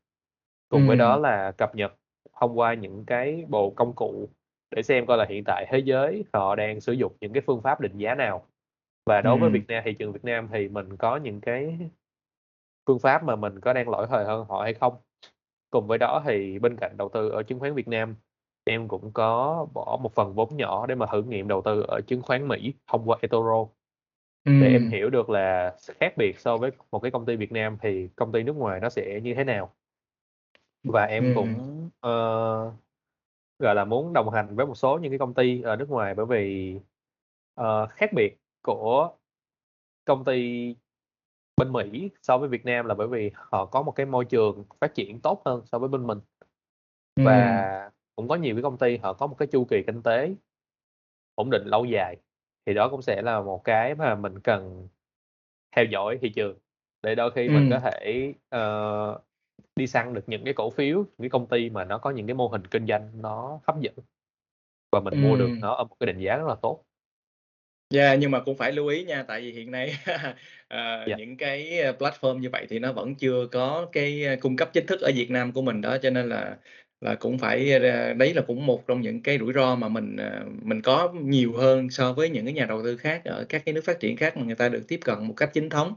Cùng 0.70 0.88
với 0.88 0.98
đó 0.98 1.18
là 1.18 1.52
cập 1.52 1.76
nhật 1.76 1.94
thông 2.40 2.60
qua 2.60 2.74
những 2.74 3.06
cái 3.06 3.46
bộ 3.50 3.74
công 3.76 3.94
cụ 3.96 4.30
để 4.76 4.84
xem 4.84 5.06
coi 5.06 5.18
là 5.18 5.26
hiện 5.30 5.44
tại 5.46 5.66
thế 5.70 5.80
giới 5.80 6.26
họ 6.34 6.56
đang 6.56 6.82
sử 6.82 6.94
dụng 6.94 7.14
những 7.22 7.34
cái 7.34 7.42
phương 7.46 7.62
pháp 7.62 7.82
định 7.82 7.98
giá 7.98 8.16
nào. 8.16 8.46
Và 9.06 9.22
đối 9.22 9.38
với 9.38 9.48
Ừm. 9.48 9.54
Việt 9.54 9.68
Nam 9.68 9.84
thị 9.86 9.94
trường 9.94 10.12
Việt 10.12 10.26
Nam 10.26 10.48
thì 10.52 10.68
mình 10.68 10.98
có 10.98 11.18
những 11.18 11.42
cái 11.42 11.78
phương 12.88 13.00
pháp 13.00 13.24
mà 13.24 13.36
mình 13.36 13.60
có 13.60 13.74
đang 13.74 13.90
lỗi 13.90 14.08
thời 14.10 14.26
hơn 14.26 14.46
họ 14.50 14.62
hay 14.62 14.74
không. 14.74 14.94
Cùng 15.70 15.88
với 15.88 15.98
đó 15.98 16.24
thì 16.26 16.60
bên 16.60 16.78
cạnh 16.78 16.98
đầu 16.98 17.10
tư 17.10 17.30
ở 17.30 17.44
chứng 17.44 17.60
khoán 17.60 17.74
Việt 17.74 17.88
Nam, 17.88 18.16
em 18.64 18.88
cũng 18.88 19.12
có 19.14 19.68
bỏ 19.74 20.00
một 20.02 20.14
phần 20.14 20.34
vốn 20.34 20.58
nhỏ 20.58 20.86
để 20.88 20.96
mà 20.96 21.06
thử 21.12 21.24
nghiệm 21.24 21.48
đầu 21.48 21.62
tư 21.62 21.82
ở 21.88 22.02
chứng 22.02 22.22
khoán 22.22 22.48
Mỹ 22.48 22.74
thông 22.88 23.10
qua 23.10 23.18
eToro. 23.22 23.68
Để 24.46 24.72
em 24.72 24.90
hiểu 24.92 25.10
được 25.10 25.30
là 25.30 25.76
khác 26.00 26.14
biệt 26.18 26.40
so 26.40 26.58
với 26.58 26.72
một 26.92 27.00
cái 27.00 27.12
công 27.12 27.26
ty 27.26 27.36
Việt 27.36 27.52
Nam 27.52 27.78
thì 27.82 28.08
công 28.16 28.32
ty 28.32 28.44
nước 28.44 28.56
ngoài 28.56 28.80
nó 28.80 28.90
sẽ 28.90 29.20
như 29.24 29.34
thế 29.34 29.44
nào. 29.44 29.74
Và 30.84 31.04
em 31.06 31.24
Ừm. 31.24 31.36
cũng, 31.36 31.90
ờ, 32.00 32.72
gọi 33.60 33.76
là, 33.76 33.86
muốn 33.86 34.14
đồng 34.14 34.30
hành 34.30 34.56
với 34.56 34.66
một 34.66 34.76
số 34.76 34.98
những 34.98 35.12
cái 35.12 35.20
công 35.20 35.34
ty 35.34 35.62
ở 35.62 35.76
nước 35.76 35.90
ngoài 35.90 36.16
bởi 36.16 36.26
vì, 36.26 36.76
ờ, 37.56 37.88
khác 37.88 38.10
biệt 38.14 38.38
của 38.62 39.10
công 40.06 40.24
ty 40.26 40.76
bên 41.58 41.72
Mỹ 41.74 42.10
so 42.22 42.38
với 42.38 42.50
Việt 42.50 42.66
Nam 42.66 42.86
là 42.86 42.96
bởi 42.96 43.08
vì 43.08 43.32
họ 43.34 43.66
có 43.66 43.82
một 43.82 43.92
cái 43.92 44.06
môi 44.06 44.26
trường 44.26 44.64
phát 44.82 44.96
triển 44.96 45.20
tốt 45.20 45.42
hơn 45.46 45.62
so 45.66 45.80
với 45.80 45.90
bên 45.90 46.08
mình. 46.08 46.20
Và 47.16 47.92
cũng 48.16 48.28
có 48.28 48.36
nhiều 48.36 48.56
cái 48.56 48.64
công 48.64 48.78
ty 48.78 48.98
họ 48.98 49.14
có 49.14 49.28
một 49.28 49.36
cái 49.40 49.48
chu 49.48 49.66
kỳ 49.66 49.84
kinh 49.88 50.02
tế 50.04 50.36
ổn 51.36 51.50
định 51.50 51.64
lâu 51.66 51.86
dài, 51.86 52.18
thì 52.66 52.74
đó 52.74 52.90
cũng 52.90 53.02
sẽ 53.02 53.22
là 53.22 53.42
một 53.42 53.62
cái 53.64 53.96
mà 53.96 54.16
mình 54.16 54.40
cần 54.40 54.88
theo 55.76 55.86
dõi 55.86 56.18
thị 56.22 56.30
trường, 56.30 56.58
để 57.04 57.16
đôi 57.16 57.32
khi 57.32 57.50
mình 57.50 57.68
có 57.70 57.80
thể, 57.80 58.34
ờ, 58.50 59.20
đi 59.76 59.88
săn 59.88 60.14
được 60.14 60.24
những 60.28 60.46
cái 60.46 60.54
cổ 60.54 60.70
phiếu, 60.70 60.98
những 60.98 61.20
cái 61.20 61.30
công 61.30 61.48
ty 61.48 61.70
mà 61.70 61.84
nó 61.86 61.98
có 61.98 62.12
những 62.12 62.28
cái 62.28 62.34
mô 62.34 62.48
hình 62.48 62.68
kinh 62.68 62.88
doanh 62.88 63.22
nó 63.22 63.60
hấp 63.68 63.80
dẫn. 63.82 63.94
Và 64.92 65.00
mình 65.00 65.22
mua 65.22 65.36
được 65.36 65.50
nó 65.62 65.74
ở 65.76 65.84
một 65.84 65.96
cái 66.00 66.08
định 66.08 66.20
giá 66.20 66.38
rất 66.38 66.48
là 66.48 66.56
tốt. 66.62 66.84
Yeah, 67.94 68.20
nhưng 68.20 68.32
mà 68.32 68.40
cũng 68.40 68.58
phải 68.58 68.72
lưu 68.72 68.88
ý 68.88 69.04
nha, 69.06 69.24
tại 69.28 69.42
vì 69.42 69.52
hiện 69.52 69.72
nay 69.72 69.94
ờ, 70.68 71.06
Dạ. 71.08 71.16
những 71.18 71.38
cái, 71.38 71.80
ơ, 71.80 71.92
platform 72.00 72.40
như 72.40 72.50
vậy 72.50 72.66
thì 72.70 72.80
nó 72.80 72.94
vẫn 72.94 73.16
chưa 73.16 73.48
có 73.52 73.88
cái, 73.92 74.38
cung 74.42 74.56
cấp 74.56 74.70
chính 74.74 74.86
thức 74.88 75.02
ở 75.02 75.12
Việt 75.16 75.32
Nam 75.32 75.52
của 75.52 75.62
mình 75.62 75.82
đó, 75.82 75.98
cho 76.02 76.10
nên 76.10 76.30
là 76.30 76.58
là 77.04 77.16
cũng 77.16 77.38
phải 77.40 77.80
ra 77.80 78.14
đấy 78.14 78.34
là 78.34 78.42
cũng 78.48 78.66
một 78.66 78.88
trong 78.88 79.02
những 79.02 79.24
cái 79.24 79.38
rủi 79.40 79.54
ro 79.54 79.76
mà 79.76 79.88
mình, 79.90 80.16
ờ, 80.18 80.46
mình 80.62 80.82
có 80.82 81.14
nhiều 81.24 81.54
hơn 81.58 81.90
so 81.90 82.14
với 82.14 82.30
những 82.30 82.46
cái 82.46 82.54
nhà 82.54 82.66
đầu 82.66 82.84
tư 82.84 82.98
khác 82.98 83.22
ở 83.26 83.46
các 83.50 83.64
cái 83.66 83.74
nước 83.74 83.82
phát 83.86 84.00
triển 84.00 84.18
khác 84.18 84.38
mà 84.38 84.44
người 84.46 84.56
ta 84.56 84.70
được 84.70 84.84
tiếp 84.88 85.00
cận 85.06 85.28
một 85.28 85.34
cách 85.38 85.50
chính 85.54 85.70
thống. 85.70 85.94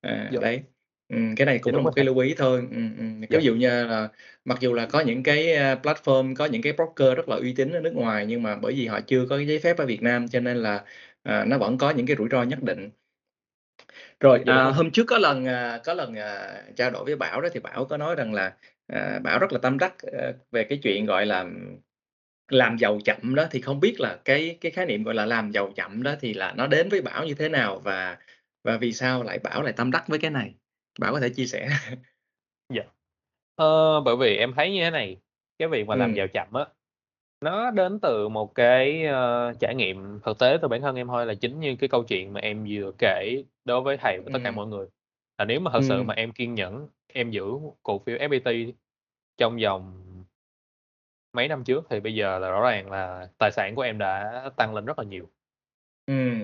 À, 0.00 0.32
Dạ. 0.32 0.40
đấy, 0.40 0.62
ừm, 1.08 1.36
cái 1.36 1.46
này 1.46 1.58
Dạ, 1.64 1.72
cũng 1.72 1.74
là 1.76 1.82
một 1.82 1.90
rồi 1.90 1.92
cái 1.96 2.04
lưu 2.04 2.18
ý 2.18 2.34
thôi. 2.38 2.60
Ừm, 2.70 2.96
ừm, 2.98 3.20
cái 3.22 3.28
Dạ. 3.28 3.38
ví 3.40 3.44
dụ 3.44 3.54
như 3.54 3.68
là 3.68 4.08
mặc 4.44 4.58
dù 4.60 4.74
là 4.74 4.86
có 4.86 5.00
những 5.00 5.22
cái, 5.22 5.52
a, 5.54 5.74
platform, 5.74 6.34
có 6.34 6.46
những 6.46 6.62
cái 6.62 6.72
broker 6.72 7.16
rất 7.16 7.28
là 7.28 7.36
uy 7.36 7.52
tín 7.56 7.72
ở 7.72 7.80
nước 7.80 7.94
ngoài, 7.94 8.26
nhưng 8.26 8.42
mà 8.42 8.56
bởi 8.56 8.72
vì 8.74 8.86
họ 8.86 9.00
chưa 9.00 9.26
có 9.30 9.36
cái 9.36 9.46
giấy 9.46 9.58
phép 9.58 9.76
ở 9.78 9.86
Việt 9.86 10.02
Nam 10.02 10.28
cho 10.28 10.40
nên 10.40 10.56
là, 10.56 10.84
à, 11.22 11.44
nó 11.44 11.58
vẫn 11.58 11.78
có 11.78 11.90
những 11.90 12.06
cái 12.06 12.16
rủi 12.16 12.28
ro 12.30 12.42
nhất 12.42 12.62
định. 12.62 12.90
Rồi, 14.20 14.42
Dạ, 14.42 14.52
à, 14.52 14.70
hôm 14.70 14.90
trước 14.90 15.04
có 15.08 15.18
lần, 15.18 15.46
có 15.84 15.94
lần, 15.94 16.14
à, 16.14 16.62
trao 16.76 16.90
đổi 16.90 17.04
với 17.04 17.16
Bảo 17.16 17.40
đó 17.40 17.48
thì 17.52 17.60
Bảo 17.60 17.84
có 17.84 17.96
nói 17.96 18.14
rằng 18.14 18.34
là, 18.34 18.56
à, 18.88 19.20
Bảo 19.24 19.38
rất 19.38 19.52
là 19.52 19.58
tâm 19.62 19.78
đắc, 19.78 19.94
ơ, 20.12 20.32
về 20.52 20.64
cái 20.64 20.78
chuyện, 20.82 21.06
gọi 21.06 21.26
là, 21.26 21.46
làm 22.48 22.78
giàu 22.78 22.98
chậm 23.04 23.34
đó, 23.34 23.46
thì 23.50 23.60
không 23.60 23.80
biết 23.80 24.00
là 24.00 24.18
cái 24.24 24.58
cái 24.60 24.72
khái 24.72 24.86
niệm, 24.86 25.04
gọi 25.04 25.14
là, 25.14 25.26
làm 25.26 25.52
giàu 25.52 25.72
chậm 25.76 26.02
đó 26.02 26.14
thì 26.20 26.34
là 26.34 26.54
nó 26.56 26.66
đến 26.66 26.88
với 26.90 27.02
Bảo 27.02 27.26
như 27.26 27.34
thế 27.34 27.48
nào? 27.48 27.80
Và 27.80 28.18
và 28.64 28.76
vì 28.78 28.92
sao 28.92 29.22
lại 29.24 29.38
Bảo 29.38 29.62
lại 29.62 29.72
tâm 29.76 29.90
đắc 29.90 30.04
với 30.08 30.18
cái 30.18 30.30
này? 30.32 30.54
Bảo 31.00 31.12
có 31.14 31.20
thể 31.20 31.28
chia 31.30 31.46
sẻ. 31.46 31.68
Dạ. 32.74 32.82
Ờ, 33.56 34.00
bởi 34.00 34.16
vì 34.16 34.36
em 34.36 34.52
thấy 34.56 34.72
như 34.72 34.80
thế 34.84 34.90
này, 34.90 35.16
cái 35.58 35.68
việc 35.68 35.86
mà 35.86 35.96
làm 35.96 36.12
Ừm. 36.12 36.14
giàu 36.14 36.26
chậm 36.34 36.48
á, 36.52 36.66
nó 37.40 37.70
đến 37.70 38.00
từ 38.02 38.28
một 38.28 38.54
cái, 38.54 39.04
ơ, 39.06 39.52
trải 39.60 39.74
nghiệm 39.76 40.20
thực 40.26 40.38
tế 40.38 40.58
từ 40.62 40.68
bản 40.68 40.82
thân 40.82 40.96
em 40.96 41.06
thôi, 41.08 41.26
là 41.26 41.34
chính 41.34 41.60
như 41.60 41.76
cái 41.80 41.88
câu 41.88 42.04
chuyện 42.04 42.32
mà 42.32 42.40
em 42.40 42.66
vừa 42.70 42.92
kể 42.98 43.44
đối 43.64 43.82
với 43.82 43.96
thầy 43.96 44.20
và 44.24 44.30
tất 44.32 44.40
cả 44.44 44.50
Ừm. 44.50 44.56
mọi 44.56 44.66
người. 44.66 44.86
Là 45.38 45.44
nếu 45.44 45.60
mà 45.60 45.70
thật 45.74 45.80
sự 45.82 46.02
mà 46.02 46.14
em 46.14 46.32
kiên 46.32 46.54
nhẫn, 46.54 46.88
em 47.06 47.30
giữ 47.30 47.44
cổ 47.82 47.98
phiếu 47.98 48.18
FPT 48.18 48.72
trong 49.36 49.56
vòng 49.62 50.04
mấy 51.32 51.48
năm 51.48 51.64
trước 51.64 51.86
thì 51.90 52.00
bây 52.00 52.14
giờ 52.14 52.38
là 52.38 52.50
rõ 52.50 52.62
ràng 52.70 52.90
là 52.90 53.28
tài 53.38 53.50
sản 53.52 53.74
của 53.74 53.82
em 53.82 53.98
đã 53.98 54.42
tăng 54.56 54.74
lên 54.74 54.84
rất 54.84 54.98
là 54.98 55.04
nhiều. 55.04 55.30
Ừm. 56.06 56.42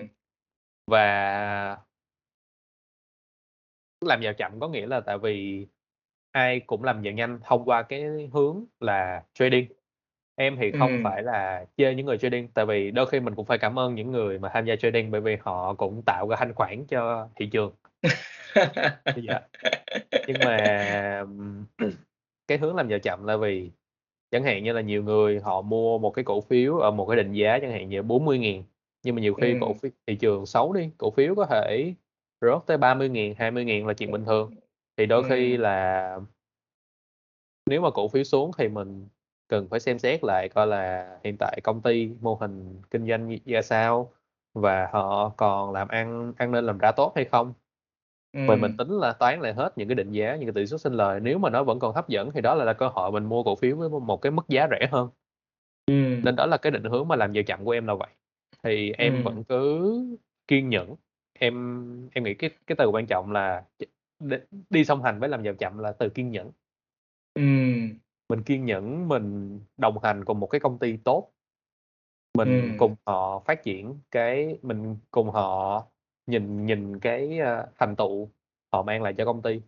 Và 0.86 1.78
làm 4.00 4.20
giàu 4.22 4.32
chậm 4.34 4.60
có 4.60 4.68
nghĩa 4.68 4.86
là 4.86 5.00
tại 5.00 5.18
vì 5.18 5.66
ai 6.30 6.60
cũng 6.60 6.84
làm 6.84 7.02
giàu 7.02 7.14
nhanh 7.14 7.40
thông 7.44 7.64
qua 7.64 7.82
cái 7.82 8.04
hướng 8.32 8.64
là 8.80 9.24
trading. 9.34 9.72
Em 10.36 10.56
thì 10.60 10.72
không 10.72 10.90
Ừm. 10.90 11.02
phải 11.02 11.22
là 11.22 11.64
chê 11.76 11.94
những 11.94 12.06
người 12.06 12.18
trading, 12.18 12.48
tại 12.54 12.66
vì 12.66 12.90
đôi 12.90 13.06
khi 13.06 13.20
mình 13.20 13.34
cũng 13.34 13.46
phải 13.46 13.58
cảm 13.58 13.78
ơn 13.78 13.94
những 13.94 14.10
người 14.10 14.38
mà 14.38 14.48
tham 14.54 14.64
gia 14.66 14.76
trading 14.76 15.10
bởi 15.10 15.20
vì 15.20 15.36
họ 15.40 15.74
cũng 15.74 16.02
tạo 16.06 16.28
ra 16.28 16.36
thanh 16.36 16.54
khoản 16.54 16.84
cho 16.88 17.28
thị 17.36 17.46
trường. 17.46 17.72
Dạ. 19.16 19.40
Nhưng 20.26 20.42
mà, 20.42 21.24
cái 22.48 22.58
hướng 22.58 22.76
làm 22.76 22.88
giàu 22.88 22.98
chậm 22.98 23.24
là 23.26 23.36
vì 23.36 23.70
chẳng 24.30 24.44
hạn 24.44 24.64
như 24.64 24.72
là 24.72 24.80
nhiều 24.80 25.04
người 25.04 25.40
họ 25.40 25.62
mua 25.62 25.98
một 25.98 26.10
cái 26.10 26.24
cổ 26.26 26.40
phiếu 26.40 26.78
ở 26.78 26.90
một 26.90 27.06
cái 27.06 27.16
định 27.16 27.32
giá 27.32 27.58
chẳng 27.62 27.72
hạn 27.72 27.88
như 27.90 28.02
40.000, 28.02 28.64
nhưng 29.04 29.14
mà 29.16 29.22
nhiều 29.22 29.34
khi 29.34 29.56
cổ 29.60 29.74
Ừm. 29.74 29.78
phiếu 29.82 29.92
thị 30.06 30.16
trường 30.16 30.46
xấu 30.46 30.72
đi, 30.72 30.90
cổ 30.98 31.10
phiếu 31.10 31.34
có 31.34 31.46
thể 31.46 31.94
rớt 32.40 32.58
tới 32.66 32.78
30.000, 32.78 33.34
20.000 33.38 33.86
là 33.86 33.94
chuyện 33.94 34.12
bình 34.12 34.24
thường. 34.24 34.52
Thì 34.98 35.06
đôi 35.06 35.24
khi 35.24 35.56
Ừm. 35.56 35.62
là 35.62 36.18
nếu 37.66 37.80
mà 37.80 37.90
cổ 37.90 38.08
phiếu 38.08 38.24
xuống 38.24 38.50
thì 38.58 38.68
mình 38.68 39.08
cần 39.54 39.68
phải 39.68 39.80
xem 39.80 39.98
xét 39.98 40.24
lại 40.24 40.48
coi 40.48 40.66
là 40.66 41.08
hiện 41.24 41.36
tại 41.38 41.60
công 41.64 41.82
ty 41.82 42.10
mô 42.20 42.34
hình 42.34 42.82
kinh 42.90 43.08
doanh 43.08 43.38
ra 43.46 43.62
sao 43.62 44.12
và 44.54 44.88
họ 44.92 45.28
còn 45.36 45.72
làm 45.72 45.88
ăn 45.88 46.32
ăn 46.36 46.52
nên 46.52 46.66
làm 46.66 46.78
ra 46.78 46.92
tốt 46.92 47.12
hay 47.16 47.24
không. 47.24 47.52
Rồi 48.48 48.56
mình 48.56 48.70
Ừm. 48.70 48.76
tính 48.76 48.88
là 48.98 49.12
toán 49.12 49.40
lại 49.40 49.52
hết 49.54 49.78
những 49.78 49.88
cái 49.88 49.94
định 49.94 50.12
giá, 50.12 50.36
những 50.36 50.46
cái 50.46 50.52
tỷ 50.54 50.66
suất 50.66 50.80
sinh 50.80 50.92
lời, 50.92 51.20
nếu 51.20 51.38
mà 51.38 51.50
nó 51.50 51.64
vẫn 51.64 51.78
còn 51.78 51.94
hấp 51.94 52.08
dẫn 52.08 52.30
thì 52.32 52.40
đó 52.40 52.54
lại 52.54 52.66
là 52.66 52.72
cơ 52.72 52.88
hội 52.88 53.12
mình 53.12 53.24
mua 53.24 53.42
cổ 53.42 53.56
phiếu 53.56 53.76
với 53.76 53.88
một 53.90 54.16
cái 54.22 54.32
mức 54.32 54.48
giá 54.48 54.68
rẻ 54.70 54.88
hơn. 54.92 55.08
Ừm. 55.86 56.20
Nên 56.24 56.36
đó 56.36 56.46
là 56.46 56.56
cái 56.56 56.70
định 56.72 56.84
hướng 56.84 57.08
mà 57.08 57.16
làm 57.16 57.32
giàu 57.32 57.42
chậm 57.46 57.64
của 57.64 57.70
em 57.70 57.86
là 57.86 57.94
vậy. 57.94 58.08
Thì 58.62 58.92
em 58.92 59.14
Ừm. 59.14 59.24
vẫn 59.24 59.44
cứ 59.44 60.16
kiên 60.48 60.68
nhẫn, 60.68 60.96
em 61.38 61.54
em 62.14 62.24
nghĩ 62.24 62.34
cái 62.34 62.50
cái 62.66 62.76
từ 62.76 62.88
quan 62.88 63.06
trọng 63.06 63.32
là 63.32 63.64
đi 64.70 64.84
song 64.84 65.02
hành 65.02 65.20
với 65.20 65.28
làm 65.28 65.42
giàu 65.42 65.54
chậm 65.54 65.78
là 65.78 65.92
từ 65.92 66.08
kiên 66.08 66.30
nhẫn. 66.30 66.50
Ừm. 67.34 68.03
Mình 68.28 68.42
kiên 68.42 68.64
nhẫn, 68.64 69.08
mình 69.08 69.60
đồng 69.76 69.98
hành 70.02 70.24
cùng 70.24 70.40
một 70.40 70.46
cái 70.46 70.60
công 70.60 70.78
ty 70.78 70.96
tốt. 70.96 71.30
Mình 72.34 72.48
Ừm. 72.60 72.76
cùng 72.76 72.94
họ 73.06 73.38
phát 73.46 73.62
triển 73.62 73.98
cái 74.10 74.58
mình 74.62 74.96
cùng 75.10 75.30
họ 75.30 75.86
nhìn 76.26 76.66
nhìn 76.66 76.98
cái, 77.00 77.38
a, 77.38 77.66
thành 77.78 77.96
tựu 77.96 78.30
họ 78.72 78.82
mang 78.82 79.02
lại 79.02 79.14
cho 79.18 79.24
công 79.24 79.42
ty. 79.42 79.60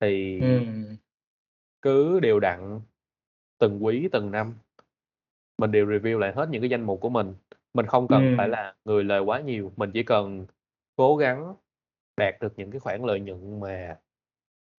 Thì 0.00 0.40
Ừm. 0.40 0.96
cứ 1.82 2.20
đều 2.20 2.40
đặn, 2.40 2.80
từng 3.58 3.84
quý, 3.84 4.08
từng 4.12 4.30
năm, 4.30 4.54
mình 5.58 5.72
đều 5.72 5.86
review 5.86 6.18
lại 6.18 6.32
hết 6.36 6.48
những 6.50 6.62
cái 6.62 6.70
danh 6.70 6.82
mục 6.84 7.00
của 7.00 7.10
mình. 7.10 7.34
Mình 7.74 7.86
không 7.86 8.08
cần 8.08 8.22
phải 8.36 8.48
Ừm. 8.48 8.50
là 8.50 8.74
người 8.84 9.04
lời 9.04 9.20
quá 9.22 9.40
nhiều, 9.40 9.72
mình 9.76 9.90
chỉ 9.94 10.02
cần 10.02 10.46
cố 10.96 11.16
gắng 11.16 11.54
đạt 12.16 12.34
được 12.40 12.54
những 12.58 12.70
cái 12.70 12.80
khoản 12.80 13.02
lợi 13.04 13.20
nhuận 13.20 13.60
mà 13.60 14.00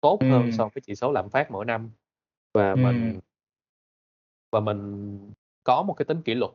tốt 0.01 0.25
hơn 0.29 0.47
Ừm. 0.47 0.51
so 0.51 0.69
với 0.75 0.81
chỉ 0.87 0.95
số 0.95 1.11
lạm 1.13 1.29
phát 1.29 1.51
mỗi 1.51 1.65
năm. 1.65 1.91
Và 2.53 2.71
Ừm. 2.71 2.81
mình 2.83 3.19
và 4.51 4.59
mình 4.59 5.33
có 5.63 5.83
một 5.83 5.93
cái 5.93 6.05
tính 6.05 6.21
kỷ 6.21 6.33
luật. 6.35 6.51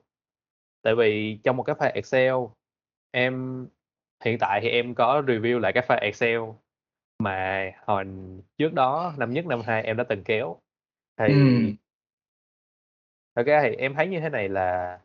Tại 0.83 0.94
vì 0.94 1.38
trong 1.44 1.57
một 1.57 1.62
cái 1.62 1.76
file 1.76 1.92
Excel, 1.94 2.35
em 3.11 3.66
hiện 4.24 4.38
tại 4.40 4.61
thì 4.62 4.68
em 4.68 4.94
có 4.94 5.22
review 5.26 5.59
lại 5.59 5.72
cái 5.74 5.85
file 5.88 6.00
Excel 6.00 6.40
mà 7.18 7.64
hồi 7.87 8.07
trước 8.59 8.72
đó 8.74 9.14
năm 9.18 9.33
nhất, 9.33 9.46
năm 9.46 9.62
hai 9.66 9.83
em 9.83 9.96
đã 9.96 10.04
từng 10.09 10.24
kéo. 10.24 10.57
Thì 11.18 11.35
Ừm. 11.35 11.76
thật 13.37 13.42
ra 13.46 13.62
thì 13.62 13.76
em 13.76 13.94
thấy 13.94 14.09
như 14.09 14.20
thế 14.20 14.28
này 14.28 14.48
là 14.48 14.98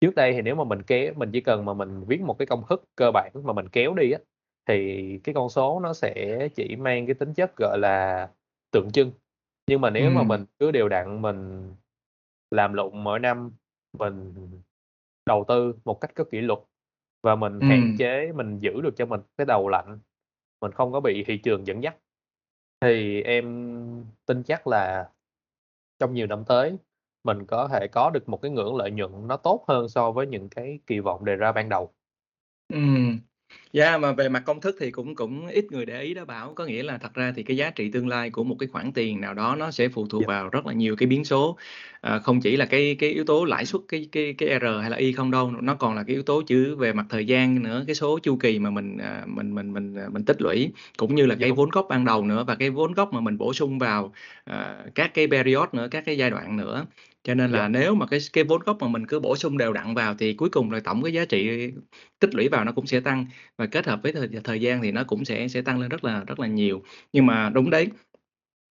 trước 0.00 0.14
đây 0.14 0.32
thì 0.32 0.42
nếu 0.42 0.54
mà 0.54 0.64
mình 0.64 0.82
kéo 0.82 1.12
mình 1.16 1.30
chỉ 1.32 1.40
cần 1.40 1.64
mà 1.64 1.74
mình 1.74 2.04
viết 2.08 2.20
một 2.20 2.38
cái 2.38 2.46
công 2.46 2.62
thức 2.68 2.84
cơ 2.96 3.10
bản 3.14 3.30
mà 3.34 3.52
mình 3.52 3.68
kéo 3.68 3.94
đi 3.94 4.12
á, 4.12 4.18
thì 4.66 5.02
cái 5.24 5.34
con 5.34 5.48
số 5.48 5.80
nó 5.80 5.92
sẽ 5.94 6.48
chỉ 6.54 6.76
mang 6.76 7.06
cái 7.06 7.14
tính 7.14 7.34
chất, 7.34 7.56
gọi 7.56 7.78
là, 7.78 8.28
tượng 8.72 8.90
trưng. 8.92 9.12
Nhưng 9.66 9.80
mà 9.80 9.90
nếu 9.90 10.10
mà 10.10 10.22
Ừm. 10.22 10.24
mình 10.24 10.44
cứ 10.58 10.70
đều 10.70 10.88
đặn 10.88 11.22
mình 11.22 11.70
làm 12.50 12.72
lụng 12.74 13.04
mỗi 13.04 13.18
năm, 13.20 13.52
mình 13.98 14.34
đầu 15.26 15.44
tư 15.48 15.74
một 15.84 16.00
cách 16.00 16.10
có 16.16 16.24
kỷ 16.24 16.40
luật 16.40 16.58
và 17.22 17.36
mình 17.36 17.62
hạn 17.62 17.90
Ừm. 17.90 17.96
chế, 17.96 18.32
mình 18.32 18.58
giữ 18.60 18.80
được 18.82 18.96
cho 18.96 19.06
mình 19.06 19.20
cái 19.38 19.46
đầu 19.46 19.68
lạnh, 19.68 20.00
mình 20.62 20.72
không 20.72 20.92
có 20.92 21.00
bị 21.00 21.24
thị 21.24 21.38
trường 21.38 21.66
dẫn 21.66 21.82
dắt, 21.82 21.96
thì 22.80 23.22
em 23.22 23.44
tin 24.26 24.42
chắc 24.44 24.66
là 24.66 25.10
trong 26.00 26.14
nhiều 26.14 26.28
năm 26.28 26.44
tới, 26.46 26.76
mình 27.24 27.46
có 27.46 27.68
thể 27.68 27.88
có 27.92 28.10
được 28.14 28.30
một 28.30 28.42
cái 28.42 28.52
ngưỡng 28.52 28.76
lợi 28.76 28.92
nhuận 28.92 29.28
nó 29.28 29.38
tốt 29.38 29.64
hơn 29.68 29.88
so 29.90 30.12
với 30.12 30.28
những 30.28 30.50
cái 30.50 30.80
kỳ 30.86 31.00
vọng 31.00 31.26
đề 31.26 31.36
ra 31.36 31.52
ban 31.52 31.68
đầu. 31.70 31.94
Yeah, 33.72 34.00
mà 34.00 34.12
về 34.12 34.28
mặt 34.28 34.42
công 34.46 34.60
thức 34.60 34.76
thì 34.80 34.90
cũng 34.90 35.14
cũng 35.14 35.46
ít 35.48 35.64
người 35.72 35.86
để 35.86 36.02
ý 36.02 36.14
đó 36.14 36.24
Bảo. 36.24 36.52
Có 36.54 36.64
nghĩa 36.64 36.82
là 36.82 36.98
thật 36.98 37.14
ra 37.14 37.32
thì 37.36 37.42
cái 37.42 37.56
giá 37.56 37.70
trị 37.70 37.90
tương 37.90 38.08
lai 38.08 38.30
của 38.30 38.44
một 38.44 38.56
cái 38.58 38.66
khoản 38.66 38.92
tiền 38.92 39.20
nào 39.20 39.34
đó 39.34 39.56
nó 39.58 39.70
sẽ 39.70 39.88
phụ 39.88 40.06
thuộc 40.06 40.22
Dạ. 40.22 40.26
vào 40.28 40.48
rất 40.48 40.66
là 40.66 40.72
nhiều 40.72 40.96
cái 40.96 41.06
biến 41.06 41.24
số. 41.24 41.56
Ờ, 42.00 42.18
không 42.20 42.40
chỉ 42.40 42.56
là 42.56 42.66
cái 42.66 42.96
cái 42.98 43.10
yếu 43.10 43.24
tố 43.24 43.44
lãi 43.44 43.66
suất, 43.66 43.82
cái 43.88 44.08
cái 44.12 44.34
cái 44.38 44.48
R 44.60 44.64
hay 44.80 44.90
là 44.90 44.96
Y 44.96 45.12
không 45.12 45.30
đâu, 45.30 45.50
nó 45.50 45.74
còn 45.74 45.94
là 45.94 46.02
cái 46.02 46.14
yếu 46.14 46.22
tố 46.22 46.42
chữ 46.42 46.76
về 46.76 46.92
mặt 46.92 47.06
thời 47.10 47.24
gian 47.26 47.62
nữa, 47.62 47.84
cái 47.86 47.94
số 47.94 48.18
chu 48.22 48.36
kỳ 48.36 48.58
mà 48.58 48.70
mình, 48.70 48.98
à, 48.98 49.22
mình 49.26 49.54
mình 49.54 49.72
mình, 49.72 49.94
à, 49.94 50.06
mình 50.12 50.24
tích 50.24 50.42
lũy, 50.42 50.72
cũng 50.96 51.14
như 51.14 51.26
là 51.26 51.34
Dạ 51.34 51.38
cái 51.40 51.52
vốn 51.52 51.70
gốc 51.70 51.86
ban 51.88 52.04
đầu 52.04 52.24
nữa 52.26 52.44
và 52.46 52.54
cái 52.54 52.70
vốn 52.70 52.92
gốc 52.92 53.12
mà 53.12 53.20
mình 53.20 53.38
bổ 53.38 53.52
sung 53.52 53.78
vào, 53.78 54.12
ờ, 54.44 54.76
các 54.94 55.14
cái 55.14 55.26
period 55.26 55.68
nữa, 55.72 55.88
các 55.90 56.04
cái 56.06 56.18
giai 56.18 56.30
đoạn 56.30 56.56
nữa. 56.56 56.86
Cho 57.26 57.34
nên 57.34 57.52
Dạ. 57.52 57.58
là 57.58 57.68
nếu 57.68 57.94
mà 57.94 58.06
cái 58.06 58.20
cái 58.32 58.44
vốn 58.44 58.62
gốc 58.66 58.76
mà 58.80 58.88
mình 58.88 59.06
cứ 59.06 59.20
bổ 59.20 59.36
sung 59.36 59.58
đều 59.58 59.72
đặn 59.72 59.94
vào 59.94 60.14
thì 60.14 60.34
cuối 60.34 60.48
cùng 60.50 60.70
là 60.70 60.80
tổng 60.80 61.02
cái 61.02 61.12
giá 61.12 61.24
trị 61.24 61.70
tích 62.20 62.34
lũy 62.34 62.48
vào 62.48 62.64
nó 62.64 62.72
cũng 62.72 62.86
sẽ 62.86 63.00
tăng 63.00 63.26
và 63.58 63.66
kết 63.66 63.86
hợp 63.86 64.00
với 64.02 64.12
thời 64.12 64.28
thời 64.44 64.60
gian 64.60 64.82
thì 64.82 64.92
nó 64.92 65.04
cũng 65.04 65.24
sẽ 65.24 65.48
sẽ 65.48 65.62
tăng 65.62 65.80
lên 65.80 65.88
rất 65.90 66.04
là 66.04 66.24
rất 66.26 66.40
là 66.40 66.46
nhiều. 66.46 66.82
Nhưng 67.12 67.26
mà 67.26 67.50
đúng 67.50 67.70
đấy, 67.70 67.88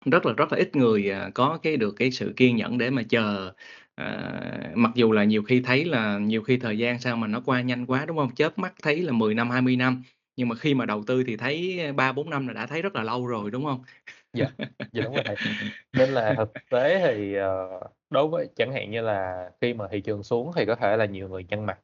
rất 0.06 0.26
là 0.26 0.32
rất 0.32 0.52
là 0.52 0.58
ít 0.58 0.76
người, 0.76 1.10
à, 1.10 1.30
có 1.34 1.58
cái 1.62 1.76
được 1.76 1.94
cái 1.98 2.10
sự 2.10 2.32
kiên 2.36 2.56
nhẫn 2.56 2.78
để 2.78 2.90
mà 2.90 3.02
chờ, 3.08 3.52
ờ, 3.94 4.32
mặc 4.74 4.92
dù 4.94 5.12
là 5.12 5.24
nhiều 5.24 5.42
khi 5.42 5.60
thấy 5.60 5.84
là 5.84 6.18
nhiều 6.18 6.42
khi 6.42 6.56
thời 6.56 6.78
gian 6.78 7.00
sao 7.00 7.16
mà 7.16 7.26
nó 7.26 7.40
qua 7.46 7.60
nhanh 7.62 7.86
quá, 7.86 8.06
đúng 8.06 8.16
hông? 8.16 8.34
Chớp 8.34 8.58
mắt 8.58 8.74
thấy 8.82 9.02
là 9.02 9.12
10 9.12 9.34
năm, 9.34 9.50
20 9.50 9.76
năm, 9.76 10.02
nhưng 10.36 10.48
mà 10.48 10.56
khi 10.56 10.74
mà 10.74 10.86
đầu 10.86 11.04
tư 11.06 11.24
thì 11.26 11.36
thấy 11.36 11.80
3-4 11.96 12.30
năm 12.30 12.46
là 12.48 12.52
đã 12.54 12.66
thấy 12.66 12.82
rất 12.82 12.96
là 12.96 13.02
lâu 13.02 13.26
rồi, 13.26 13.50
đúng 13.50 13.64
hông? 13.64 13.82
Dạ, 14.32 14.46
dạ 14.92 15.02
đúng 15.04 15.14
rồi 15.14 15.24
thầy. 15.24 15.36
Nên 15.94 16.10
là 16.10 16.34
thực 16.38 16.48
tế 16.70 17.00
thì, 17.14 17.34
ờ, 17.34 17.80
đối 18.10 18.28
với 18.28 18.48
chẳng 18.56 18.72
hạn 18.72 18.90
như 18.90 19.00
là 19.02 19.50
khi 19.60 19.74
mà 19.74 19.88
thị 19.90 20.00
trường 20.00 20.22
xuống 20.22 20.50
thì 20.56 20.64
có 20.66 20.74
thể 20.76 20.96
là 20.96 21.04
nhiều 21.04 21.28
người 21.28 21.44
nhăn 21.48 21.64
mặt, 21.66 21.78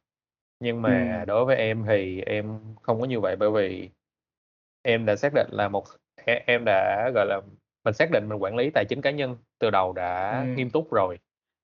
nhưng 0.59 0.81
mà 0.81 1.05
Ừm. 1.05 1.25
đối 1.27 1.45
với 1.45 1.55
em 1.57 1.85
thì 1.87 2.21
em 2.21 2.59
không 2.81 3.01
có 3.01 3.05
như 3.07 3.19
vậy, 3.19 3.35
bởi 3.35 3.51
vì 3.51 3.89
em 4.83 5.05
đã 5.05 5.15
xác 5.15 5.33
định 5.35 5.47
là 5.51 5.69
một 5.69 5.83
em 6.47 6.63
đã, 6.65 7.11
gọi 7.15 7.25
là, 7.27 7.41
mình 7.85 7.93
xác 7.93 8.11
định 8.11 8.29
mình 8.29 8.39
quản 8.43 8.55
lý 8.55 8.69
tài 8.69 8.85
chính 8.89 9.01
cá 9.01 9.11
nhân 9.11 9.37
từ 9.59 9.69
đầu 9.71 9.93
đã 9.93 10.45
Ừm. 10.45 10.55
nghiêm 10.55 10.69
túc 10.69 10.93
rồi, 10.93 11.19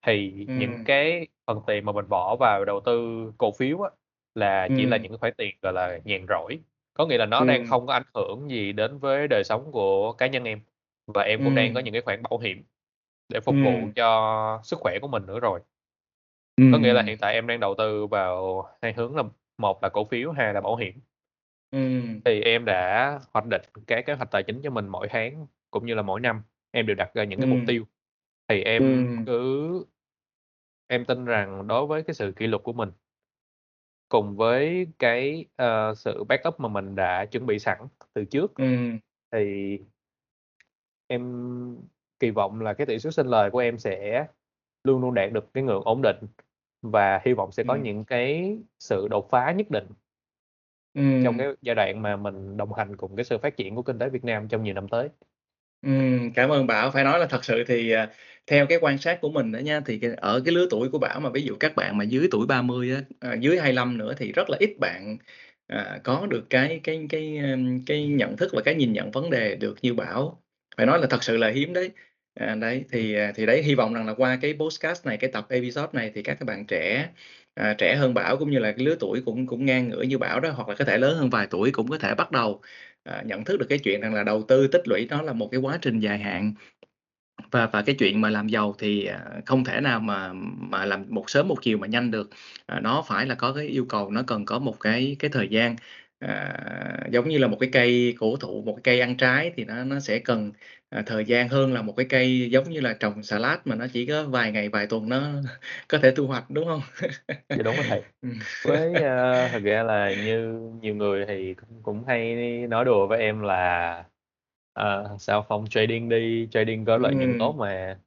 thì 0.08 0.48
những 0.56 0.76
Ừm. 0.76 0.86
cái 0.86 1.28
phần 1.48 1.62
tiền 1.68 1.86
mà 1.86 1.92
mình 1.94 2.06
bỏ 2.10 2.38
vào 2.40 2.66
đầu 2.66 2.80
tư 2.86 3.02
cổ 3.38 3.52
phiếu 3.60 3.82
á, 3.82 3.90
là 4.36 4.70
chỉ 4.76 4.86
là 4.86 4.98
những 4.98 5.12
cái 5.12 5.18
khoản 5.20 5.34
tiền, 5.38 5.56
gọi 5.62 5.74
là, 5.74 6.00
nhàn 6.06 6.26
rỗi. 6.30 6.60
Có 6.94 7.08
nghĩa 7.08 7.18
là 7.18 7.26
nó 7.26 7.46
đang 7.46 7.64
Ừm. 7.64 7.66
không 7.66 7.88
có 7.88 7.94
ảnh 7.94 8.04
hưởng 8.16 8.50
gì 8.52 8.74
đến 8.74 9.00
với 9.00 9.28
đời 9.30 9.44
sống 9.46 9.72
của 9.72 10.14
cá 10.14 10.28
nhân 10.28 10.44
em, 10.46 10.62
và 11.08 11.24
em 11.24 11.44
cũng 11.44 11.56
đang 11.56 11.74
có 11.74 11.80
những 11.80 11.94
cái 11.94 12.02
khoản 12.02 12.24
bảo 12.24 12.40
hiểm 12.40 12.64
để 13.30 13.40
phục 13.40 13.60
vụ 13.62 13.90
Ừm. 13.90 13.94
cho 13.96 14.62
sức 14.64 14.80
khỏe 14.80 14.98
của 15.02 15.08
mình 15.08 15.26
nữa 15.26 15.40
rồi. 15.40 15.60
Có 16.70 16.78
nghĩa 16.80 16.94
là 16.94 17.04
hiện 17.04 17.18
tại 17.18 17.34
em 17.34 17.48
đang 17.48 17.60
đầu 17.60 17.76
tư 17.78 18.08
vào 18.08 18.64
hai 18.82 18.94
hướng 18.94 19.16
là 19.16 19.24
một 19.58 19.84
là 19.84 19.90
cổ 19.90 20.06
phiếu, 20.06 20.32
hai 20.32 20.54
là 20.54 20.62
bảo 20.62 20.76
hiểm. 20.76 21.02
Ừm. 21.72 22.22
Thì 22.26 22.42
em 22.42 22.66
đã 22.66 23.20
hoạch 23.34 23.46
định 23.46 23.62
cái 23.88 24.04
kế 24.04 24.14
hoạch 24.14 24.32
tài 24.32 24.44
chính 24.44 24.62
cho 24.62 24.70
mình 24.70 24.88
mỗi 24.88 25.08
tháng 25.10 25.48
cũng 25.72 25.86
như 25.86 25.94
là 25.94 26.02
mỗi 26.02 26.20
năm, 26.20 26.42
em 26.72 26.86
đều 26.88 26.96
đặt 26.96 27.14
ra 27.14 27.24
những 27.24 27.40
cái 27.40 27.48
mục 27.48 27.60
Ừm. 27.60 27.66
tiêu. 27.66 27.86
Thì 28.48 28.64
em 28.64 29.08
Ừm. 29.08 29.26
cứ 29.26 29.86
em 30.88 31.06
tin 31.06 31.26
rằng 31.26 31.68
đối 31.68 31.88
với 31.88 32.04
cái 32.04 32.14
sự 32.14 32.34
kỷ 32.38 32.48
luật 32.48 32.64
của 32.64 32.74
mình 32.74 32.90
cùng 34.10 34.36
với 34.38 34.88
cái, 35.00 35.46
ờ, 35.56 35.94
sự 35.96 36.24
backup 36.24 36.60
mà 36.60 36.70
mình 36.70 36.96
đã 36.96 37.26
chuẩn 37.26 37.46
bị 37.46 37.60
sẵn 37.60 37.78
từ 38.14 38.26
trước, 38.26 38.52
Ừm. 38.58 39.00
thì 39.32 39.80
em 41.08 41.22
kỳ 42.20 42.32
vọng 42.32 42.62
là 42.62 42.74
cái 42.74 42.88
tỷ 42.88 43.00
suất 43.00 43.14
sinh 43.14 43.28
lời 43.28 43.52
của 43.52 43.60
em 43.60 43.78
sẽ 43.80 44.26
luôn 44.84 45.02
luôn 45.02 45.14
đạt 45.14 45.32
được 45.34 45.54
cái 45.54 45.64
ngưỡng 45.64 45.84
ổn 45.86 46.02
định, 46.04 46.18
và 46.82 47.22
hy 47.26 47.34
vọng 47.34 47.52
sẽ 47.52 47.64
có 47.64 47.76
Ừm. 47.76 47.84
những 47.84 48.06
cái 48.06 48.58
sự 48.80 49.08
đột 49.12 49.30
phá 49.32 49.52
nhất 49.54 49.68
định 49.72 49.86
trong 51.22 51.34
Ừm. 51.34 51.38
cái 51.38 51.48
giai 51.62 51.76
đoạn 51.76 52.02
mà 52.02 52.16
mình 52.18 52.58
đồng 52.58 52.74
hành 52.74 52.96
cùng 52.98 53.16
cái 53.16 53.24
sự 53.26 53.38
phát 53.38 53.58
triển 53.58 53.76
của 53.76 53.82
kinh 53.84 54.00
tế 54.00 54.10
Việt 54.10 54.24
Nam 54.24 54.48
trong 54.48 54.64
nhiều 54.64 54.74
năm 54.74 54.88
tới. 54.88 55.10
Ừm, 55.82 56.32
cảm 56.34 56.50
ơn 56.50 56.68
Bảo. 56.68 56.92
Phải 56.92 57.04
nói 57.04 57.20
là 57.20 57.26
thật 57.28 57.46
sự 57.46 57.64
thì, 57.68 57.92
à, 57.92 58.10
theo 58.48 58.66
cái 58.66 58.78
quan 58.82 58.98
sát 58.98 59.22
của 59.22 59.30
mình 59.30 59.52
á 59.52 59.60
nha, 59.62 59.82
thì 59.86 60.00
cái 60.00 60.12
ở 60.18 60.42
cái 60.46 60.54
lứa 60.54 60.68
tuổi 60.70 60.90
của 60.90 61.00
Bảo 61.00 61.20
mà 61.20 61.30
ví 61.30 61.42
dụ 61.42 61.56
các 61.60 61.76
bạn 61.76 61.98
mà 61.98 62.04
dưới 62.04 62.28
tuổi 62.32 62.48
30 62.48 62.92
á, 62.96 63.02
ờ, 63.20 63.34
dưới 63.40 63.60
25 63.60 63.98
nữa 63.98 64.14
thì 64.18 64.32
rất 64.32 64.50
là 64.50 64.58
ít 64.60 64.76
bạn, 64.80 65.18
à, 65.68 66.00
có 66.04 66.26
được 66.30 66.44
cái 66.50 66.80
cái 66.84 67.06
cái, 67.10 67.40
cái 67.86 68.08
nhận 68.08 68.38
thức 68.38 68.50
và 68.54 68.62
cái 68.66 68.76
nhìn 68.76 68.94
nhận 68.94 69.12
vấn 69.12 69.30
đề 69.30 69.56
được 69.56 69.76
như 69.82 69.94
Bảo. 69.94 70.42
Phải 70.78 70.86
nói 70.86 71.00
là 71.00 71.08
thật 71.10 71.24
sự 71.24 71.38
là 71.38 71.50
hiếm 71.50 71.74
đấy. 71.74 71.90
À, 72.36 72.56
đấy, 72.56 72.86
thì, 72.92 73.14
à, 73.16 73.32
thì 73.36 73.46
đấy, 73.46 73.64
hy 73.64 73.76
vọng 73.76 73.94
rằng 73.94 74.06
là 74.08 74.14
qua 74.18 74.38
cái 74.42 74.54
podcast 74.60 75.06
này, 75.06 75.18
cái 75.18 75.30
tập 75.34 75.46
episode 75.50 75.88
này 75.94 76.12
thì 76.16 76.24
các 76.24 76.34
cái 76.40 76.46
bạn 76.46 76.66
trẻ, 76.68 77.10
à, 77.54 77.74
trẻ 77.78 77.96
hơn 77.96 78.14
Bảo 78.14 78.38
cũng 78.38 78.52
như 78.52 78.60
là 78.60 78.72
cái 78.72 78.86
lứa 78.86 78.96
tuổi 79.00 79.22
cũng 79.26 79.48
cũng 79.48 79.66
ngang 79.66 79.90
ngửa 79.90 80.02
như 80.02 80.18
Bảo 80.18 80.40
đó, 80.40 80.50
hoặc 80.52 80.70
là 80.70 80.76
có 80.76 80.86
thể 80.86 80.98
lớn 80.98 81.18
hơn 81.18 81.30
vài 81.30 81.48
tuổi 81.50 81.72
cũng 81.72 81.88
có 81.88 81.98
thể 81.98 82.16
bắt 82.16 82.32
đầu, 82.32 82.62
à, 83.04 83.22
nhận 83.26 83.44
thức 83.46 83.58
được 83.60 83.66
cái 83.70 83.78
chuyện 83.80 84.02
rằng 84.02 84.14
là 84.14 84.24
đầu 84.24 84.44
tư 84.48 84.68
tích 84.68 84.88
lũy 84.88 85.08
nó 85.10 85.22
là 85.22 85.34
một 85.34 85.48
cái 85.52 85.60
quá 85.60 85.78
trình 85.82 86.00
dài 86.00 86.18
hạn. 86.20 86.54
Và 87.52 87.68
và 87.68 87.82
cái 87.82 87.96
chuyện 88.00 88.22
mà 88.22 88.30
làm 88.30 88.48
giàu 88.48 88.76
thì, 88.80 89.06
à, 89.06 89.26
không 89.46 89.64
thể 89.66 89.82
nào 89.82 90.00
mà 90.00 90.34
mà 90.60 90.86
làm 90.86 91.06
một 91.10 91.30
sớm 91.30 91.48
một 91.48 91.58
chiều 91.64 91.78
mà 91.78 91.88
nhanh 91.88 92.12
được, 92.12 92.30
à, 92.66 92.80
nó 92.80 93.04
phải 93.08 93.26
là 93.26 93.36
có 93.36 93.54
cái 93.54 93.68
yêu 93.68 93.86
cầu, 93.90 94.12
nó 94.12 94.24
cần 94.28 94.46
có 94.46 94.60
một 94.60 94.80
cái 94.80 95.16
cái 95.20 95.32
thời 95.32 95.48
gian. 95.50 95.76
À, 96.20 97.08
giống 97.12 97.30
như 97.30 97.38
là 97.38 97.48
một 97.48 97.58
cái 97.60 97.70
cây 97.74 98.16
cổ 98.20 98.36
thụ, 98.38 98.62
một 98.66 98.74
cái 98.76 98.82
cây 98.84 99.00
ăn 99.02 99.18
trái 99.18 99.52
thì 99.56 99.64
nó 99.66 99.84
nó 99.84 100.00
sẽ 100.00 100.20
cần, 100.20 100.52
à, 100.90 101.04
thời 101.06 101.26
gian 101.26 101.50
hơn 101.50 101.74
là 101.74 101.82
một 101.82 101.94
cái 101.98 102.06
cây 102.10 102.50
giống 102.52 102.70
như 102.70 102.80
là 102.82 102.94
trồng 103.00 103.22
lách 103.32 103.68
mà 103.68 103.76
nó 103.76 103.86
chỉ 103.94 104.06
có 104.06 104.24
vài 104.28 104.52
ngày, 104.52 104.70
vài 104.70 104.88
tuần 104.88 105.10
nó 105.10 105.32
có 105.88 105.98
thể 105.98 106.12
thu 106.16 106.28
hoạch, 106.28 106.50
đúng 106.50 106.66
hông? 106.68 106.82
Dạ 107.54 107.64
đúng 107.64 107.76
rồi 107.78 107.86
thầy. 107.90 108.04
Ừm. 108.22 108.40
Với, 108.64 109.02
ơ, 109.02 109.50
thực 109.54 109.64
ra 109.64 109.84
là 109.84 110.14
như 110.14 110.54
nhiều 110.82 110.96
người 110.96 111.26
thì 111.28 111.54
cũng 111.56 111.84
cũng 111.84 112.04
hay 112.08 112.36
nói 112.68 112.86
đùa 112.86 113.08
với 113.08 113.20
em 113.20 113.42
là 113.42 114.06
"Ờ, 114.74 115.18
sao 115.20 115.42
không 115.44 115.68
trading 115.70 116.10
đi, 116.10 116.48
trading 116.52 116.86
có 116.86 116.98
lợi 116.98 117.16
nhuận 117.16 117.36
tốt 117.38 117.56
Ừm. 117.56 117.60
mà." 117.60 118.00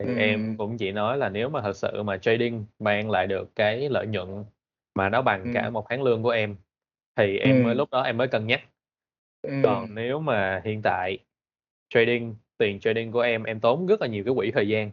Thì 0.00 0.14
em 0.14 0.40
Ừm. 0.42 0.58
cũng 0.58 0.78
chỉ 0.78 0.92
nói 0.92 1.18
là 1.18 1.28
nếu 1.28 1.48
mà 1.50 1.62
thật 1.62 1.76
sự 1.76 2.02
mà 2.02 2.18
trading 2.18 2.66
mang 2.78 3.10
lại 3.10 3.26
được 3.26 3.50
cái 3.56 3.88
lợi 3.90 4.06
nhuận 4.06 4.44
mà 4.94 5.08
nó 5.08 5.22
bằng 5.22 5.50
cả 5.50 5.70
Ừm. 5.70 5.74
một 5.74 5.86
tháng 5.90 6.02
lương 6.02 6.22
của 6.22 6.30
em, 6.30 6.56
thì 7.16 7.38
em 7.38 7.62
mới 7.62 7.74
Ừm. 7.74 7.76
lúc 7.76 7.90
đó 7.90 8.02
em 8.02 8.16
mới 8.16 8.28
cân 8.28 8.46
nhắc. 8.46 8.60
Còn 9.62 9.86
Ừm. 9.86 9.96
nếu 9.96 10.20
mà 10.20 10.62
hiện 10.64 10.82
tại 10.82 11.18
trading 11.90 12.36
tiền 12.58 12.80
trading 12.80 13.12
của 13.12 13.20
em, 13.20 13.44
em 13.44 13.60
tốn 13.60 13.86
rất 13.86 14.00
là 14.02 14.06
nhiều 14.06 14.24
cái 14.24 14.34
quỹ 14.36 14.50
thời 14.52 14.68
gian, 14.68 14.90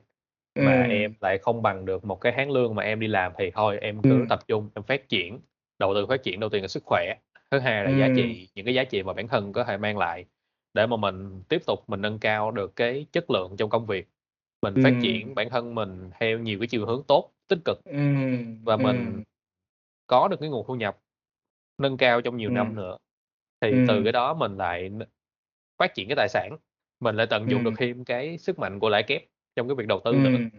mà 0.60 0.82
em 0.84 1.14
lại 1.22 1.38
không 1.40 1.62
bằng 1.62 1.86
được 1.86 2.06
một 2.06 2.16
cái 2.22 2.34
tháng 2.38 2.52
lương 2.52 2.76
mà 2.76 2.84
em 2.84 3.00
đi 3.00 3.08
làm 3.08 3.34
thì 3.38 3.52
thôi 3.52 3.80
em 3.82 4.04
cứ 4.06 4.24
Ừm. 4.24 4.30
tập 4.30 4.40
trung 4.48 4.70
em 4.76 4.84
phát 4.84 5.10
triển, 5.10 5.40
đầu 5.80 5.94
tư 5.96 6.06
phát 6.08 6.24
triển 6.24 6.40
đầu 6.40 6.50
tiên 6.52 6.62
là 6.62 6.68
sức 6.68 6.84
khỏe, 6.86 7.16
thứ 7.52 7.60
hai 7.60 7.84
là 7.86 7.92
giá 7.92 8.08
Ừm. 8.08 8.10
trị 8.10 8.50
những 8.56 8.66
cái 8.66 8.74
giá 8.76 8.84
trị 8.84 9.04
mà 9.04 9.14
bản 9.14 9.28
thân 9.28 9.54
có 9.54 9.64
thể 9.64 9.78
mang 9.78 9.98
lại, 10.00 10.26
để 10.74 10.88
mà 10.88 10.98
mình 10.98 11.44
tiếp 11.50 11.62
tục 11.68 11.80
mình 11.90 12.02
nâng 12.02 12.20
cao 12.20 12.52
được 12.52 12.76
cái 12.76 13.06
chất 13.12 13.32
lượng 13.32 13.56
trong 13.58 13.70
công 13.72 13.86
việc. 13.86 14.08
Mình 14.64 14.80
phát 14.80 15.00
triển 15.00 15.36
bản 15.36 15.50
thân 15.50 15.76
mình 15.76 16.12
theo 16.22 16.40
nhiều 16.40 16.60
cái 16.60 16.68
chiều 16.68 16.86
hướng 16.88 17.04
tốt, 17.10 17.32
tích 17.50 17.60
cực 17.66 17.80
Ừm, 17.86 18.66
và 18.66 18.78
mình 18.78 18.98
ừm. 19.08 19.24
có 20.08 20.30
được 20.30 20.38
cái 20.42 20.50
nguồn 20.50 20.66
thu 20.68 20.76
nhập 20.76 20.98
nâng 21.80 21.98
cao 21.98 22.22
trong 22.22 22.38
nhiều 22.38 22.50
năm 22.52 22.68
Ừm. 22.68 22.76
nữa. 22.76 22.98
Thì 23.62 23.80
từ 23.86 24.04
cái 24.04 24.12
đó 24.13 24.34
mình 24.34 24.58
lại 24.58 24.92
phát 25.80 25.96
triển 25.96 26.10
cái 26.10 26.15
tài 26.15 26.30
sản, 26.30 26.58
mình 27.02 27.15
lại 27.15 27.28
tận 27.30 27.52
dụng 27.52 27.63
được 27.63 27.72
Ừm. 27.72 27.78
thêm 27.78 28.06
cái 28.06 28.38
sức 28.38 28.60
mạnh 28.60 28.80
của 28.80 28.89
lãi 28.89 29.04
kép 29.04 29.24
trong 29.56 29.68
cái 29.70 29.76
việc 29.76 29.88
đầu 29.88 30.02
tư 30.06 30.22
nữa. 30.24 30.39
Ừm. 30.39 30.50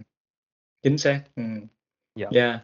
Chính 0.82 0.98
xác, 0.98 1.22
ừm. 1.36 1.66
Dạ. 2.14 2.30
Yeah, 2.30 2.60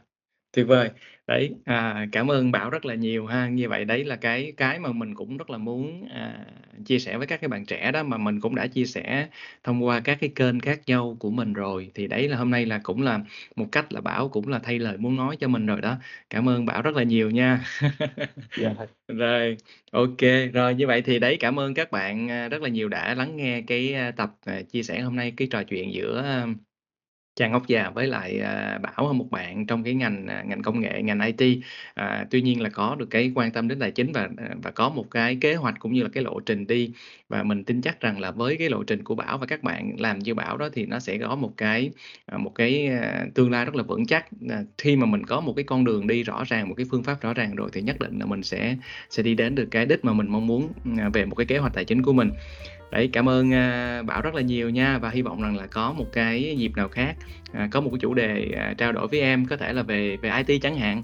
tuyệt 0.57 0.66
vời. 0.69 0.90
Đấy, 1.27 1.55
à, 1.64 2.07
cảm 2.12 2.31
ơn 2.31 2.53
Bảo 2.53 2.71
rất 2.71 2.85
là 2.87 2.95
nhiều 2.95 3.27
ha. 3.27 3.49
Như 3.49 3.69
vậy 3.69 3.85
đấy 3.85 4.05
là 4.05 4.16
cái 4.16 4.53
cái 4.57 4.79
mà 4.79 4.92
mình 4.92 5.14
cũng 5.14 5.37
rất 5.37 5.51
là 5.51 5.59
muốn, 5.59 6.09
à, 6.11 6.47
chia 6.87 6.99
sẻ 6.99 7.19
với 7.19 7.27
các 7.27 7.40
cái 7.40 7.49
bạn 7.49 7.66
trẻ 7.66 7.92
đó, 7.92 8.03
mà 8.03 8.19
mình 8.19 8.40
cũng 8.40 8.55
đã 8.55 8.66
chia 8.66 8.85
sẻ 8.87 9.29
thông 9.64 9.85
qua 9.85 10.01
các 10.01 10.19
cái 10.21 10.31
kênh 10.35 10.61
khác 10.61 10.81
nhau 10.87 11.16
của 11.21 11.31
mình 11.31 11.53
rồi. 11.53 11.90
Thì 11.95 12.07
đấy 12.07 12.29
là 12.29 12.37
hôm 12.37 12.51
nay 12.51 12.66
là 12.66 12.81
cũng 12.83 13.03
là 13.03 13.21
một 13.57 13.66
cách 13.73 13.92
là 13.92 14.01
Bảo 14.01 14.29
cũng 14.29 14.49
là 14.49 14.59
thay 14.59 14.79
lời 14.79 14.99
muốn 14.99 15.16
nói 15.16 15.37
cho 15.40 15.49
mình 15.49 15.66
rồi 15.66 15.81
đó. 15.81 15.97
Cảm 16.31 16.49
ơn 16.49 16.66
Bảo 16.66 16.83
rất 16.83 16.95
là 16.97 17.03
nhiều 17.03 17.31
nha. 17.31 17.64
Dạ 18.55 18.75
thầy. 18.77 18.87
Rồi, 19.09 19.57
kê, 20.19 20.48
rồi 20.48 20.75
như 20.75 20.87
vậy 20.87 21.02
thì 21.02 21.19
đấy, 21.19 21.37
cảm 21.40 21.59
ơn 21.61 21.75
các 21.75 21.90
bạn, 21.90 22.29
a, 22.31 22.48
rất 22.48 22.63
là 22.63 22.69
nhiều 22.69 22.88
đã 22.88 23.15
lắng 23.15 23.37
nghe 23.37 23.63
cái, 23.67 23.94
a, 23.94 24.11
tập, 24.11 24.31
à, 24.44 24.63
chia 24.63 24.83
sẻ 24.83 25.00
hôm 25.00 25.17
nay, 25.17 25.33
cái 25.37 25.48
trò 25.50 25.63
chuyện 25.65 25.92
giữa, 25.94 26.23
a, 27.45 27.49
Ngọc 27.49 27.67
Già 27.67 27.91
với 27.91 28.07
lại, 28.07 28.41
à, 28.41 28.79
Bảo, 28.83 29.13
một 29.13 29.31
bạn 29.31 29.67
trong 29.67 29.83
cái 29.83 29.95
ngành, 29.95 30.27
à, 30.27 30.43
ngành 30.47 30.63
công 30.63 30.81
nghệ, 30.81 31.03
ngành 31.03 31.21
IT. 31.21 31.59
À, 31.95 32.27
tuy 32.31 32.43
nhiên 32.43 32.61
là 32.63 32.69
có 32.69 32.95
được 32.99 33.07
cái 33.11 33.33
quan 33.35 33.51
tâm 33.51 33.69
đến 33.69 33.81
tài 33.81 33.91
chính 33.91 34.13
và, 34.13 34.29
à, 34.37 34.49
và 34.63 34.71
có 34.71 34.89
một 34.89 35.11
cái 35.11 35.37
kế 35.41 35.55
hoạch 35.55 35.75
cũng 35.79 35.93
như 35.93 36.03
là 36.03 36.09
cái 36.13 36.25
lộ 36.25 36.41
trình 36.41 36.67
đi. 36.67 36.91
Và 37.29 37.43
mình 37.43 37.65
tin 37.65 37.83
chắc 37.83 38.01
rằng 38.01 38.21
là 38.21 38.31
với 38.31 38.57
cái 38.57 38.71
lộ 38.71 38.83
trình 38.85 39.05
của 39.05 39.15
Bảo 39.15 39.39
và 39.39 39.47
các 39.47 39.63
bạn 39.63 39.97
làm 39.99 40.19
như 40.19 40.35
Bảo 40.35 40.57
đó 40.57 40.69
thì 40.73 40.87
nó 40.87 40.99
sẽ 40.99 41.19
có 41.19 41.37
một 41.37 41.53
cái, 41.57 41.91
à, 42.27 42.39
một 42.39 42.55
cái, 42.55 42.87
à, 42.87 43.27
tương 43.35 43.51
lai 43.51 43.65
rất 43.65 43.75
là 43.75 43.83
vững 43.83 44.07
chắc. 44.07 44.27
À, 44.51 44.63
khi 44.79 44.97
mà 44.97 45.07
mình 45.07 45.27
có 45.27 45.41
một 45.41 45.53
cái 45.57 45.65
con 45.65 45.85
đường 45.85 46.07
đi 46.07 46.23
rõ 46.23 46.45
ràng, 46.47 46.69
một 46.69 46.75
cái 46.75 46.87
phương 46.91 47.03
pháp 47.03 47.21
rõ 47.21 47.35
ràng 47.35 47.55
rồi 47.55 47.71
thì 47.73 47.83
nhất 47.83 47.99
định 47.99 48.19
là 48.19 48.27
mình 48.27 48.43
sẽ 48.43 48.77
sẽ 49.11 49.23
đi 49.23 49.35
đến 49.35 49.55
được 49.55 49.69
cái 49.71 49.87
đích 49.87 50.05
mà 50.05 50.13
mình 50.13 50.27
mong 50.31 50.47
muốn, 50.47 50.73
à, 50.99 51.09
về 51.09 51.25
một 51.25 51.35
cái 51.35 51.47
kế 51.47 51.59
hoạch 51.59 51.73
tài 51.75 51.85
chính 51.85 52.03
của 52.03 52.13
mình. 52.13 52.31
Đấy, 52.91 53.11
cảm 53.13 53.29
ơn, 53.29 53.55
à, 53.55 54.03
Bảo 54.03 54.23
rất 54.23 54.35
là 54.35 54.43
nhiều 54.43 54.71
nha, 54.71 54.99
và 54.99 55.11
hy 55.11 55.23
vọng 55.23 55.43
rằng 55.43 55.57
là 55.57 55.67
có 55.67 55.93
một 55.93 56.07
cái 56.13 56.57
dịp 56.59 56.73
nào 56.77 56.89
khác, 56.89 57.17
à, 57.53 57.69
có 57.73 57.81
một 57.81 57.91
cái 57.93 57.99
chủ 58.01 58.15
đề, 58.15 58.51
à, 58.57 58.75
trao 58.79 58.93
đổi 58.93 59.09
với 59.09 59.21
em, 59.21 59.47
có 59.47 59.57
thể 59.57 59.73
là 59.73 59.83
về 59.83 60.17
về 60.17 60.31
IT 60.47 60.63
chẳng 60.63 60.77
hạn. 60.77 61.03